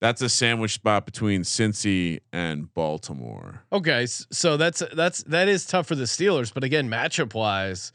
that's 0.00 0.22
a 0.22 0.28
sandwich 0.28 0.72
spot 0.74 1.04
between 1.04 1.42
Cincy 1.42 2.20
and 2.32 2.72
Baltimore. 2.72 3.64
Okay, 3.72 4.06
so 4.06 4.56
that's 4.56 4.82
that's 4.94 5.22
that 5.24 5.48
is 5.48 5.66
tough 5.66 5.86
for 5.88 5.94
the 5.94 6.04
Steelers, 6.04 6.52
but 6.54 6.64
again, 6.64 6.88
matchup 6.88 7.34
wise, 7.34 7.92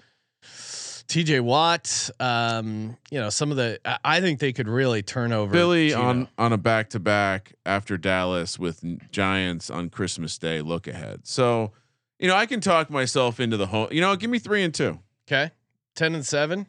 T.J. 1.07 1.39
Watt, 1.41 2.09
um, 2.19 2.97
you 3.11 3.19
know, 3.19 3.29
some 3.29 3.51
of 3.51 3.57
the 3.57 3.79
I- 3.85 3.97
I 4.03 4.21
think 4.21 4.39
they 4.39 4.53
could 4.53 4.67
really 4.67 5.01
turn 5.01 5.31
over 5.33 5.51
Philly 5.53 5.89
Geno. 5.89 6.01
on 6.01 6.27
on 6.37 6.53
a 6.53 6.57
back 6.57 6.89
to 6.91 6.99
back 6.99 7.53
after 7.65 7.97
Dallas 7.97 8.59
with 8.59 8.83
Giants 9.11 9.69
on 9.69 9.89
Christmas 9.89 10.37
Day. 10.37 10.61
Look 10.61 10.87
ahead. 10.87 11.21
So, 11.25 11.71
you 12.19 12.27
know, 12.27 12.35
I 12.35 12.45
can 12.45 12.59
talk 12.61 12.89
myself 12.89 13.39
into 13.39 13.57
the 13.57 13.67
home. 13.67 13.87
You 13.91 14.01
know, 14.01 14.15
give 14.15 14.29
me 14.29 14.39
three 14.39 14.63
and 14.63 14.73
two. 14.73 14.99
okay, 15.27 15.51
ten 15.95 16.13
and 16.15 16.25
seven. 16.25 16.67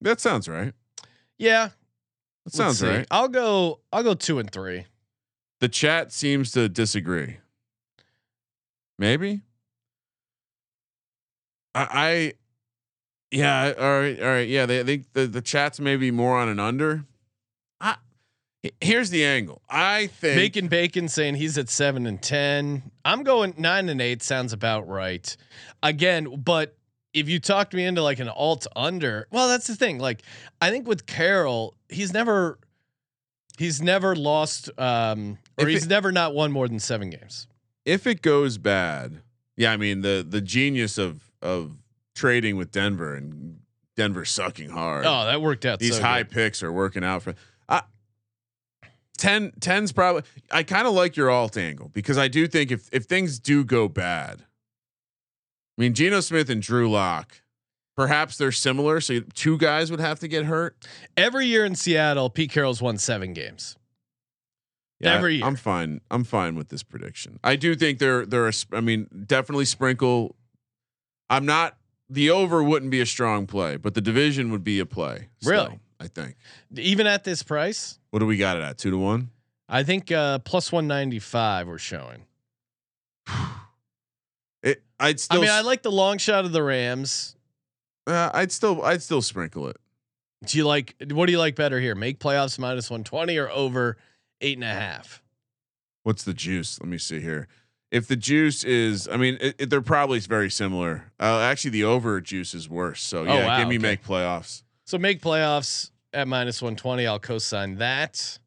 That 0.00 0.20
sounds 0.20 0.48
right. 0.48 0.72
Yeah, 1.38 1.70
That 2.44 2.52
sounds 2.52 2.78
see. 2.78 2.86
right. 2.86 3.06
I'll 3.10 3.28
go. 3.28 3.80
I'll 3.92 4.02
go 4.02 4.14
two 4.14 4.38
and 4.38 4.50
three. 4.50 4.86
The 5.60 5.68
chat 5.68 6.12
seems 6.12 6.50
to 6.52 6.68
disagree. 6.68 7.38
Maybe. 8.98 9.40
I, 11.74 11.86
I 11.90 12.32
yeah, 13.30 13.74
all 13.78 14.00
right, 14.00 14.20
all 14.20 14.28
right. 14.28 14.48
Yeah, 14.48 14.66
they 14.66 14.82
think 14.84 15.12
the, 15.12 15.26
the 15.26 15.42
chat's 15.42 15.80
maybe 15.80 16.10
more 16.10 16.38
on 16.38 16.48
an 16.48 16.58
under. 16.60 17.04
I 17.80 17.96
here's 18.80 19.10
the 19.10 19.24
angle. 19.24 19.60
I 19.68 20.06
think 20.06 20.36
Bacon 20.36 20.68
Bacon 20.68 21.08
saying 21.08 21.34
he's 21.34 21.58
at 21.58 21.68
seven 21.68 22.06
and 22.06 22.22
ten. 22.22 22.90
I'm 23.04 23.22
going 23.22 23.54
nine 23.58 23.88
and 23.88 24.00
eight. 24.00 24.22
Sounds 24.22 24.52
about 24.52 24.88
right. 24.88 25.36
Again, 25.82 26.36
but 26.42 26.76
if 27.16 27.28
you 27.28 27.40
talked 27.40 27.74
me 27.74 27.84
into 27.84 28.02
like 28.02 28.20
an 28.20 28.28
alt 28.28 28.66
under, 28.76 29.26
well, 29.32 29.48
that's 29.48 29.66
the 29.66 29.74
thing. 29.74 29.98
Like 29.98 30.22
I 30.60 30.70
think 30.70 30.86
with 30.86 31.06
Carroll, 31.06 31.74
he's 31.88 32.12
never 32.12 32.58
he's 33.58 33.80
never 33.82 34.14
lost 34.14 34.70
um 34.78 35.38
or 35.58 35.64
If 35.64 35.68
he's 35.68 35.86
it- 35.86 35.88
never 35.88 36.12
not 36.12 36.34
won 36.34 36.52
more 36.52 36.68
than 36.68 36.78
seven 36.78 37.10
games. 37.10 37.48
if 37.84 38.06
it 38.06 38.22
goes 38.22 38.58
bad, 38.58 39.22
yeah, 39.56 39.72
I 39.72 39.76
mean 39.76 40.02
the 40.02 40.24
the 40.28 40.40
genius 40.40 40.98
of 40.98 41.30
of 41.42 41.76
trading 42.14 42.56
with 42.56 42.70
Denver 42.70 43.14
and 43.14 43.60
Denver 43.96 44.24
sucking 44.26 44.70
hard. 44.70 45.06
Oh, 45.06 45.24
that 45.24 45.40
worked 45.40 45.64
out. 45.64 45.78
these 45.80 45.96
so 45.96 46.02
high 46.02 46.22
good. 46.22 46.32
picks 46.32 46.62
are 46.62 46.70
working 46.72 47.02
out 47.02 47.22
for 47.22 47.34
uh, 47.68 47.80
10 49.18 49.52
10's 49.60 49.92
probably 49.92 50.22
I 50.50 50.62
kind 50.62 50.86
of 50.86 50.92
like 50.92 51.16
your 51.16 51.30
alt 51.30 51.56
angle 51.56 51.90
because 51.94 52.18
I 52.18 52.28
do 52.28 52.46
think 52.46 52.70
if 52.70 52.88
if 52.92 53.04
things 53.04 53.38
do 53.38 53.64
go 53.64 53.88
bad 53.88 54.44
I 55.78 55.82
mean 55.82 55.94
Geno 55.94 56.20
Smith 56.20 56.50
and 56.50 56.62
Drew 56.62 56.90
Lock 56.90 57.42
perhaps 57.96 58.36
they're 58.36 58.52
similar 58.52 59.00
so 59.00 59.20
two 59.34 59.56
guys 59.58 59.90
would 59.90 60.00
have 60.00 60.20
to 60.20 60.28
get 60.28 60.44
hurt 60.44 60.76
Every 61.16 61.46
year 61.46 61.64
in 61.64 61.74
Seattle, 61.74 62.30
Pete 62.30 62.50
Carroll's 62.50 62.82
won 62.82 62.98
seven 62.98 63.32
games. 63.32 63.76
Yeah, 65.00 65.14
Every 65.14 65.36
year. 65.36 65.44
I'm 65.44 65.56
fine. 65.56 66.00
I'm 66.10 66.24
fine 66.24 66.54
with 66.54 66.68
this 66.68 66.82
prediction. 66.82 67.38
I 67.44 67.56
do 67.56 67.74
think 67.74 67.98
there 67.98 68.24
there 68.24 68.46
are. 68.46 68.52
sp- 68.56 68.72
I 68.74 68.80
mean, 68.80 69.08
definitely 69.26 69.66
sprinkle. 69.66 70.36
I'm 71.28 71.44
not. 71.44 71.76
The 72.08 72.30
over 72.30 72.62
wouldn't 72.62 72.90
be 72.90 73.00
a 73.00 73.06
strong 73.06 73.46
play, 73.46 73.76
but 73.76 73.92
the 73.94 74.00
division 74.00 74.50
would 74.52 74.64
be 74.64 74.78
a 74.80 74.86
play. 74.86 75.28
Really? 75.44 75.80
I 76.00 76.06
think. 76.06 76.36
Even 76.74 77.06
at 77.06 77.24
this 77.24 77.42
price, 77.42 77.98
What 78.10 78.20
do 78.20 78.26
we 78.26 78.38
got 78.38 78.56
it 78.56 78.62
at? 78.62 78.78
Two 78.78 78.90
to 78.90 78.96
one. 78.98 79.30
I 79.68 79.82
think 79.82 80.10
uh, 80.10 80.38
plus 80.38 80.72
one 80.72 80.86
ninety 80.86 81.18
five 81.18 81.68
we're 81.68 81.76
showing. 81.78 82.24
I'd 84.98 85.20
still. 85.20 85.38
I 85.38 85.42
mean, 85.42 85.50
I 85.50 85.60
like 85.62 85.82
the 85.82 85.90
long 85.92 86.18
shot 86.18 86.44
of 86.44 86.52
the 86.52 86.62
Rams. 86.62 87.36
Uh, 88.06 88.30
I'd 88.32 88.52
still. 88.52 88.82
I'd 88.82 89.02
still 89.02 89.22
sprinkle 89.22 89.68
it. 89.68 89.76
Do 90.46 90.58
you 90.58 90.64
like? 90.66 90.94
What 91.10 91.26
do 91.26 91.32
you 91.32 91.38
like 91.38 91.56
better 91.56 91.80
here? 91.80 91.94
Make 91.94 92.18
playoffs 92.18 92.58
minus 92.58 92.90
one 92.90 93.04
twenty 93.04 93.36
or 93.38 93.50
over 93.50 93.96
eight 94.40 94.56
and 94.56 94.64
a 94.64 94.68
half? 94.68 95.22
What's 96.04 96.22
the 96.24 96.34
juice? 96.34 96.78
Let 96.80 96.88
me 96.88 96.98
see 96.98 97.20
here. 97.20 97.48
If 97.90 98.06
the 98.08 98.16
juice 98.16 98.64
is, 98.64 99.08
I 99.08 99.16
mean, 99.16 99.38
it, 99.40 99.54
it- 99.58 99.70
they're 99.70 99.80
probably 99.80 100.18
very 100.20 100.50
similar. 100.50 101.12
Uh, 101.20 101.40
actually, 101.40 101.70
the 101.70 101.84
over 101.84 102.20
juice 102.20 102.52
is 102.54 102.68
worse. 102.68 103.00
So 103.02 103.22
yeah, 103.24 103.32
Oh, 103.34 103.46
wow, 103.46 103.58
give 103.58 103.68
me 103.68 103.76
okay. 103.76 103.82
make 103.82 104.04
playoffs. 104.04 104.62
So 104.86 104.98
make 104.98 105.20
playoffs 105.20 105.90
at 106.12 106.28
minus 106.28 106.60
one 106.62 106.76
twenty. 106.76 107.06
I'll 107.06 107.18
co-sign 107.18 107.76
that. 107.76 108.38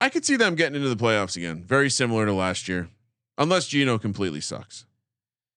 I 0.00 0.08
could 0.08 0.24
see 0.24 0.36
them 0.36 0.54
getting 0.54 0.76
into 0.76 0.88
the 0.88 0.96
playoffs 0.96 1.36
again. 1.36 1.62
Very 1.64 1.90
similar 1.90 2.26
to 2.26 2.32
last 2.32 2.68
year, 2.68 2.88
unless 3.38 3.66
Geno 3.68 3.98
completely 3.98 4.40
sucks. 4.40 4.86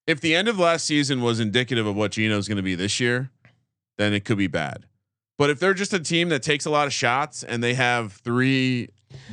If 0.08 0.20
the 0.22 0.36
end 0.36 0.48
of 0.48 0.60
last 0.60 0.86
season 0.86 1.22
was 1.22 1.40
indicative 1.40 1.86
of 1.88 1.96
what 1.96 2.12
Geno's 2.12 2.48
going 2.48 2.58
to 2.58 2.64
be 2.64 2.76
this 2.76 3.00
year, 3.00 3.30
then 3.98 4.14
it 4.14 4.26
could 4.26 4.38
be 4.38 4.48
bad. 4.48 4.86
But 5.38 5.50
if 5.50 5.60
they're 5.60 5.74
just 5.74 5.94
a 5.94 6.00
team 6.00 6.30
that 6.30 6.44
takes 6.44 6.66
a 6.66 6.70
lot 6.70 6.88
of 6.88 6.94
shots 6.94 7.44
and 7.44 7.64
they 7.64 7.74
have 7.74 8.14
three 8.14 8.90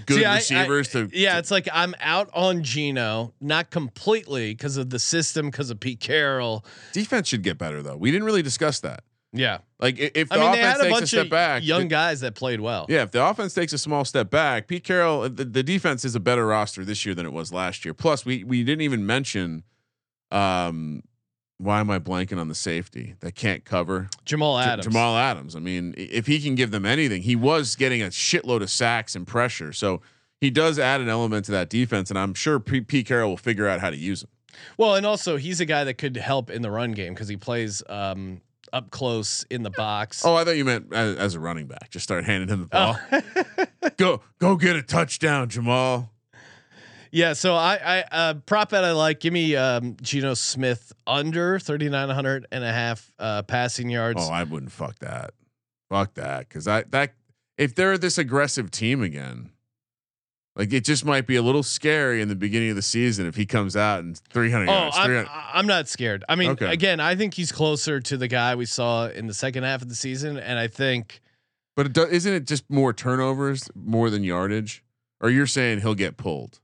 good 0.06 0.18
See, 0.18 0.24
I- 0.24 0.32
I- 0.32 0.36
receivers 0.36 0.88
to, 0.88 1.10
Yeah, 1.12 1.32
to- 1.34 1.38
it's 1.40 1.50
like 1.50 1.68
I'm 1.72 1.94
out 2.00 2.30
on 2.32 2.62
Geno, 2.62 3.34
not 3.40 3.70
completely 3.70 4.52
because 4.54 4.76
of 4.76 4.90
the 4.90 4.98
system, 4.98 5.46
because 5.50 5.70
of 5.70 5.80
Pete 5.80 6.00
Carroll. 6.00 6.64
defense 6.92 7.28
should 7.28 7.42
get 7.42 7.58
better 7.58 7.82
though. 7.82 7.96
We 7.96 8.10
didn't 8.10 8.24
really 8.24 8.42
discuss 8.42 8.80
that. 8.80 9.02
Yeah, 9.32 9.58
Like 9.78 9.96
if 9.98 10.28
the 10.28 10.34
I 10.34 10.38
mean 10.38 10.52
they 10.52 10.60
offense 10.60 10.78
had 10.78 10.86
a 10.86 10.88
takes 10.90 11.00
a 11.02 11.06
step 11.06 11.24
of 11.26 11.30
back, 11.30 11.62
young 11.64 11.82
it- 11.82 11.88
guys 11.88 12.20
that 12.20 12.34
played 12.34 12.60
well. 12.60 12.86
Yeah, 12.88 13.02
if 13.02 13.12
the 13.12 13.24
offense 13.24 13.54
takes 13.54 13.72
a 13.72 13.78
small 13.78 14.04
step 14.04 14.28
back, 14.28 14.66
Pete 14.66 14.82
Carroll, 14.84 15.28
the, 15.28 15.44
the 15.44 15.62
defense 15.62 16.04
is 16.04 16.14
a 16.16 16.20
better 16.20 16.46
roster 16.46 16.84
this 16.84 17.06
year 17.06 17.14
than 17.14 17.26
it 17.26 17.32
was 17.32 17.52
last 17.52 17.84
year. 17.84 17.94
Plus, 17.94 18.24
we 18.24 18.42
we 18.42 18.64
didn't 18.64 18.80
even 18.82 19.06
mention, 19.06 19.62
um, 20.30 21.02
why 21.58 21.80
am 21.80 21.90
I 21.90 21.98
blanking 21.98 22.38
on 22.38 22.48
the 22.48 22.54
safety 22.54 23.14
that 23.20 23.34
can't 23.34 23.64
cover 23.64 24.08
Jamal 24.24 24.58
J- 24.58 24.70
Adams. 24.70 24.86
Jamal 24.86 25.16
Adams? 25.18 25.54
I 25.56 25.60
mean, 25.60 25.94
if 25.96 26.26
he 26.26 26.40
can 26.40 26.54
give 26.54 26.70
them 26.70 26.86
anything, 26.86 27.22
he 27.22 27.36
was 27.36 27.76
getting 27.76 28.02
a 28.02 28.06
shitload 28.06 28.62
of 28.62 28.70
sacks 28.70 29.14
and 29.14 29.26
pressure, 29.26 29.72
so 29.72 30.00
he 30.40 30.50
does 30.50 30.78
add 30.78 31.00
an 31.02 31.08
element 31.08 31.44
to 31.46 31.52
that 31.52 31.68
defense, 31.68 32.10
and 32.10 32.18
I'm 32.18 32.32
sure 32.34 32.58
P- 32.58 32.80
Pete 32.80 33.06
Carroll 33.06 33.30
will 33.30 33.36
figure 33.36 33.68
out 33.68 33.80
how 33.80 33.90
to 33.90 33.96
use 33.96 34.22
him. 34.22 34.30
Well, 34.78 34.94
and 34.94 35.04
also 35.04 35.36
he's 35.36 35.60
a 35.60 35.66
guy 35.66 35.84
that 35.84 35.94
could 35.94 36.16
help 36.16 36.50
in 36.50 36.62
the 36.62 36.70
run 36.70 36.92
game 36.92 37.12
because 37.14 37.28
he 37.28 37.36
plays 37.36 37.82
um, 37.88 38.40
up 38.72 38.90
close 38.90 39.44
in 39.50 39.62
the 39.62 39.70
box. 39.70 40.24
Oh, 40.24 40.34
I 40.34 40.44
thought 40.44 40.56
you 40.56 40.64
meant 40.64 40.92
as, 40.92 41.16
as 41.16 41.34
a 41.34 41.40
running 41.40 41.66
back. 41.66 41.90
Just 41.90 42.04
start 42.04 42.24
handing 42.24 42.48
him 42.48 42.60
the 42.60 42.66
ball. 42.66 42.98
Oh. 43.12 43.64
go 43.96 44.22
go 44.38 44.56
get 44.56 44.76
a 44.76 44.82
touchdown, 44.82 45.48
Jamal. 45.48 46.10
Yeah, 47.12 47.32
so 47.32 47.54
I, 47.54 47.78
I 47.84 48.04
uh, 48.12 48.34
prop 48.34 48.70
bet 48.70 48.84
I 48.84 48.92
like. 48.92 49.20
Give 49.20 49.32
me 49.32 49.56
um, 49.56 49.96
Geno 50.00 50.34
Smith 50.34 50.92
under 51.06 51.58
3,900 51.58 52.46
and 52.52 52.62
a 52.64 52.72
half 52.72 53.12
uh, 53.18 53.42
passing 53.42 53.90
yards. 53.90 54.20
Oh, 54.22 54.30
I 54.32 54.44
wouldn't 54.44 54.72
fuck 54.72 54.98
that. 55.00 55.32
Fuck 55.88 56.14
that. 56.14 56.48
Cause 56.48 56.68
I 56.68 56.84
that 56.90 57.14
if 57.58 57.74
they're 57.74 57.98
this 57.98 58.16
aggressive 58.16 58.70
team 58.70 59.02
again, 59.02 59.50
like 60.54 60.72
it 60.72 60.84
just 60.84 61.04
might 61.04 61.26
be 61.26 61.34
a 61.34 61.42
little 61.42 61.64
scary 61.64 62.22
in 62.22 62.28
the 62.28 62.36
beginning 62.36 62.70
of 62.70 62.76
the 62.76 62.82
season 62.82 63.26
if 63.26 63.34
he 63.34 63.44
comes 63.44 63.76
out 63.76 64.00
and 64.04 64.16
300 64.30 64.68
Oh, 64.68 64.72
yards. 64.72 64.96
I'm, 64.96 65.06
300 65.06 65.28
I'm 65.52 65.66
not 65.66 65.88
scared. 65.88 66.24
I 66.28 66.36
mean, 66.36 66.50
Okay. 66.50 66.70
again, 66.72 67.00
I 67.00 67.16
think 67.16 67.34
he's 67.34 67.50
closer 67.50 67.98
to 68.00 68.16
the 68.16 68.28
guy 68.28 68.54
we 68.54 68.66
saw 68.66 69.08
in 69.08 69.26
the 69.26 69.34
second 69.34 69.64
half 69.64 69.82
of 69.82 69.88
the 69.88 69.94
season, 69.96 70.36
and 70.38 70.58
I 70.60 70.68
think 70.68 71.20
but 71.74 71.86
it 71.86 71.92
do, 71.92 72.04
isn't 72.06 72.32
it 72.32 72.46
just 72.46 72.70
more 72.70 72.92
turnovers 72.92 73.68
more 73.74 74.10
than 74.10 74.22
yardage? 74.22 74.84
Or 75.20 75.28
you're 75.28 75.46
saying 75.46 75.80
he'll 75.80 75.94
get 75.94 76.16
pulled? 76.16 76.60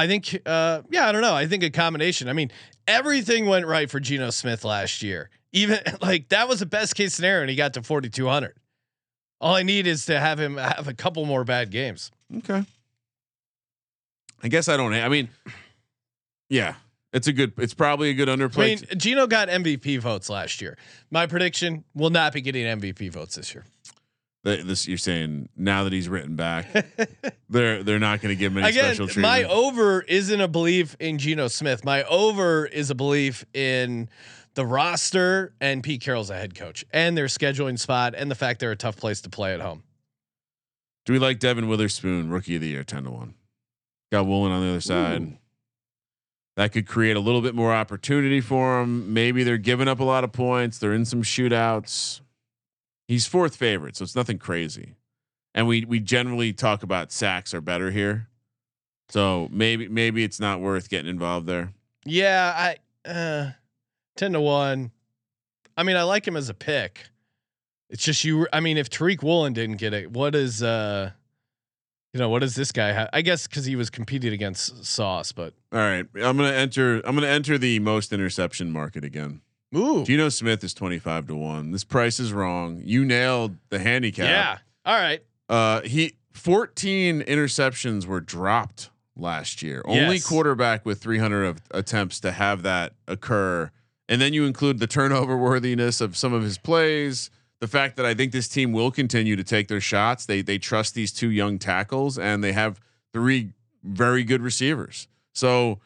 I 0.00 0.06
think, 0.06 0.40
uh, 0.46 0.80
yeah, 0.90 1.06
I 1.06 1.12
don't 1.12 1.20
know. 1.20 1.34
I 1.34 1.46
think 1.46 1.62
a 1.62 1.68
combination. 1.68 2.30
I 2.30 2.32
mean, 2.32 2.50
everything 2.86 3.44
went 3.44 3.66
right 3.66 3.90
for 3.90 4.00
Geno 4.00 4.30
Smith 4.30 4.64
last 4.64 5.02
year. 5.02 5.28
Even 5.52 5.78
like 6.00 6.30
that 6.30 6.48
was 6.48 6.60
the 6.60 6.66
best 6.66 6.94
case 6.94 7.12
scenario, 7.12 7.42
and 7.42 7.50
he 7.50 7.56
got 7.56 7.74
to 7.74 7.82
4,200. 7.82 8.56
All 9.42 9.54
I 9.54 9.62
need 9.62 9.86
is 9.86 10.06
to 10.06 10.18
have 10.18 10.40
him 10.40 10.56
have 10.56 10.88
a 10.88 10.94
couple 10.94 11.26
more 11.26 11.44
bad 11.44 11.70
games. 11.70 12.10
Okay. 12.38 12.64
I 14.42 14.48
guess 14.48 14.68
I 14.68 14.78
don't. 14.78 14.94
I 14.94 15.08
mean, 15.10 15.28
yeah, 16.48 16.76
it's 17.12 17.26
a 17.26 17.32
good. 17.34 17.52
It's 17.58 17.74
probably 17.74 18.08
a 18.08 18.14
good 18.14 18.28
underplay. 18.28 18.62
I 18.62 18.66
mean, 18.68 18.78
Geno 18.96 19.26
got 19.26 19.48
MVP 19.48 19.98
votes 19.98 20.30
last 20.30 20.62
year. 20.62 20.78
My 21.10 21.26
prediction 21.26 21.84
will 21.94 22.08
not 22.08 22.32
be 22.32 22.40
getting 22.40 22.64
MVP 22.64 23.12
votes 23.12 23.34
this 23.34 23.54
year. 23.54 23.66
Th- 24.44 24.64
this 24.64 24.88
you're 24.88 24.96
saying 24.98 25.50
now 25.56 25.84
that 25.84 25.92
he's 25.92 26.08
written 26.08 26.34
back, 26.34 26.66
they're 27.50 27.82
they're 27.82 27.98
not 27.98 28.20
going 28.22 28.34
to 28.34 28.38
give 28.38 28.52
him 28.52 28.58
any 28.58 28.68
Again, 28.68 28.94
special 28.94 29.06
treatment. 29.06 29.22
my 29.22 29.44
over 29.44 30.00
isn't 30.02 30.40
a 30.40 30.48
belief 30.48 30.96
in 30.98 31.18
Geno 31.18 31.48
Smith. 31.48 31.84
My 31.84 32.04
over 32.04 32.64
is 32.66 32.90
a 32.90 32.94
belief 32.94 33.44
in 33.52 34.08
the 34.54 34.64
roster 34.64 35.52
and 35.60 35.82
Pete 35.82 36.00
Carroll's 36.00 36.30
a 36.30 36.36
head 36.36 36.54
coach 36.54 36.84
and 36.92 37.16
their 37.16 37.26
scheduling 37.26 37.78
spot 37.78 38.14
and 38.16 38.30
the 38.30 38.34
fact 38.34 38.60
they're 38.60 38.72
a 38.72 38.76
tough 38.76 38.96
place 38.96 39.20
to 39.22 39.28
play 39.30 39.52
at 39.54 39.60
home. 39.60 39.82
Do 41.04 41.12
we 41.12 41.18
like 41.18 41.38
Devon 41.38 41.68
Witherspoon, 41.68 42.30
rookie 42.30 42.56
of 42.56 42.62
the 42.62 42.68
year, 42.68 42.84
ten 42.84 43.04
to 43.04 43.10
one? 43.10 43.34
Got 44.10 44.26
Woolen 44.26 44.52
on 44.52 44.62
the 44.62 44.70
other 44.70 44.80
side. 44.80 45.36
That 46.56 46.72
could 46.72 46.86
create 46.86 47.16
a 47.16 47.20
little 47.20 47.40
bit 47.40 47.54
more 47.54 47.72
opportunity 47.72 48.40
for 48.40 48.82
him. 48.82 49.14
Maybe 49.14 49.44
they're 49.44 49.56
giving 49.56 49.86
up 49.88 50.00
a 50.00 50.04
lot 50.04 50.24
of 50.24 50.32
points. 50.32 50.78
They're 50.78 50.92
in 50.92 51.04
some 51.04 51.22
shootouts. 51.22 52.20
He's 53.10 53.26
fourth 53.26 53.56
favorite, 53.56 53.96
so 53.96 54.04
it's 54.04 54.14
nothing 54.14 54.38
crazy. 54.38 54.94
And 55.52 55.66
we 55.66 55.84
we 55.84 55.98
generally 55.98 56.52
talk 56.52 56.84
about 56.84 57.10
sacks 57.10 57.52
are 57.52 57.60
better 57.60 57.90
here. 57.90 58.28
So 59.08 59.48
maybe 59.50 59.88
maybe 59.88 60.22
it's 60.22 60.38
not 60.38 60.60
worth 60.60 60.88
getting 60.88 61.10
involved 61.10 61.48
there. 61.48 61.72
Yeah, 62.04 62.76
I 63.04 63.10
uh, 63.10 63.50
ten 64.14 64.32
to 64.34 64.40
one. 64.40 64.92
I 65.76 65.82
mean, 65.82 65.96
I 65.96 66.04
like 66.04 66.24
him 66.24 66.36
as 66.36 66.50
a 66.50 66.54
pick. 66.54 67.00
It's 67.88 68.04
just 68.04 68.22
you. 68.22 68.46
I 68.52 68.60
mean, 68.60 68.78
if 68.78 68.88
Tariq 68.88 69.24
Woolen 69.24 69.54
didn't 69.54 69.78
get 69.78 69.92
it, 69.92 70.12
what 70.12 70.36
is 70.36 70.62
uh, 70.62 71.10
you 72.14 72.20
know, 72.20 72.28
what 72.28 72.42
does 72.42 72.54
this 72.54 72.70
guy 72.70 72.92
have? 72.92 73.10
I 73.12 73.22
guess 73.22 73.48
because 73.48 73.64
he 73.64 73.74
was 73.74 73.90
competing 73.90 74.32
against 74.32 74.84
Sauce, 74.84 75.32
but 75.32 75.54
All 75.72 75.80
right, 75.80 76.06
I'm 76.14 76.36
gonna 76.36 76.52
enter. 76.52 77.00
I'm 77.00 77.16
gonna 77.16 77.26
enter 77.26 77.58
the 77.58 77.80
most 77.80 78.12
interception 78.12 78.70
market 78.70 79.02
again. 79.02 79.40
Ooh, 79.74 80.04
Geno 80.04 80.28
Smith 80.28 80.62
is 80.64 80.74
25 80.74 81.28
to 81.28 81.36
one. 81.36 81.70
This 81.70 81.84
price 81.84 82.18
is 82.20 82.32
wrong. 82.32 82.80
You 82.84 83.04
nailed 83.04 83.56
the 83.68 83.78
handicap. 83.78 84.26
yeah. 84.26 84.58
All 84.84 84.98
right. 84.98 85.22
Uh, 85.48 85.80
he 85.82 86.14
14 86.32 87.22
interceptions 87.22 88.06
were 88.06 88.20
dropped 88.20 88.90
last 89.16 89.62
year. 89.62 89.82
Only 89.86 90.20
quarterback 90.20 90.86
with 90.86 91.00
300 91.00 91.44
of 91.44 91.60
attempts 91.70 92.20
to 92.20 92.32
have 92.32 92.62
that 92.62 92.94
occur. 93.06 93.70
And 94.08 94.20
then 94.20 94.32
you 94.32 94.44
include 94.44 94.78
the 94.78 94.86
turnover 94.86 95.36
worthiness 95.36 96.00
of 96.00 96.16
some 96.16 96.32
of 96.32 96.42
his 96.42 96.58
plays. 96.58 97.30
The 97.60 97.68
fact 97.68 97.96
that 97.96 98.06
I 98.06 98.14
think 98.14 98.32
this 98.32 98.48
team 98.48 98.72
will 98.72 98.90
continue 98.90 99.36
to 99.36 99.44
take 99.44 99.68
their 99.68 99.80
shots. 99.80 100.24
They 100.24 100.40
they 100.40 100.58
trust 100.58 100.94
these 100.94 101.12
two 101.12 101.30
young 101.30 101.58
tackles 101.58 102.18
and 102.18 102.42
they 102.42 102.52
have 102.52 102.80
three 103.12 103.52
very 103.84 104.24
good 104.24 104.40
receivers. 104.40 105.08
So 105.34 105.78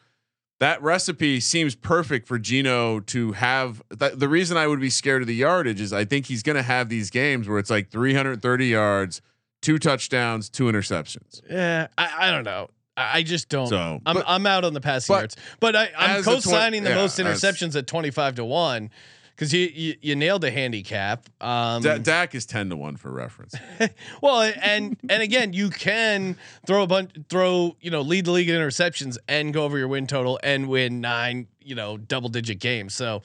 that 0.65 0.81
recipe 0.81 1.39
seems 1.39 1.75
perfect 1.75 2.27
for 2.27 2.39
Geno 2.39 2.99
to 3.01 3.33
have. 3.33 3.83
Th- 3.99 4.13
the 4.13 4.27
reason 4.27 4.57
I 4.57 4.65
would 4.65 4.79
be 4.79 4.89
scared 4.89 5.21
of 5.21 5.27
the 5.27 5.35
yardage 5.35 5.79
is 5.79 5.93
I 5.93 6.05
think 6.05 6.25
he's 6.25 6.41
going 6.41 6.55
to 6.55 6.63
have 6.63 6.89
these 6.89 7.11
games 7.11 7.47
where 7.47 7.59
it's 7.59 7.69
like 7.69 7.91
330 7.91 8.65
yards, 8.65 9.21
two 9.61 9.77
touchdowns, 9.77 10.49
two 10.49 10.63
interceptions. 10.63 11.43
Yeah, 11.47 11.87
I, 11.99 12.13
I 12.17 12.31
don't 12.31 12.45
know. 12.45 12.69
I, 12.97 13.19
I 13.19 13.23
just 13.23 13.47
don't. 13.47 13.67
So, 13.67 14.01
I'm 14.07 14.15
but- 14.15 14.25
I'm 14.27 14.47
out 14.47 14.63
on 14.63 14.73
the 14.73 14.81
passing 14.81 15.13
but 15.13 15.19
yards, 15.19 15.37
but 15.59 15.75
I, 15.75 15.89
I'm 15.95 16.09
as 16.09 16.21
a 16.21 16.23
twen- 16.23 16.35
co-signing 16.41 16.83
the 16.83 16.89
yeah, 16.89 16.95
most 16.95 17.19
interceptions 17.19 17.75
at 17.75 17.85
25 17.85 18.35
to 18.35 18.45
one 18.45 18.89
because 19.35 19.53
you, 19.53 19.67
you 19.73 19.95
you 20.01 20.15
nailed 20.15 20.41
the 20.41 20.51
handicap. 20.51 21.27
Um, 21.41 21.81
Da- 21.81 21.97
Dak 21.97 22.33
is 22.35 22.45
10 22.45 22.69
to 22.69 22.75
1 22.77 22.95
for 22.97 23.11
reference. 23.11 23.53
well, 24.21 24.51
and 24.61 24.97
and 25.09 25.21
again, 25.21 25.53
you 25.53 25.69
can 25.69 26.37
throw 26.65 26.83
a 26.83 26.87
bunch, 26.87 27.11
throw 27.29 27.75
you 27.81 27.91
know, 27.91 28.01
lead 28.01 28.25
the 28.25 28.31
league 28.31 28.49
in 28.49 28.55
interceptions 28.59 29.17
and 29.27 29.53
go 29.53 29.63
over 29.65 29.77
your 29.77 29.87
win 29.87 30.07
total 30.07 30.39
and 30.43 30.69
win 30.69 31.01
nine, 31.01 31.47
you 31.61 31.75
know, 31.75 31.97
double 31.97 32.29
digit 32.29 32.59
games. 32.59 32.93
So. 32.95 33.21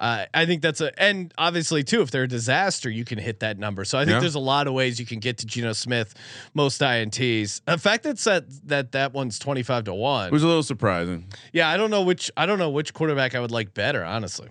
Uh, 0.00 0.26
I 0.32 0.46
think 0.46 0.62
that's 0.62 0.80
a, 0.80 0.92
and 1.02 1.34
obviously 1.38 1.82
too, 1.82 2.02
if 2.02 2.12
they're 2.12 2.22
a 2.22 2.28
disaster, 2.28 2.88
you 2.88 3.04
can 3.04 3.18
hit 3.18 3.40
that 3.40 3.58
number. 3.58 3.84
So 3.84 3.98
I 3.98 4.02
think 4.04 4.12
Yeah. 4.14 4.20
there's 4.20 4.36
a 4.36 4.38
lot 4.38 4.68
of 4.68 4.72
ways 4.72 5.00
you 5.00 5.06
can 5.06 5.18
get 5.18 5.38
to 5.38 5.46
Geno 5.46 5.72
Smith, 5.72 6.14
most 6.54 6.80
ints. 6.80 7.62
The 7.64 7.78
fact 7.78 8.04
that's 8.04 8.22
that 8.22 8.44
that 8.68 8.92
that 8.92 9.12
one's 9.12 9.40
twenty 9.40 9.64
five 9.64 9.82
to 9.86 9.94
one. 9.94 10.28
It 10.28 10.32
was 10.32 10.44
a 10.44 10.46
little 10.46 10.62
surprising. 10.62 11.24
Yeah, 11.52 11.68
I 11.68 11.76
don't 11.76 11.90
know 11.90 12.02
which 12.02 12.30
I 12.36 12.46
don't 12.46 12.60
know 12.60 12.70
which 12.70 12.94
quarterback 12.94 13.34
I 13.34 13.40
would 13.40 13.50
like 13.50 13.74
better, 13.74 14.04
honestly. 14.04 14.50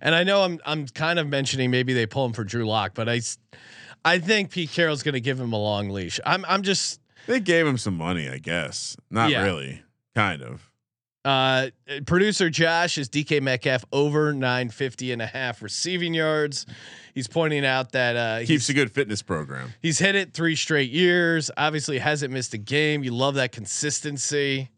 And 0.00 0.14
I 0.14 0.24
know 0.24 0.42
I'm 0.42 0.60
I'm 0.64 0.86
kind 0.88 1.18
of 1.18 1.28
mentioning 1.28 1.70
maybe 1.70 1.92
they 1.92 2.06
pull 2.06 2.24
him 2.26 2.32
for 2.32 2.44
Drew 2.44 2.66
Lock, 2.66 2.94
but 2.94 3.08
I 3.08 3.20
I 4.04 4.18
think 4.18 4.50
Pete 4.50 4.70
Carroll's 4.70 5.02
going 5.02 5.14
to 5.14 5.20
give 5.20 5.38
him 5.40 5.52
a 5.52 5.58
long 5.58 5.90
leash. 5.90 6.20
I'm 6.24 6.44
I'm 6.48 6.62
just 6.62 7.00
They 7.26 7.40
gave 7.40 7.66
him 7.66 7.78
some 7.78 7.96
money, 7.96 8.28
I 8.28 8.38
guess. 8.38 8.96
Not 9.10 9.30
Yeah. 9.30 9.44
really. 9.44 9.82
Kind 10.14 10.42
of. 10.42 10.64
Uh, 11.24 11.68
producer 12.06 12.48
Josh 12.48 12.96
is 12.96 13.08
DK 13.10 13.42
Metcalf 13.42 13.84
over 13.92 14.32
950 14.32 15.12
and 15.12 15.20
a 15.20 15.26
half 15.26 15.60
receiving 15.60 16.14
yards. 16.14 16.64
He's 17.12 17.28
pointing 17.28 17.66
out 17.66 17.92
that 17.92 18.16
uh, 18.16 18.46
Keeps 18.46 18.68
a 18.70 18.72
good 18.72 18.90
fitness 18.92 19.20
program. 19.20 19.74
he's 19.82 19.98
hit 19.98 20.14
it 20.14 20.32
three 20.32 20.56
straight 20.56 20.90
years. 20.90 21.50
Obviously, 21.56 21.98
hasn't 21.98 22.32
missed 22.32 22.54
a 22.54 22.58
game. 22.58 23.02
You 23.04 23.10
love 23.12 23.34
that 23.34 23.52
consistency. 23.52 24.70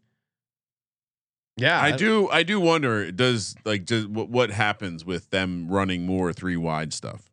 Yeah, 1.57 1.79
I 1.79 1.91
do. 1.91 2.29
I 2.29 2.43
do 2.43 2.59
wonder. 2.59 3.11
Does 3.11 3.55
like 3.65 3.85
just 3.85 4.07
what, 4.07 4.29
what 4.29 4.51
happens 4.51 5.05
with 5.05 5.29
them 5.29 5.67
running 5.67 6.05
more 6.05 6.33
three 6.33 6.57
wide 6.57 6.93
stuff? 6.93 7.29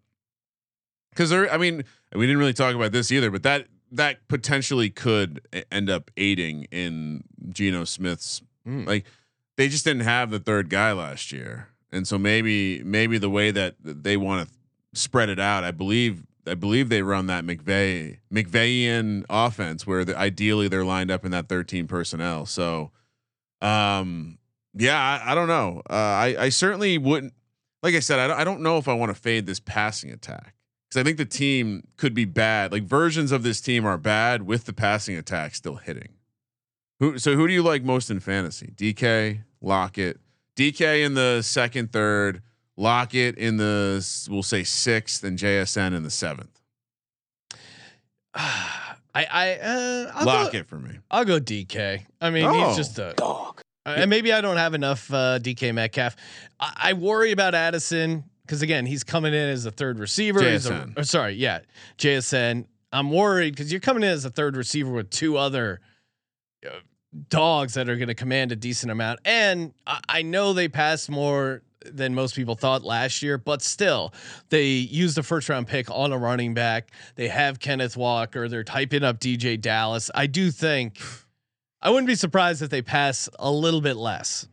Because 1.11 1.31
there, 1.31 1.51
I 1.53 1.57
mean, 1.57 1.85
we 2.15 2.27
didn't 2.27 2.39
really 2.39 2.53
talk 2.53 2.75
about 2.75 2.93
this 2.93 3.11
either, 3.13 3.31
but 3.31 3.43
that 3.45 3.67
that 3.93 4.27
potentially 4.29 4.91
could 4.91 5.41
end 5.73 5.89
up 5.89 6.11
aiding 6.17 6.65
in 6.65 7.25
Geno 7.51 7.85
Smith's 7.85 8.43
Mm. 8.67 8.87
like 8.87 9.07
they 9.57 9.67
just 9.69 9.85
didn't 9.85 10.03
have 10.03 10.31
the 10.31 10.39
third 10.39 10.69
guy 10.69 10.93
last 10.93 11.33
year, 11.33 11.69
and 11.91 12.07
so 12.07 12.19
maybe 12.19 12.83
maybe 12.85 13.17
the 13.17 13.31
way 13.31 13.51
that 13.51 13.77
they 13.81 14.17
want 14.19 14.47
to 14.47 14.55
spread 15.01 15.31
it 15.31 15.39
out, 15.41 15.65
I 15.65 15.71
believe. 15.71 16.25
I 16.47 16.55
believe 16.55 16.89
they 16.91 17.03
run 17.03 17.27
that 17.27 17.45
McVay 17.45 18.19
McVayian 18.33 19.25
offense 19.31 19.87
where 19.87 20.05
the, 20.05 20.19
ideally 20.19 20.69
they're 20.69 20.85
lined 20.85 21.11
up 21.11 21.25
in 21.25 21.31
that 21.31 21.49
13 21.49 21.87
personnel. 21.87 22.45
So, 22.47 22.91
um, 23.61 24.39
yeah, 24.75 24.99
I, 24.99 25.33
I 25.33 25.35
don't 25.35 25.49
know. 25.49 25.83
Uh, 25.89 25.95
I 25.95 26.37
I 26.39 26.49
certainly 26.51 26.99
wouldn't. 26.99 27.35
Like 27.83 27.95
I 27.95 28.01
said, 28.01 28.19
I 28.19 28.27
don't, 28.29 28.41
I 28.41 28.45
don't 28.45 28.61
know 28.61 28.79
if 28.79 28.89
I 28.89 28.95
want 28.95 29.11
to 29.11 29.21
fade 29.21 29.47
this 29.47 29.61
passing 29.61 30.11
attack 30.11 30.55
because 30.89 31.01
I 31.01 31.05
think 31.05 31.17
the 31.17 31.25
team 31.25 31.87
could 31.97 32.15
be 32.15 32.25
bad. 32.25 32.73
Like 32.73 32.85
versions 32.85 33.33
of 33.33 33.43
this 33.43 33.61
team 33.61 33.87
are 33.87 33.99
bad 33.99 34.43
with 34.43 34.65
the 34.65 34.73
passing 34.73 35.17
attack 35.17 35.55
still 35.55 35.77
hitting. 35.77 36.15
Who 37.01 37.19
so 37.19 37.35
who 37.35 37.47
do 37.47 37.53
you 37.53 37.63
like 37.63 37.83
most 37.83 38.11
in 38.11 38.21
fantasy? 38.21 38.73
DK, 38.77 39.43
Lockett, 39.61 40.19
DK 40.57 41.05
in 41.05 41.15
the 41.15 41.43
second, 41.43 41.93
third, 41.93 42.43
Lockett 42.77 43.37
in 43.37 43.57
the 43.57 44.05
we'll 44.29 44.43
say 44.43 44.65
sixth, 44.65 45.25
and 45.25 45.39
JSN 45.39 45.95
in 45.95 46.03
the 46.03 46.11
seventh. 46.11 46.61
I 49.15 49.25
I 49.31 49.53
uh, 49.59 50.13
I'll 50.15 50.27
Lock 50.27 50.53
go, 50.53 50.59
it 50.59 50.67
for 50.69 50.79
me. 50.79 50.99
I'll 51.11 51.25
go 51.25 51.39
DK. 51.41 52.05
I 52.21 52.31
mean, 52.31 52.45
Oh. 52.45 52.69
he's 52.69 52.77
just 52.77 52.99
a 52.99 53.15
dog. 53.17 53.61
and 53.87 54.11
maybe 54.11 54.33
I 54.33 54.41
don't 54.41 54.57
have 54.59 54.75
enough 54.75 55.11
uh, 55.13 55.39
DK 55.41 55.73
Metcalf. 55.75 56.15
I, 56.61 56.73
I 56.77 56.93
worry 56.93 57.33
about 57.33 57.55
Addison 57.55 58.25
because 58.43 58.63
again, 58.63 58.87
he's 58.87 59.05
coming 59.05 59.33
in 59.35 59.49
as 59.49 59.67
a 59.67 59.71
third 59.71 59.99
receiver. 59.99 60.41
He's 60.43 60.67
a- 60.67 60.89
or 60.97 61.05
sorry, 61.05 61.35
yeah, 61.35 61.61
JSN. 61.99 62.67
I'm 62.93 63.11
worried 63.11 63.55
because 63.55 63.71
you're 63.71 63.81
coming 63.83 64.03
in 64.03 64.09
as 64.11 64.25
a 64.25 64.31
third 64.31 64.57
receiver 64.57 64.91
with 64.91 65.11
two 65.11 65.37
other 65.37 65.81
uh, 66.67 66.71
dogs 67.29 67.75
that 67.75 67.89
are 67.89 67.97
going 67.97 68.09
to 68.09 68.15
command 68.15 68.51
a 68.53 68.57
decent 68.57 68.91
amount. 68.91 69.21
And 69.27 69.75
I, 69.87 70.01
I 70.09 70.23
know 70.23 70.53
they 70.55 70.69
pass 70.69 71.09
more 71.09 71.63
than 71.85 72.15
most 72.15 72.35
people 72.35 72.55
thought 72.55 72.83
last 72.83 73.23
year, 73.23 73.39
but 73.39 73.63
still, 73.63 74.13
they 74.49 74.67
used 74.67 75.19
a 75.19 75.23
first 75.23 75.49
round 75.49 75.67
pick 75.67 75.91
on 75.91 76.13
a 76.13 76.19
running 76.19 76.55
back. 76.55 76.91
They 77.15 77.29
have 77.29 77.61
Kenneth 77.61 77.97
Walker. 77.97 78.49
They're 78.49 78.65
typing 78.65 79.05
up 79.05 79.21
DeeJay 79.21 79.61
Dallas. 79.61 80.11
I 80.15 80.27
do 80.27 80.51
think 80.51 80.99
I 81.81 81.91
wouldn't 81.91 82.07
be 82.07 82.15
surprised 82.15 82.63
if 82.63 82.71
they 82.71 82.83
pass 82.83 83.29
a 83.39 83.51
little 83.51 83.81
bit 83.81 83.97
less. 83.97 84.49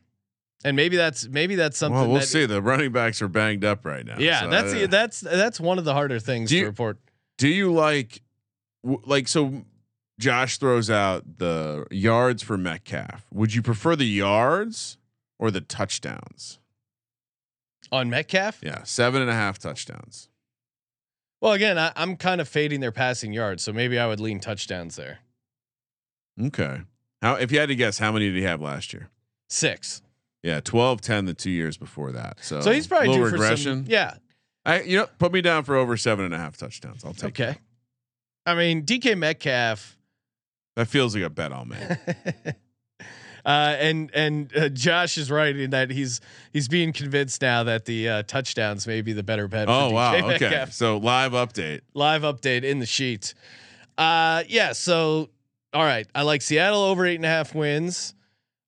And 0.63 0.75
maybe 0.75 0.97
that's 0.97 1.27
maybe 1.27 1.55
that's 1.55 1.77
something. 1.77 1.99
Well, 1.99 2.09
we'll 2.09 2.19
that, 2.21 2.25
see. 2.25 2.45
The 2.47 2.61
running 2.61 2.91
backs 2.91 3.21
are 3.21 3.27
banged 3.27 3.63
up 3.63 3.85
right 3.85 4.03
now. 4.03 4.15
Yeah, 4.17 4.41
so, 4.41 4.49
that's 4.49 4.73
uh, 4.73 4.87
that's 4.89 5.19
that's 5.19 5.59
one 5.59 5.77
of 5.77 5.85
the 5.85 5.93
harder 5.93 6.19
things 6.19 6.49
to 6.49 6.65
report. 6.65 6.97
Do 7.37 7.47
you 7.47 7.71
like, 7.71 8.21
like, 8.83 9.27
so 9.27 9.65
Josh 10.19 10.57
throws 10.57 10.89
out 10.89 11.37
the 11.37 11.85
yards 11.91 12.41
for 12.41 12.57
Metcalf. 12.57 13.25
Would 13.31 13.53
you 13.53 13.61
prefer 13.61 13.95
the 13.95 14.05
yards 14.05 14.97
or 15.37 15.51
the 15.51 15.61
touchdowns? 15.61 16.59
On 17.95 18.09
Metcalf? 18.09 18.59
Yeah, 18.61 18.83
seven 18.83 19.21
and 19.21 19.29
a 19.31 19.33
half 19.33 19.57
touchdowns. 19.59 20.29
Well, 21.41 21.53
again, 21.53 21.77
I, 21.77 21.91
I'm 21.95 22.15
kind 22.17 22.41
of 22.41 22.47
fading 22.47 22.79
their 22.79 22.91
passing 22.91 23.31
yards, 23.33 23.63
so 23.63 23.71
maybe 23.71 23.97
I 23.99 24.07
would 24.07 24.19
lean 24.19 24.39
touchdowns 24.39 24.95
there. 24.95 25.19
Okay. 26.41 26.81
How, 27.21 27.35
if 27.35 27.51
you 27.51 27.59
had 27.59 27.69
to 27.69 27.75
guess, 27.75 27.97
how 27.99 28.11
many 28.11 28.25
did 28.27 28.35
he 28.37 28.43
have 28.43 28.61
last 28.61 28.93
year? 28.93 29.09
Six. 29.49 30.01
Yeah, 30.43 30.59
12, 30.59 31.01
10 31.01 31.25
the 31.25 31.33
two 31.33 31.49
years 31.51 31.77
before 31.77 32.11
that. 32.11 32.37
So, 32.41 32.61
So 32.61 32.71
he's 32.71 32.87
probably 32.87 33.07
due 33.07 33.13
little 33.13 33.27
for 33.29 33.33
regression. 33.33 33.83
some. 33.85 33.91
Yeah. 33.91 34.15
I, 34.65 34.81
you 34.81 34.97
know, 34.97 35.07
put 35.19 35.31
me 35.31 35.41
down 35.41 35.63
for 35.63 35.75
over 35.75 35.95
seven 35.97 36.25
and 36.25 36.33
a 36.33 36.37
half 36.37 36.57
touchdowns. 36.57 37.05
I'll 37.05 37.13
take 37.13 37.39
Okay. 37.39 37.51
it. 37.51 37.57
I 38.45 38.55
mean, 38.55 38.83
DK 38.85 39.17
Metcalf. 39.17 39.97
That 40.75 40.87
feels 40.87 41.15
like 41.15 41.23
a 41.23 41.29
bet 41.29 41.51
I'll 41.53 41.65
make. 41.65 41.79
Uh, 43.45 43.75
and 43.79 44.09
and 44.15 44.51
uh, 44.57 44.69
Josh 44.69 45.17
is 45.19 45.29
right 45.29 45.55
in 45.55 45.69
that 45.69 45.91
he's 45.91 46.19
he's 46.51 46.67
being 46.67 46.91
convinced 46.91 47.41
now 47.43 47.63
that 47.63 47.85
the 47.85 48.09
uh, 48.09 48.23
touchdowns 48.23 48.87
may 48.87 49.01
be 49.01 49.13
the 49.13 49.21
better 49.21 49.47
bet. 49.47 49.69
oh, 49.69 49.91
wow. 49.91 50.15
Okay. 50.31 50.65
So, 50.71 50.97
live 50.97 51.33
update. 51.33 51.81
Live 51.93 52.23
update 52.23 52.63
in 52.63 52.79
the 52.79 52.87
sheet. 52.87 53.35
Uh, 53.97 54.43
yeah. 54.47 54.71
So, 54.73 55.29
all 55.73 55.83
right. 55.83 56.07
I 56.15 56.23
like 56.23 56.41
Seattle 56.41 56.81
over 56.81 57.05
eight 57.05 57.15
and 57.15 57.25
a 57.25 57.29
half 57.29 57.53
wins. 57.53 58.15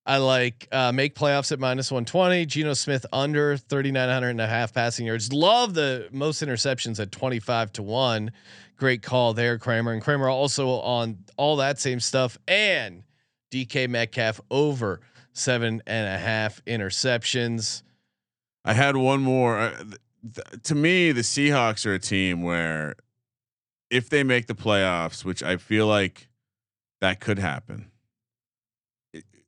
I 0.06 0.18
like 0.18 0.68
uh, 0.72 0.92
make 0.94 1.16
playoffs 1.16 1.52
at 1.52 1.60
minus 1.60 1.92
120. 1.92 2.46
Geno 2.46 2.74
Smith 2.74 3.06
under 3.12 3.58
3,900 3.58 4.30
and 4.30 4.40
a 4.40 4.48
half 4.48 4.74
passing 4.74 5.06
yards. 5.06 5.34
Love 5.34 5.74
the 5.74 6.08
most 6.12 6.42
interceptions 6.42 7.00
at 7.00 7.12
25 7.12 7.74
to 7.74 7.84
1. 7.84 8.32
Great 8.78 9.02
call 9.02 9.34
there, 9.34 9.58
Kramer. 9.58 9.92
And 9.92 10.02
Kramer 10.02 10.30
also 10.30 10.70
on 10.70 11.18
all 11.36 11.58
that 11.58 11.80
same 11.80 12.00
stuff. 12.00 12.38
And 12.48 13.04
DK 13.52 13.90
Metcalf 13.90 14.42
over 14.52 15.02
seven 15.34 15.82
and 15.86 16.08
a 16.08 16.18
half 16.18 16.64
interceptions. 16.66 17.84
I 18.66 18.74
had 18.74 18.98
one 18.98 19.22
more. 19.22 19.72
To 20.64 20.76
me, 20.76 21.12
the 21.12 21.22
Seahawks 21.22 21.86
are 21.86 21.94
a 21.94 22.00
team 22.00 22.42
where 22.42 22.96
if 23.90 24.10
they 24.10 24.24
make 24.24 24.48
the 24.48 24.56
playoffs, 24.56 25.24
which 25.24 25.42
I 25.42 25.58
feel 25.58 25.88
like 25.88 26.28
that 27.00 27.20
could 27.20 27.40
happen, 27.40 27.92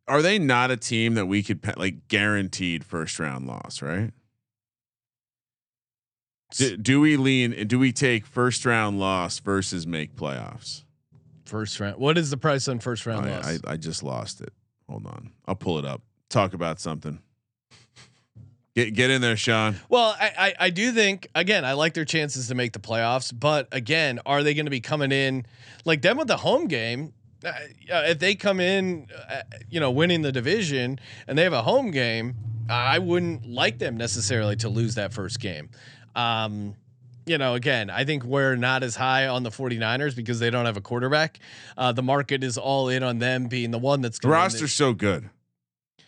are 0.08 0.22
they 0.22 0.40
not 0.40 0.72
a 0.72 0.78
team 0.78 1.16
that 1.16 1.26
we 1.26 1.44
could 1.44 1.66
like 1.78 2.08
guaranteed 2.08 2.84
first 2.84 3.20
round 3.20 3.48
loss, 3.48 3.82
right? 3.82 4.12
Do, 6.56 6.78
do 6.78 7.00
we 7.00 7.16
lean? 7.16 7.68
Do 7.68 7.78
we 7.78 7.92
take 7.92 8.26
first 8.26 8.66
round 8.66 9.00
loss 9.00 9.40
versus 9.40 9.86
make 9.86 10.16
playoffs? 10.16 10.84
First 11.50 11.80
round. 11.80 11.98
What 11.98 12.18
is 12.20 12.30
the 12.30 12.38
price 12.38 12.68
on 12.68 12.80
first 12.80 13.08
round 13.08 13.26
I, 13.26 13.36
loss? 13.36 13.60
I, 13.66 13.72
I 13.72 13.78
just 13.78 14.04
lost 14.04 14.40
it. 14.40 14.54
Hold 14.88 15.08
on, 15.08 15.32
I'll 15.48 15.56
pull 15.56 15.80
it 15.80 15.86
up. 15.86 16.04
Talk 16.30 16.54
about 16.54 16.80
something. 16.80 17.20
Get 18.76 18.94
get 18.94 19.10
in 19.10 19.20
there, 19.22 19.36
Sean. 19.36 19.76
Well, 19.90 20.16
I, 20.20 20.32
I 20.38 20.54
I 20.66 20.70
do 20.70 20.92
think 20.92 21.28
again 21.34 21.66
I 21.66 21.74
like 21.74 21.96
their 21.96 22.06
chances 22.06 22.50
to 22.50 22.56
make 22.56 22.74
the 22.74 22.80
playoffs, 22.80 23.34
but 23.38 23.68
again, 23.72 24.20
are 24.28 24.44
they 24.44 24.54
going 24.54 24.68
to 24.68 24.72
be 24.72 24.80
coming 24.80 25.12
in 25.12 25.46
like 25.86 26.04
them 26.04 26.18
with 26.18 26.28
the 26.28 26.38
home 26.38 26.68
game? 26.68 27.14
Uh, 27.44 27.52
if 27.90 28.20
they 28.20 28.36
come 28.36 28.60
in, 28.60 29.08
uh, 29.30 29.42
you 29.70 29.80
know, 29.80 29.90
winning 29.90 30.22
the 30.22 30.32
division 30.32 31.00
and 31.28 31.36
they 31.36 31.44
have 31.44 31.54
a 31.54 31.64
home 31.64 31.90
game, 31.90 32.36
I 32.70 33.00
wouldn't 33.00 33.48
like 33.50 33.80
them 33.80 33.98
necessarily 33.98 34.56
to 34.58 34.70
lose 34.70 34.96
that 34.96 35.14
first 35.14 35.40
game. 35.40 35.70
Um, 36.16 36.76
you 37.30 37.38
know, 37.38 37.54
again, 37.54 37.90
I 37.90 38.06
think 38.06 38.24
we're 38.24 38.56
not 38.56 38.84
as 38.84 38.96
high 38.96 39.28
on 39.28 39.44
the 39.44 39.50
49ers 39.52 40.16
because 40.16 40.40
they 40.40 40.50
don't 40.50 40.66
have 40.66 40.78
a 40.78 40.82
quarterback. 40.82 41.40
Uh, 41.78 41.92
the 41.92 42.02
market 42.04 42.44
is 42.44 42.58
all 42.58 42.90
in 42.90 43.04
on 43.04 43.20
them 43.20 43.48
being 43.48 43.72
the 43.72 43.78
one 43.78 44.02
that's 44.02 44.20
The 44.20 44.28
roster's 44.28 44.74
so 44.74 44.94
good. 44.94 45.30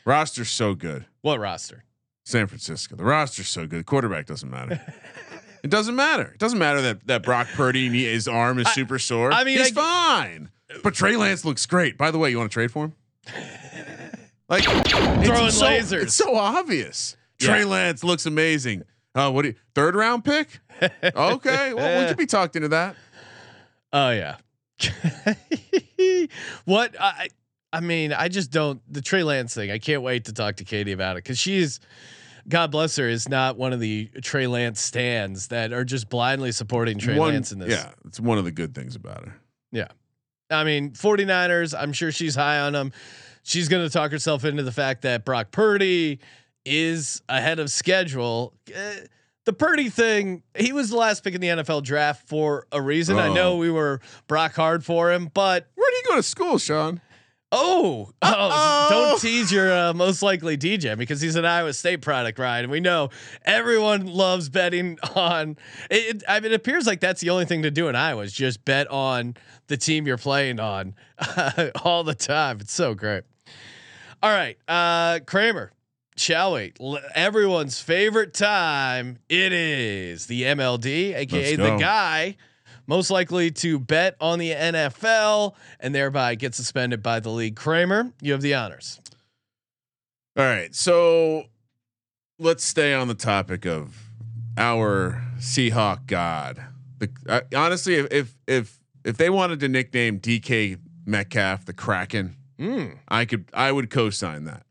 Roster's 0.03 0.49
so 0.49 0.74
good. 0.74 1.05
what 1.22 1.39
roster? 1.39 1.84
San 2.26 2.47
Francisco. 2.47 2.95
The 2.95 3.03
roster's 3.03 3.47
so 3.47 3.67
good. 3.67 3.86
Quarterback 3.86 4.26
doesn't 4.26 4.49
matter. 4.49 4.82
it 5.63 5.69
doesn't 5.69 5.95
matter. 5.95 6.32
It 6.34 6.39
doesn't 6.39 6.59
matter 6.59 6.82
that 6.82 7.07
that 7.07 7.24
Brock 7.24 7.47
Purdy 7.53 7.89
his 7.89 8.28
arm 8.28 8.59
is 8.59 8.67
super 8.74 8.99
sore. 8.99 9.32
I 9.32 9.43
mean, 9.43 9.57
he's 9.57 9.76
I- 9.78 9.82
fine. 9.82 10.49
But 10.84 10.93
Trey 10.93 11.17
Lance 11.17 11.43
looks 11.43 11.65
great. 11.65 11.97
By 11.97 12.11
the 12.11 12.17
way, 12.17 12.32
you 12.32 12.38
want 12.38 12.49
to 12.49 12.53
trade 12.53 12.72
for 12.72 12.86
him? 12.86 12.93
Like 14.49 14.65
Throwing 14.65 15.47
it's 15.47 15.59
so, 15.59 15.65
lasers. 15.65 16.03
It's 16.03 16.13
so 16.13 16.36
obvious. 16.36 17.15
Trey 17.39 17.63
Lance 17.63 18.03
looks 18.03 18.26
amazing. 18.26 18.84
Uh, 19.14 19.32
what 19.32 19.41
do 19.43 19.49
you, 19.49 19.55
third 19.76 19.95
round 19.95 20.24
pick? 20.26 20.59
Okay, 21.16 21.74
well, 21.76 22.01
we 22.01 22.07
could 22.07 22.18
be 22.18 22.26
talked 22.26 22.55
into 22.55 22.70
that. 22.70 22.95
Oh 23.93 24.09
yeah. 24.09 24.38
what 26.66 26.95
I 26.99 27.30
I 27.72 27.80
mean, 27.82 28.14
I 28.14 28.30
just 28.30 28.51
don't 28.51 28.82
the 28.91 29.01
Trey 29.01 29.22
Lance 29.24 29.53
thing. 29.53 29.70
I 29.70 29.78
can't 29.78 30.01
wait 30.01 30.26
to 30.26 30.34
talk 30.34 30.55
to 30.55 30.64
Katie 30.64 30.91
about 30.91 31.18
it 31.18 31.24
because 31.24 31.38
she's 31.38 31.80
God 32.49 32.72
bless 32.72 32.95
her 32.95 33.07
is 33.07 33.30
not 33.30 33.57
one 33.57 33.74
of 33.74 33.80
the 33.80 34.09
Trey 34.24 34.47
Lance 34.47 34.82
stands 34.82 35.49
that 35.49 35.72
are 35.72 35.86
just 35.86 36.09
blindly 36.09 36.51
supporting 36.51 36.97
Trey 36.97 37.18
One- 37.18 37.34
Lance 37.34 37.51
in 37.51 37.59
this. 37.59 37.70
Yeah, 37.70 37.91
it's 38.05 38.20
one 38.20 38.38
of 38.39 38.45
the 38.45 38.51
good 38.51 38.74
things 38.74 38.95
about 38.95 39.26
her. 39.26 39.36
Yeah. 39.72 39.89
I 40.49 40.64
mean, 40.64 40.91
49ers, 40.91 41.74
I'm 41.78 41.93
sure 41.93 42.12
she's 42.12 42.36
high 42.36 42.59
on 42.59 42.74
them. 42.74 42.91
She's 43.43 43.70
going 43.70 43.88
to 43.88 43.89
talk 43.91 44.12
herself 44.12 44.43
into 44.43 44.64
the 44.64 44.72
fact 44.72 45.03
that 45.03 45.24
Brock 45.24 45.51
Purdy 45.51 46.20
is 46.66 47.22
ahead 47.30 47.59
of 47.59 47.70
schedule. 47.72 48.53
Uh, 48.76 48.91
the 49.45 49.53
Purdy 49.53 49.89
thing, 49.89 50.43
he 50.55 50.72
was 50.72 50.89
the 50.91 50.97
last 50.97 51.24
pick 51.24 51.34
in 51.34 51.41
the 51.41 51.47
NFL 51.47 51.84
draft 51.84 52.28
for 52.28 52.68
a 52.72 52.82
reason. 52.82 53.18
I 53.18 53.34
know 53.34 53.53
Oh. 53.53 53.57
we 53.57 53.72
were 53.72 53.99
Brock 54.28 54.53
hard 54.55 54.86
for 54.86 55.12
him, 55.12 55.32
but 55.34 55.68
Where'd 55.76 55.93
he 56.03 56.09
go 56.09 56.16
to 56.18 56.24
school, 56.24 56.57
Sean? 56.59 57.01
Oh, 57.53 58.09
oh 58.22 58.88
don't 58.89 59.20
tease 59.20 59.51
your 59.51 59.76
uh, 59.76 59.93
most 59.93 60.22
likely 60.22 60.57
DJ 60.57 60.97
because 60.97 61.20
he's 61.20 61.36
an 61.36 61.43
Iowa 61.43 61.74
State 61.74 62.01
product, 62.01 62.39
Ryan. 62.39 62.66
And 62.66 62.72
we 62.72 62.80
know 62.80 63.09
everyone 63.43 64.05
loves 64.05 64.47
betting 64.47 64.97
on 65.16 65.57
it, 65.89 66.16
it. 66.18 66.24
I 66.30 66.39
mean, 66.39 66.53
it 66.53 66.55
appears 66.55 66.88
like 66.88 67.01
that's 67.01 67.20
the 67.20 67.30
only 67.32 67.43
thing 67.43 67.64
to 67.64 67.72
do 67.72 67.89
in 67.89 67.95
Iowa 67.95 68.22
is 68.22 68.32
just 68.32 68.64
bet 68.64 68.88
on 68.89 69.36
the 69.68 69.76
team 69.76 70.07
you're 70.07 70.18
playing 70.18 70.62
on 70.62 70.93
all 71.84 72.05
the 72.05 72.16
time. 72.16 72.59
It's 72.62 72.74
so 72.74 72.93
great. 72.93 73.24
All 74.24 74.32
right, 74.32 74.57
uh, 74.70 75.20
Kramer, 75.26 75.74
shall 76.16 76.53
we? 76.53 76.74
Everyone's 77.16 77.80
favorite 77.80 78.34
time. 78.34 79.20
It 79.30 79.53
is 79.53 80.28
the 80.28 80.43
MLD, 80.43 81.16
aka 81.16 81.55
the 81.55 81.78
guy 81.78 82.38
most 82.88 83.09
likely 83.09 83.51
to 83.51 83.80
bet 83.80 84.16
on 84.20 84.39
the 84.39 84.51
NFL 84.51 85.55
and 85.80 85.95
thereby 85.95 86.36
get 86.36 86.55
suspended 86.55 87.01
by 87.01 87.20
the 87.20 87.30
league. 87.30 87.55
Kramer, 87.55 88.12
you 88.22 88.32
have 88.34 88.41
the 88.41 88.53
honors. 88.53 88.99
All 90.38 90.45
right, 90.45 90.74
so 90.74 91.45
let's 92.39 92.64
stay 92.64 92.93
on 92.93 93.07
the 93.07 93.14
topic 93.16 93.66
of 93.66 93.97
our 94.57 95.24
Seahawk 95.38 96.07
God. 96.07 96.64
The 96.99 97.09
uh, 97.28 97.41
honestly, 97.55 97.95
if, 97.95 98.12
if 98.12 98.36
if 98.47 98.80
if 99.03 99.18
they 99.18 99.30
wanted 99.30 99.59
to 99.62 99.68
nickname 99.68 100.20
DK 100.20 100.78
Metcalf 101.05 101.66
the 101.66 101.74
Kraken, 101.74 102.36
Mm. 102.62 102.99
I 103.07 103.26
could 103.26 103.45
I 103.53 103.72
would 103.72 103.89
co-sign 103.89 104.45
that. 104.45 104.64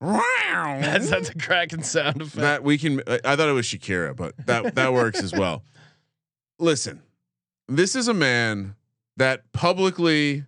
That's 0.00 1.08
that's 1.10 1.30
a 1.30 1.34
cracking 1.38 1.82
sound 1.82 2.20
effect. 2.22 2.36
that 2.36 2.62
we 2.64 2.78
can. 2.78 3.00
I 3.06 3.20
I 3.24 3.36
thought 3.36 3.48
it 3.48 3.52
was 3.52 3.66
Shakira, 3.66 4.14
but 4.14 4.34
that 4.46 4.74
that 4.74 4.92
works 4.92 5.22
as 5.22 5.32
well. 5.32 5.62
Listen, 6.58 7.02
this 7.68 7.96
is 7.96 8.08
a 8.08 8.14
man 8.14 8.74
that 9.16 9.50
publicly. 9.52 10.44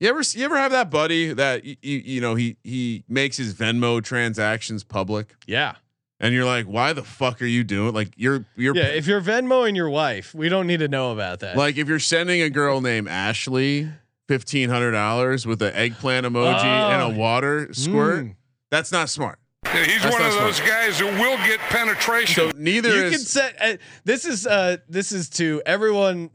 You 0.00 0.08
ever 0.10 0.20
you 0.32 0.44
ever 0.44 0.58
have 0.58 0.72
that 0.72 0.90
buddy 0.90 1.32
that 1.32 1.64
you, 1.64 1.76
you 1.82 1.98
you 1.98 2.20
know 2.20 2.34
he 2.34 2.56
he 2.64 3.04
makes 3.08 3.36
his 3.38 3.54
Venmo 3.54 4.02
transactions 4.04 4.84
public, 4.84 5.34
yeah, 5.46 5.76
and 6.20 6.34
you're 6.34 6.44
like, 6.44 6.66
why 6.66 6.92
the 6.92 7.02
fuck 7.02 7.40
are 7.40 7.46
you 7.46 7.64
doing? 7.64 7.94
Like 7.94 8.10
you're 8.16 8.44
you're 8.56 8.76
yeah. 8.76 8.84
If 8.88 9.06
you're 9.06 9.22
Venmoing 9.22 9.74
your 9.76 9.88
wife, 9.88 10.34
we 10.34 10.48
don't 10.50 10.66
need 10.66 10.80
to 10.80 10.88
know 10.88 11.12
about 11.12 11.40
that. 11.40 11.56
like 11.56 11.78
if 11.78 11.88
you're 11.88 11.98
sending 11.98 12.42
a 12.42 12.50
girl 12.50 12.82
named 12.82 13.08
Ashley 13.08 13.88
fifteen 14.28 14.68
hundred 14.68 14.90
dollars 14.90 15.46
with 15.46 15.62
an 15.62 15.72
eggplant 15.74 16.26
emoji 16.26 16.64
and 16.64 17.00
Oh. 17.02 17.10
a 17.12 17.16
water 17.16 17.72
squirt, 17.72 18.24
Mm. 18.26 18.34
That's 18.70 18.92
not 18.92 19.08
smart. 19.08 19.38
Yeah, 19.64 19.84
he's 19.84 20.02
That's 20.02 20.14
one 20.14 20.22
not 20.22 20.32
of 20.32 20.38
those 20.38 20.56
smart. 20.56 20.70
guys 20.70 20.98
who 21.00 21.06
will 21.06 21.36
get 21.38 21.58
penetration. 21.58 22.50
So 22.52 22.56
neither 22.56 22.88
you 22.94 23.02
is 23.04 23.12
can 23.12 23.20
set. 23.20 23.56
Uh, 23.60 23.76
this 24.04 24.24
is 24.24 24.46
uh 24.46 24.76
this 24.88 25.10
is 25.12 25.28
to 25.30 25.60
everyone 25.66 26.30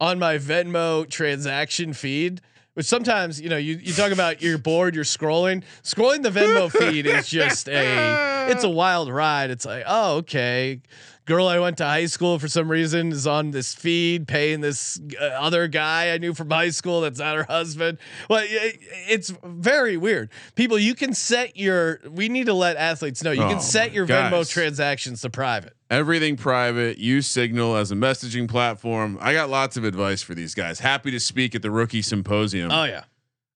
on 0.00 0.18
my 0.18 0.38
Venmo 0.38 1.08
transaction 1.08 1.92
feed. 1.92 2.40
Which 2.74 2.86
sometimes 2.86 3.40
you 3.40 3.48
know 3.48 3.56
you 3.56 3.76
you 3.76 3.92
talk 3.94 4.12
about 4.12 4.42
you're 4.42 4.58
bored, 4.58 4.94
you're 4.94 5.04
scrolling. 5.04 5.64
Scrolling 5.82 6.22
the 6.22 6.28
Venmo 6.30 6.70
feed 6.90 7.06
is 7.06 7.26
just 7.26 7.68
a 7.68 8.50
it's 8.50 8.64
a 8.64 8.68
wild 8.68 9.10
ride. 9.10 9.50
It's 9.50 9.64
like 9.64 9.84
oh 9.86 10.16
okay, 10.18 10.82
girl 11.26 11.46
I 11.48 11.58
went 11.58 11.76
to 11.78 11.84
high 11.84 12.06
school 12.06 12.38
for 12.38 12.48
some 12.48 12.70
reason 12.70 13.12
is 13.12 13.26
on 13.26 13.50
this 13.50 13.74
feed 13.74 14.26
paying 14.26 14.62
this 14.62 14.98
uh, 15.20 15.24
other 15.24 15.68
guy 15.68 16.12
I 16.12 16.18
knew 16.18 16.32
from 16.32 16.48
high 16.48 16.70
school 16.70 17.02
that's 17.02 17.18
not 17.18 17.36
her 17.36 17.44
husband. 17.44 17.98
Well, 18.30 18.42
it, 18.44 18.78
it's 19.08 19.34
very 19.44 19.96
weird. 19.96 20.30
People, 20.54 20.78
you 20.78 20.94
can 20.94 21.12
set 21.12 21.56
your. 21.56 22.00
We 22.08 22.28
need 22.28 22.46
to 22.46 22.54
let 22.54 22.76
athletes 22.76 23.22
know 23.22 23.32
you 23.32 23.42
Oh 23.42 23.50
can 23.50 23.60
set 23.60 23.92
your 23.92 24.06
guys. 24.06 24.32
Venmo 24.32 24.48
transactions 24.48 25.20
to 25.22 25.30
private. 25.30 25.74
everything 25.90 26.36
private. 26.36 26.98
Use 26.98 27.26
Signal 27.26 27.76
as 27.76 27.90
a 27.90 27.96
messaging 27.96 28.48
platform. 28.48 29.18
I 29.20 29.32
got 29.32 29.50
lots 29.50 29.76
of 29.76 29.84
advice 29.84 30.22
for 30.22 30.34
these 30.34 30.54
guys. 30.54 30.80
Happy 30.80 31.10
to 31.10 31.20
speak 31.20 31.54
at 31.54 31.62
the 31.62 31.70
rookie 31.70 32.02
symposium. 32.02 32.70
Oh 32.70 32.84
yeah. 32.84 33.04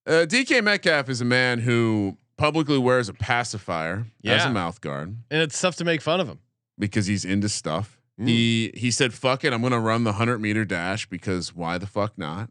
Uh, 0.06 0.26
DK 0.26 0.62
Metcalf 0.64 1.08
is 1.08 1.20
a 1.20 1.24
man 1.24 1.60
who 1.60 2.16
publicly 2.36 2.78
wears 2.78 3.08
a 3.08 3.12
pacifier 3.14 4.06
as 4.24 4.44
a 4.44 4.50
mouth 4.50 4.80
guard 4.80 5.14
And 5.30 5.42
it's 5.42 5.60
tough 5.60 5.76
to 5.76 5.84
make 5.84 6.00
fun 6.00 6.20
of 6.20 6.28
him. 6.28 6.40
Because 6.80 7.06
he's 7.06 7.24
into 7.24 7.48
stuff. 7.48 8.00
Mm. 8.18 8.26
He 8.28 8.72
he 8.74 8.90
said, 8.90 9.14
"Fuck 9.14 9.44
it, 9.44 9.52
I'm 9.52 9.60
to 9.72 9.78
run 9.78 10.04
the 10.04 10.14
hundred 10.14 10.40
meter 10.40 10.64
dash 10.64 11.06
because 11.06 11.54
why 11.54 11.78
the 11.78 11.86
fuck 11.86 12.18
not?" 12.18 12.50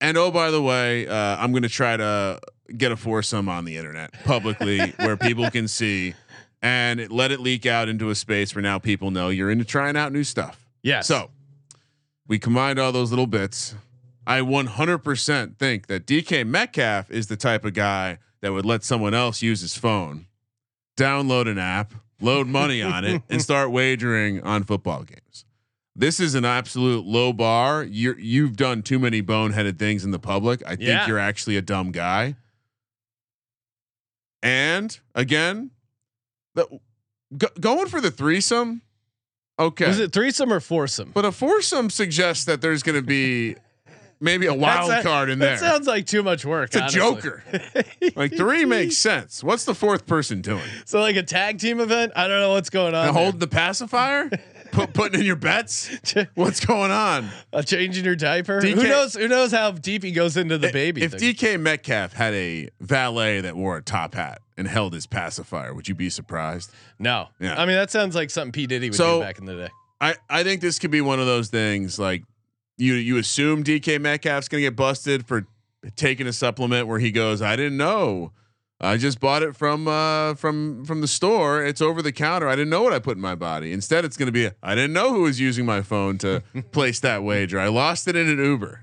And 0.00 0.16
oh, 0.16 0.30
by 0.30 0.50
the 0.50 0.62
way, 0.62 1.06
uh, 1.06 1.36
I'm 1.36 1.52
to 1.62 1.68
try 1.68 1.96
to 1.96 2.40
get 2.76 2.92
a 2.92 2.96
foursome 2.96 3.48
on 3.48 3.64
the 3.64 3.76
internet 3.76 4.12
publicly 4.24 4.78
where 4.96 5.16
people 5.16 5.50
can 5.50 5.68
see, 5.68 6.14
and 6.62 7.00
it, 7.00 7.10
let 7.10 7.32
it 7.32 7.40
leak 7.40 7.66
out 7.66 7.88
into 7.88 8.10
a 8.10 8.14
space 8.14 8.54
where 8.54 8.62
now 8.62 8.78
people 8.78 9.10
know 9.10 9.28
you're 9.28 9.50
into 9.50 9.64
trying 9.64 9.96
out 9.96 10.12
new 10.12 10.24
stuff. 10.24 10.66
Yeah. 10.82 11.00
So 11.00 11.30
we 12.26 12.38
combined 12.38 12.78
all 12.78 12.92
those 12.92 13.10
little 13.10 13.26
bits. 13.26 13.74
I 14.26 14.40
100% 14.40 15.56
think 15.56 15.86
that 15.86 16.06
DK 16.06 16.46
Metcalf 16.46 17.10
is 17.10 17.28
the 17.28 17.36
type 17.36 17.64
of 17.64 17.72
guy 17.72 18.18
that 18.42 18.52
would 18.52 18.66
let 18.66 18.84
someone 18.84 19.14
else 19.14 19.40
use 19.40 19.62
his 19.62 19.76
phone, 19.76 20.26
download 20.98 21.48
an 21.48 21.58
app, 21.58 21.94
load 22.20 22.46
money 22.46 22.82
on 22.82 23.04
it, 23.04 23.22
and 23.28 23.40
start 23.50 23.70
wagering 23.70 24.42
on 24.42 24.64
football 24.64 25.02
games. 25.02 25.44
This 25.96 26.20
is 26.20 26.34
an 26.36 26.44
absolute 26.44 27.04
low 27.06 27.32
bar. 27.32 27.82
You're 27.82 28.18
you've 28.18 28.56
done 28.56 28.82
too 28.82 28.98
many 28.98 29.22
boneheaded 29.22 29.78
things 29.78 30.04
in 30.04 30.10
the 30.12 30.18
public. 30.18 30.62
I 30.64 30.70
think 30.76 30.82
Yeah. 30.88 31.06
you're 31.06 31.18
actually 31.18 31.56
a 31.56 31.62
dumb 31.62 31.90
guy. 31.90 32.36
And 34.42 34.98
again, 35.14 35.70
the 36.54 36.66
go, 37.36 37.48
going 37.60 37.88
for 37.88 38.00
the 38.00 38.10
threesome. 38.10 38.82
Okay. 39.58 39.86
Is 39.90 39.98
it 39.98 40.12
threesome 40.12 40.52
or 40.52 40.60
foursome? 40.60 41.10
But 41.12 41.24
a 41.24 41.32
foursome 41.32 41.90
suggests 41.90 42.44
that 42.44 42.60
there's 42.60 42.84
going 42.84 42.94
to 42.94 43.02
be 43.02 43.56
maybe 44.20 44.46
a 44.46 44.54
wild 44.54 44.90
a- 44.90 45.02
card 45.02 45.30
in 45.30 45.38
there. 45.38 45.50
That 45.56 45.60
sounds 45.60 45.86
like 45.86 46.06
too 46.06 46.22
much 46.22 46.44
work. 46.44 46.74
it's 46.74 46.76
a 46.76 46.80
honestly. 46.82 47.00
joker. 47.00 47.44
like 48.16 48.34
three 48.36 48.64
makes 48.64 48.96
sense. 48.96 49.42
What's 49.44 49.64
the 49.64 49.74
fourth 49.74 50.06
person 50.06 50.40
doing? 50.40 50.62
So 50.84 51.00
like 51.00 51.16
a 51.16 51.22
tag 51.22 51.58
team 51.58 51.80
event. 51.80 52.12
I 52.16 52.28
don't 52.28 52.40
know 52.40 52.50
what's 52.52 52.70
going 52.70 52.94
on. 52.94 53.12
Hold 53.14 53.40
the 53.40 53.46
pacifier? 53.46 54.30
Put 54.72 54.92
putting 54.94 55.20
in 55.20 55.26
your 55.26 55.36
bets? 55.36 55.90
What's 56.34 56.64
going 56.64 56.90
on? 56.90 57.30
Uh, 57.52 57.62
changing 57.62 58.04
your 58.04 58.16
diaper. 58.16 58.60
DK 58.60 58.74
who 58.74 58.82
knows? 58.82 59.14
Who 59.14 59.26
knows 59.26 59.50
how 59.50 59.70
deep 59.70 60.02
he 60.02 60.12
goes 60.12 60.36
into 60.36 60.58
the 60.58 60.70
baby? 60.70 61.02
If 61.02 61.12
thing. 61.12 61.34
DK 61.34 61.58
Metcalf 61.58 62.12
had 62.12 62.34
a 62.34 62.68
valet 62.78 63.40
that 63.40 63.56
wore 63.56 63.78
a 63.78 63.82
top 63.82 64.14
hat 64.14 64.42
and 64.58 64.68
held 64.68 64.92
his 64.92 65.06
pacifier, 65.06 65.72
would 65.72 65.88
you 65.88 65.94
be 65.94 66.10
surprised? 66.10 66.70
no. 66.98 67.28
Yeah. 67.40 67.54
I 67.58 67.64
mean 67.64 67.76
that 67.76 67.90
sounds 67.90 68.14
like 68.14 68.28
something 68.28 68.52
P 68.52 68.66
Diddy 68.66 68.90
would 68.90 68.96
So- 68.96 69.20
do 69.20 69.24
back 69.24 69.38
in 69.38 69.46
the 69.46 69.54
day. 69.56 69.68
I, 70.00 70.14
I 70.30 70.44
think 70.44 70.60
this 70.60 70.78
could 70.78 70.90
be 70.92 71.00
one 71.00 71.18
of 71.18 71.26
those 71.26 71.48
things 71.48 71.98
like 71.98 72.22
you 72.78 72.94
you 72.94 73.16
assume 73.18 73.62
DK 73.64 74.00
Metcalf's 74.00 74.48
gonna 74.48 74.62
get 74.62 74.76
busted 74.76 75.26
for 75.26 75.46
taking 75.96 76.26
a 76.26 76.32
supplement 76.32 76.86
where 76.88 76.98
he 76.98 77.10
goes, 77.10 77.42
I 77.42 77.56
didn't 77.56 77.76
know. 77.76 78.32
I 78.80 78.96
just 78.96 79.18
bought 79.18 79.42
it 79.42 79.56
from 79.56 79.88
uh 79.88 80.34
from 80.36 80.84
from 80.84 81.00
the 81.00 81.08
store. 81.08 81.64
It's 81.64 81.80
over 81.82 82.00
the 82.00 82.12
counter. 82.12 82.48
I 82.48 82.52
didn't 82.54 82.70
know 82.70 82.82
what 82.82 82.92
I 82.92 83.00
put 83.00 83.16
in 83.16 83.20
my 83.22 83.34
body. 83.34 83.72
Instead, 83.72 84.04
it's 84.04 84.16
gonna 84.16 84.30
be 84.32 84.50
I 84.62 84.74
didn't 84.74 84.92
know 84.92 85.12
who 85.12 85.22
was 85.22 85.40
using 85.40 85.66
my 85.66 85.82
phone 85.82 86.16
to 86.18 86.42
place 86.72 87.00
that 87.00 87.22
wager. 87.24 87.58
I 87.58 87.68
lost 87.68 88.06
it 88.08 88.14
in 88.16 88.28
an 88.28 88.38
Uber. 88.38 88.80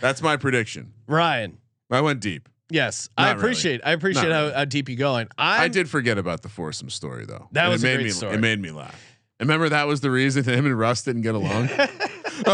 That's 0.00 0.22
my 0.22 0.36
prediction. 0.36 0.92
Ryan. 1.08 1.58
I 1.90 2.00
went 2.00 2.20
deep. 2.20 2.48
Yes, 2.70 3.08
Not 3.18 3.24
I 3.24 3.28
really. 3.30 3.40
appreciate. 3.40 3.80
I 3.84 3.92
appreciate 3.92 4.32
how, 4.32 4.42
really. 4.44 4.54
how 4.54 4.64
deep 4.64 4.88
you 4.88 4.96
going. 4.96 5.28
I'm, 5.36 5.60
I 5.62 5.68
did 5.68 5.88
forget 5.90 6.16
about 6.16 6.42
the 6.42 6.48
foursome 6.48 6.90
story 6.90 7.24
though. 7.26 7.48
That 7.52 7.64
And 7.64 7.72
was 7.72 7.84
it 7.84 7.86
made 7.88 7.94
great 7.96 8.04
me 8.04 8.10
story. 8.10 8.34
it 8.34 8.40
made 8.40 8.60
me 8.60 8.70
laugh. 8.70 9.00
And 9.40 9.48
remember 9.48 9.68
that 9.68 9.86
was 9.88 10.00
the 10.00 10.10
reason 10.10 10.44
him 10.44 10.64
and 10.64 10.78
Russ 10.78 11.02
didn't 11.02 11.22
get 11.22 11.34
along. 11.34 11.68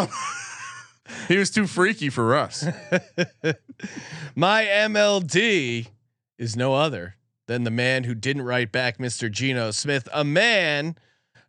he 1.30 1.38
was 1.38 1.48
too 1.48 1.68
freaky 1.68 2.10
for 2.10 2.34
us. 2.34 2.64
My 4.34 4.64
MLD 4.64 5.86
is 6.38 6.56
no 6.56 6.74
other 6.74 7.14
than 7.46 7.62
the 7.62 7.70
man 7.70 8.02
who 8.02 8.16
didn't 8.16 8.42
write 8.42 8.72
back 8.72 8.98
Mr. 8.98 9.30
Geno 9.30 9.70
Smith, 9.70 10.08
a 10.12 10.24
man 10.24 10.96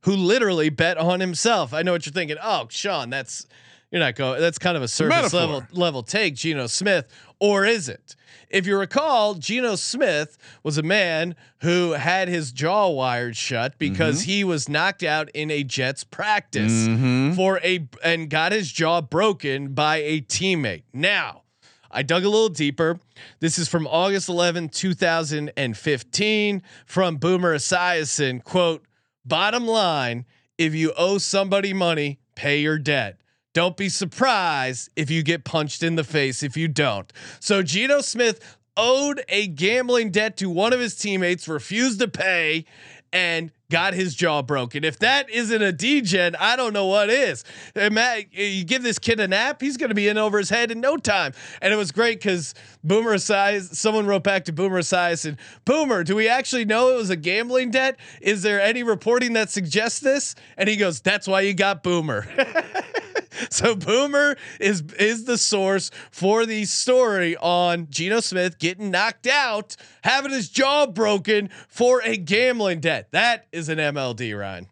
who 0.01 0.15
literally 0.15 0.69
bet 0.69 0.99
on 0.99 1.19
himself. 1.19 1.73
I 1.73 1.81
know 1.81 1.93
what 1.93 2.05
you're 2.05 2.13
thinking. 2.13 2.37
Oh, 2.43 2.67
Sean, 2.69 3.09
that's 3.09 3.47
you're 3.89 3.99
not 3.99 4.13
going. 4.13 4.39
That's 4.39 4.59
kind 4.59 4.77
of 4.77 4.83
a 4.83 4.87
surface 4.87 5.33
metaphor. 5.33 5.39
level 5.39 5.63
level 5.71 6.03
take, 6.03 6.35
Geno 6.35 6.67
Smith, 6.67 7.11
or 7.41 7.65
is 7.65 7.89
it? 7.89 8.15
If 8.49 8.67
you 8.67 8.77
recall, 8.77 9.33
Geno 9.33 9.75
Smith 9.75 10.37
was 10.63 10.77
a 10.77 10.83
man 10.83 11.35
who 11.61 11.91
had 11.93 12.27
his 12.27 12.51
jaw 12.51 12.89
wired 12.89 13.35
shut 13.35 13.77
because 13.79 14.21
mm-hmm. 14.21 14.31
he 14.31 14.43
was 14.43 14.69
knocked 14.69 15.03
out 15.03 15.29
in 15.33 15.49
a 15.49 15.63
Jets 15.63 16.03
practice 16.03 16.71
mm-hmm. 16.71 17.33
for 17.33 17.59
a 17.63 17.87
and 18.03 18.29
got 18.29 18.51
his 18.51 18.71
jaw 18.71 19.01
broken 19.01 19.73
by 19.73 19.97
a 19.97 20.21
teammate. 20.21 20.83
Now, 20.93 21.43
I 21.89 22.03
dug 22.03 22.23
a 22.23 22.29
little 22.29 22.49
deeper. 22.49 22.99
This 23.39 23.57
is 23.57 23.67
from 23.67 23.87
August 23.87 24.29
11, 24.29 24.69
2015 24.69 26.61
from 26.85 27.17
Boomer 27.17 27.55
Esiason. 27.55 28.43
Quote, 28.43 28.85
bottom 29.25 29.65
line, 29.65 30.25
if 30.57 30.75
you 30.75 30.93
owe 30.95 31.17
somebody 31.17 31.73
money, 31.73 32.19
pay 32.35 32.59
your 32.59 32.77
debt. 32.77 33.20
Don't 33.53 33.75
be 33.75 33.89
surprised 33.89 34.89
if 34.95 35.11
you 35.11 35.23
get 35.23 35.43
punched 35.43 35.83
in 35.83 35.95
the 35.95 36.03
face 36.03 36.41
if 36.41 36.55
you 36.55 36.67
don't. 36.67 37.11
So 37.39 37.61
Geno 37.61 38.01
Smith 38.01 38.57
owed 38.77 39.23
a 39.27 39.47
gambling 39.47 40.11
debt 40.11 40.37
to 40.37 40.49
one 40.49 40.71
of 40.73 40.79
his 40.79 40.95
teammates, 40.95 41.47
refused 41.47 41.99
to 41.99 42.07
pay, 42.07 42.65
and 43.13 43.51
got 43.69 43.93
his 43.93 44.15
jaw 44.15 44.41
broken. 44.41 44.83
If 44.85 44.99
that 44.99 45.29
isn't 45.29 45.61
a 45.61 45.71
degen, 45.71 46.35
I 46.39 46.55
don't 46.55 46.71
know 46.71 46.85
what 46.85 47.09
is. 47.09 47.43
Matt, 47.75 48.33
you 48.33 48.63
give 48.63 48.83
this 48.83 48.99
kid 48.99 49.19
a 49.19 49.27
nap, 49.27 49.61
he's 49.61 49.75
going 49.75 49.89
to 49.89 49.95
be 49.95 50.07
in 50.07 50.17
over 50.17 50.37
his 50.37 50.49
head 50.49 50.71
in 50.71 50.79
no 50.79 50.95
time. 50.97 51.33
And 51.61 51.73
it 51.73 51.77
was 51.77 51.91
great 51.91 52.19
because 52.19 52.53
Boomer 52.83 53.15
Esiason, 53.15 53.75
someone 53.75 54.05
wrote 54.05 54.23
back 54.23 54.45
to 54.45 54.53
Boomer 54.53 54.81
Esiason 54.81 55.29
and 55.29 55.37
Boomer, 55.65 56.03
do 56.03 56.15
we 56.15 56.29
actually 56.29 56.65
know 56.65 56.93
it 56.93 56.97
was 56.97 57.09
a 57.09 57.17
gambling 57.17 57.71
debt? 57.71 57.97
Is 58.21 58.43
there 58.43 58.61
any 58.61 58.83
reporting 58.83 59.33
that 59.33 59.49
suggests 59.49 59.99
this? 59.99 60.35
And 60.57 60.69
he 60.69 60.77
goes, 60.77 61.01
that's 61.01 61.27
why 61.27 61.41
you 61.41 61.53
got 61.53 61.83
Boomer. 61.83 62.27
so 63.49 63.75
Boomer 63.75 64.37
is 64.59 64.83
is 64.99 65.25
the 65.25 65.37
source 65.37 65.91
for 66.11 66.45
the 66.45 66.65
story 66.65 67.35
on 67.37 67.87
Geno 67.89 68.19
Smith 68.19 68.59
getting 68.59 68.91
knocked 68.91 69.27
out, 69.27 69.75
having 70.03 70.31
his 70.31 70.49
jaw 70.49 70.85
broken 70.87 71.49
for 71.67 72.01
a 72.03 72.17
gambling 72.17 72.79
debt. 72.79 73.09
That 73.11 73.47
is 73.51 73.69
an 73.69 73.77
MLD, 73.77 74.37
Ryan. 74.37 74.67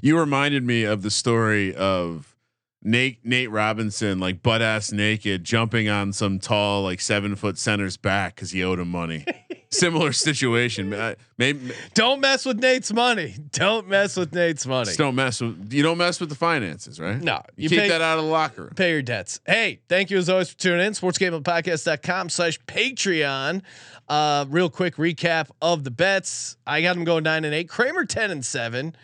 You 0.00 0.18
reminded 0.18 0.64
me 0.64 0.84
of 0.84 1.02
the 1.02 1.10
story 1.10 1.74
of 1.74 2.36
Nate 2.82 3.24
Nate 3.24 3.50
Robinson, 3.50 4.18
like 4.18 4.42
butt 4.42 4.62
ass 4.62 4.92
naked, 4.92 5.44
jumping 5.44 5.88
on 5.88 6.12
some 6.12 6.38
tall, 6.38 6.82
like 6.82 7.00
seven 7.00 7.36
foot 7.36 7.58
center's 7.58 7.96
back 7.96 8.34
because 8.34 8.50
he 8.50 8.64
owed 8.64 8.78
him 8.78 8.90
money. 8.90 9.24
Similar 9.72 10.12
situation. 10.12 10.90
Maybe 11.38 11.72
Don't 11.94 12.20
mess 12.20 12.44
with 12.44 12.58
Nate's 12.58 12.92
money. 12.92 13.36
Don't 13.52 13.86
mess 13.88 14.16
with 14.16 14.34
Nate's 14.34 14.66
money. 14.66 14.86
just 14.86 14.98
don't 14.98 15.14
mess 15.14 15.40
with 15.40 15.72
you 15.72 15.82
don't 15.84 15.96
mess 15.98 16.18
with 16.18 16.28
the 16.28 16.34
finances, 16.34 16.98
right? 16.98 17.20
No, 17.20 17.40
you, 17.56 17.64
you 17.64 17.68
keep 17.68 17.78
pay- 17.78 17.88
that 17.88 18.00
out 18.00 18.18
of 18.18 18.24
the 18.24 18.30
locker 18.30 18.62
room. 18.62 18.72
pay 18.74 18.90
your 18.90 19.02
debts. 19.02 19.38
Hey, 19.46 19.80
thank 19.88 20.10
you 20.10 20.18
as 20.18 20.28
always 20.28 20.50
for 20.50 20.58
tuning 20.58 20.84
in. 20.84 20.92
Sportsgamblingpodcast.com 20.94 22.30
slash 22.30 22.58
Patreon. 22.66 23.62
Uh, 24.08 24.44
real 24.48 24.70
quick 24.70 24.96
recap 24.96 25.50
of 25.62 25.84
the 25.84 25.90
bets. 25.92 26.56
I 26.66 26.82
got 26.82 26.94
them 26.96 27.04
going 27.04 27.22
nine 27.22 27.44
and 27.44 27.54
eight. 27.54 27.68
Kramer 27.68 28.04
10 28.04 28.32
and 28.32 28.44
seven. 28.44 28.96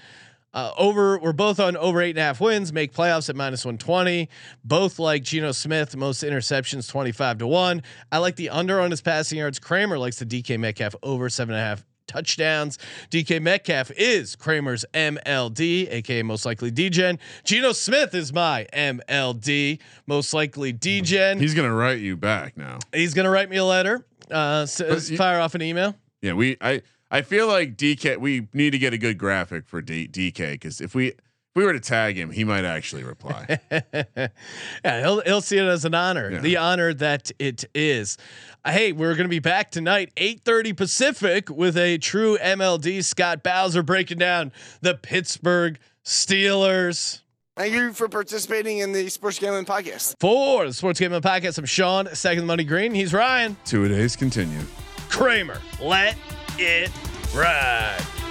Uh, 0.57 0.72
over, 0.78 1.18
we're 1.18 1.34
both 1.34 1.61
on 1.61 1.76
over 1.76 2.00
eight 2.00 2.11
and 2.11 2.18
a 2.18 2.22
half 2.22 2.40
wins, 2.40 2.72
make 2.72 2.90
playoffs 2.94 3.28
at 3.28 3.36
minus 3.36 3.62
120. 3.62 4.26
Both 4.64 4.98
like 4.98 5.22
Geno 5.22 5.52
Smith, 5.52 5.94
most 5.94 6.24
interceptions 6.24 6.88
25 6.88 7.38
to 7.38 7.46
one. 7.46 7.82
I 8.11 8.16
like 8.18 8.36
the 8.36 8.48
under 8.48 8.80
on 8.80 8.90
his 8.90 9.02
passing 9.02 9.36
yards. 9.36 9.59
Kramer 9.59 9.98
likes 9.98 10.18
the 10.18 10.24
DK 10.24 10.59
Metcalf 10.59 10.94
over 11.02 11.28
seven 11.28 11.54
and 11.54 11.62
a 11.62 11.64
half 11.66 11.84
touchdowns. 12.07 12.78
DK 13.11 13.42
Metcalf 13.42 13.90
is 13.98 14.34
Kramer's 14.34 14.86
MLD, 14.94 15.90
aka 15.92 16.22
most 16.22 16.46
likely 16.46 16.70
Degen. 16.70 17.18
Geno 17.44 17.72
Smith 17.72 18.14
is 18.14 18.32
my 18.32 18.66
MLD, 18.72 19.78
most 20.07 20.32
likely 20.32 20.72
Degen. 20.72 21.38
He's 21.38 21.52
gonna 21.52 21.74
write 21.74 21.98
you 22.00 22.16
back 22.16 22.57
now. 22.57 22.78
He's 22.94 23.12
gonna 23.12 23.28
write 23.30 23.50
me 23.50 23.59
a 23.59 23.64
letter. 23.64 24.07
Uh, 24.30 24.66
you- 24.78 25.16
fire 25.18 25.38
off 25.38 25.54
an 25.54 25.61
email. 25.61 25.94
Yeah, 26.22 26.32
we 26.32 26.57
I 26.62 26.80
I 27.11 27.22
feel 27.22 27.46
like 27.46 27.76
DK. 27.76 28.18
We 28.18 28.48
need 28.52 28.70
to 28.70 28.78
get 28.78 28.92
a 28.92 28.98
good 28.98 29.18
graphic 29.18 29.66
for 29.68 29.80
D, 29.80 30.09
DK 30.09 30.52
because 30.52 30.80
if 30.80 30.94
we 30.94 31.09
if 31.09 31.14
we 31.54 31.64
were 31.64 31.72
to 31.72 31.80
tag 31.80 32.16
him, 32.16 32.30
he 32.32 32.44
might 32.44 32.64
actually 32.64 33.04
reply. 33.04 33.59
yeah, 33.70 35.00
he'll 35.00 35.20
he'll 35.22 35.40
see 35.40 35.57
it 35.59 35.64
as 35.64 35.84
an 35.84 35.94
honor, 35.94 36.30
Yeah. 36.30 36.40
the 36.40 36.57
honor 36.57 36.92
that 36.94 37.30
it 37.38 37.64
is. 37.74 38.18
Hey, 38.66 38.92
we're 38.92 39.14
gonna 39.14 39.28
be 39.28 39.38
back 39.38 39.70
tonight, 39.70 40.12
eight 40.16 40.40
thirty 40.44 40.72
Pacific, 40.72 41.48
with 41.48 41.76
a 41.76 41.98
true 41.98 42.36
MLD. 42.38 43.04
Scott 43.04 43.42
Bowser 43.42 43.82
breaking 43.82 44.18
down 44.18 44.52
the 44.80 44.94
Pittsburgh 44.94 45.78
Steelers. 46.04 47.20
Thank 47.57 47.72
you 47.72 47.92
for 47.94 48.07
participating 48.09 48.78
in 48.78 48.92
the 48.92 49.09
Sports 49.09 49.38
Gambling 49.38 49.64
Podcast. 49.64 50.16
For 50.20 50.66
the 50.66 50.74
Sports 50.74 51.00
Gaming 51.00 51.22
Podcast, 51.22 51.57
I'm 51.57 51.64
Sean, 51.64 52.07
second 52.14 52.44
money 52.44 52.64
green. 52.64 52.92
He's 52.92 53.14
Ryan 53.14 53.57
Two 53.64 53.88
days 53.88 54.14
continue. 54.14 54.61
Kramer. 55.09 55.59
Let 55.80 56.16
it 56.59 56.90
ride. 57.34 58.26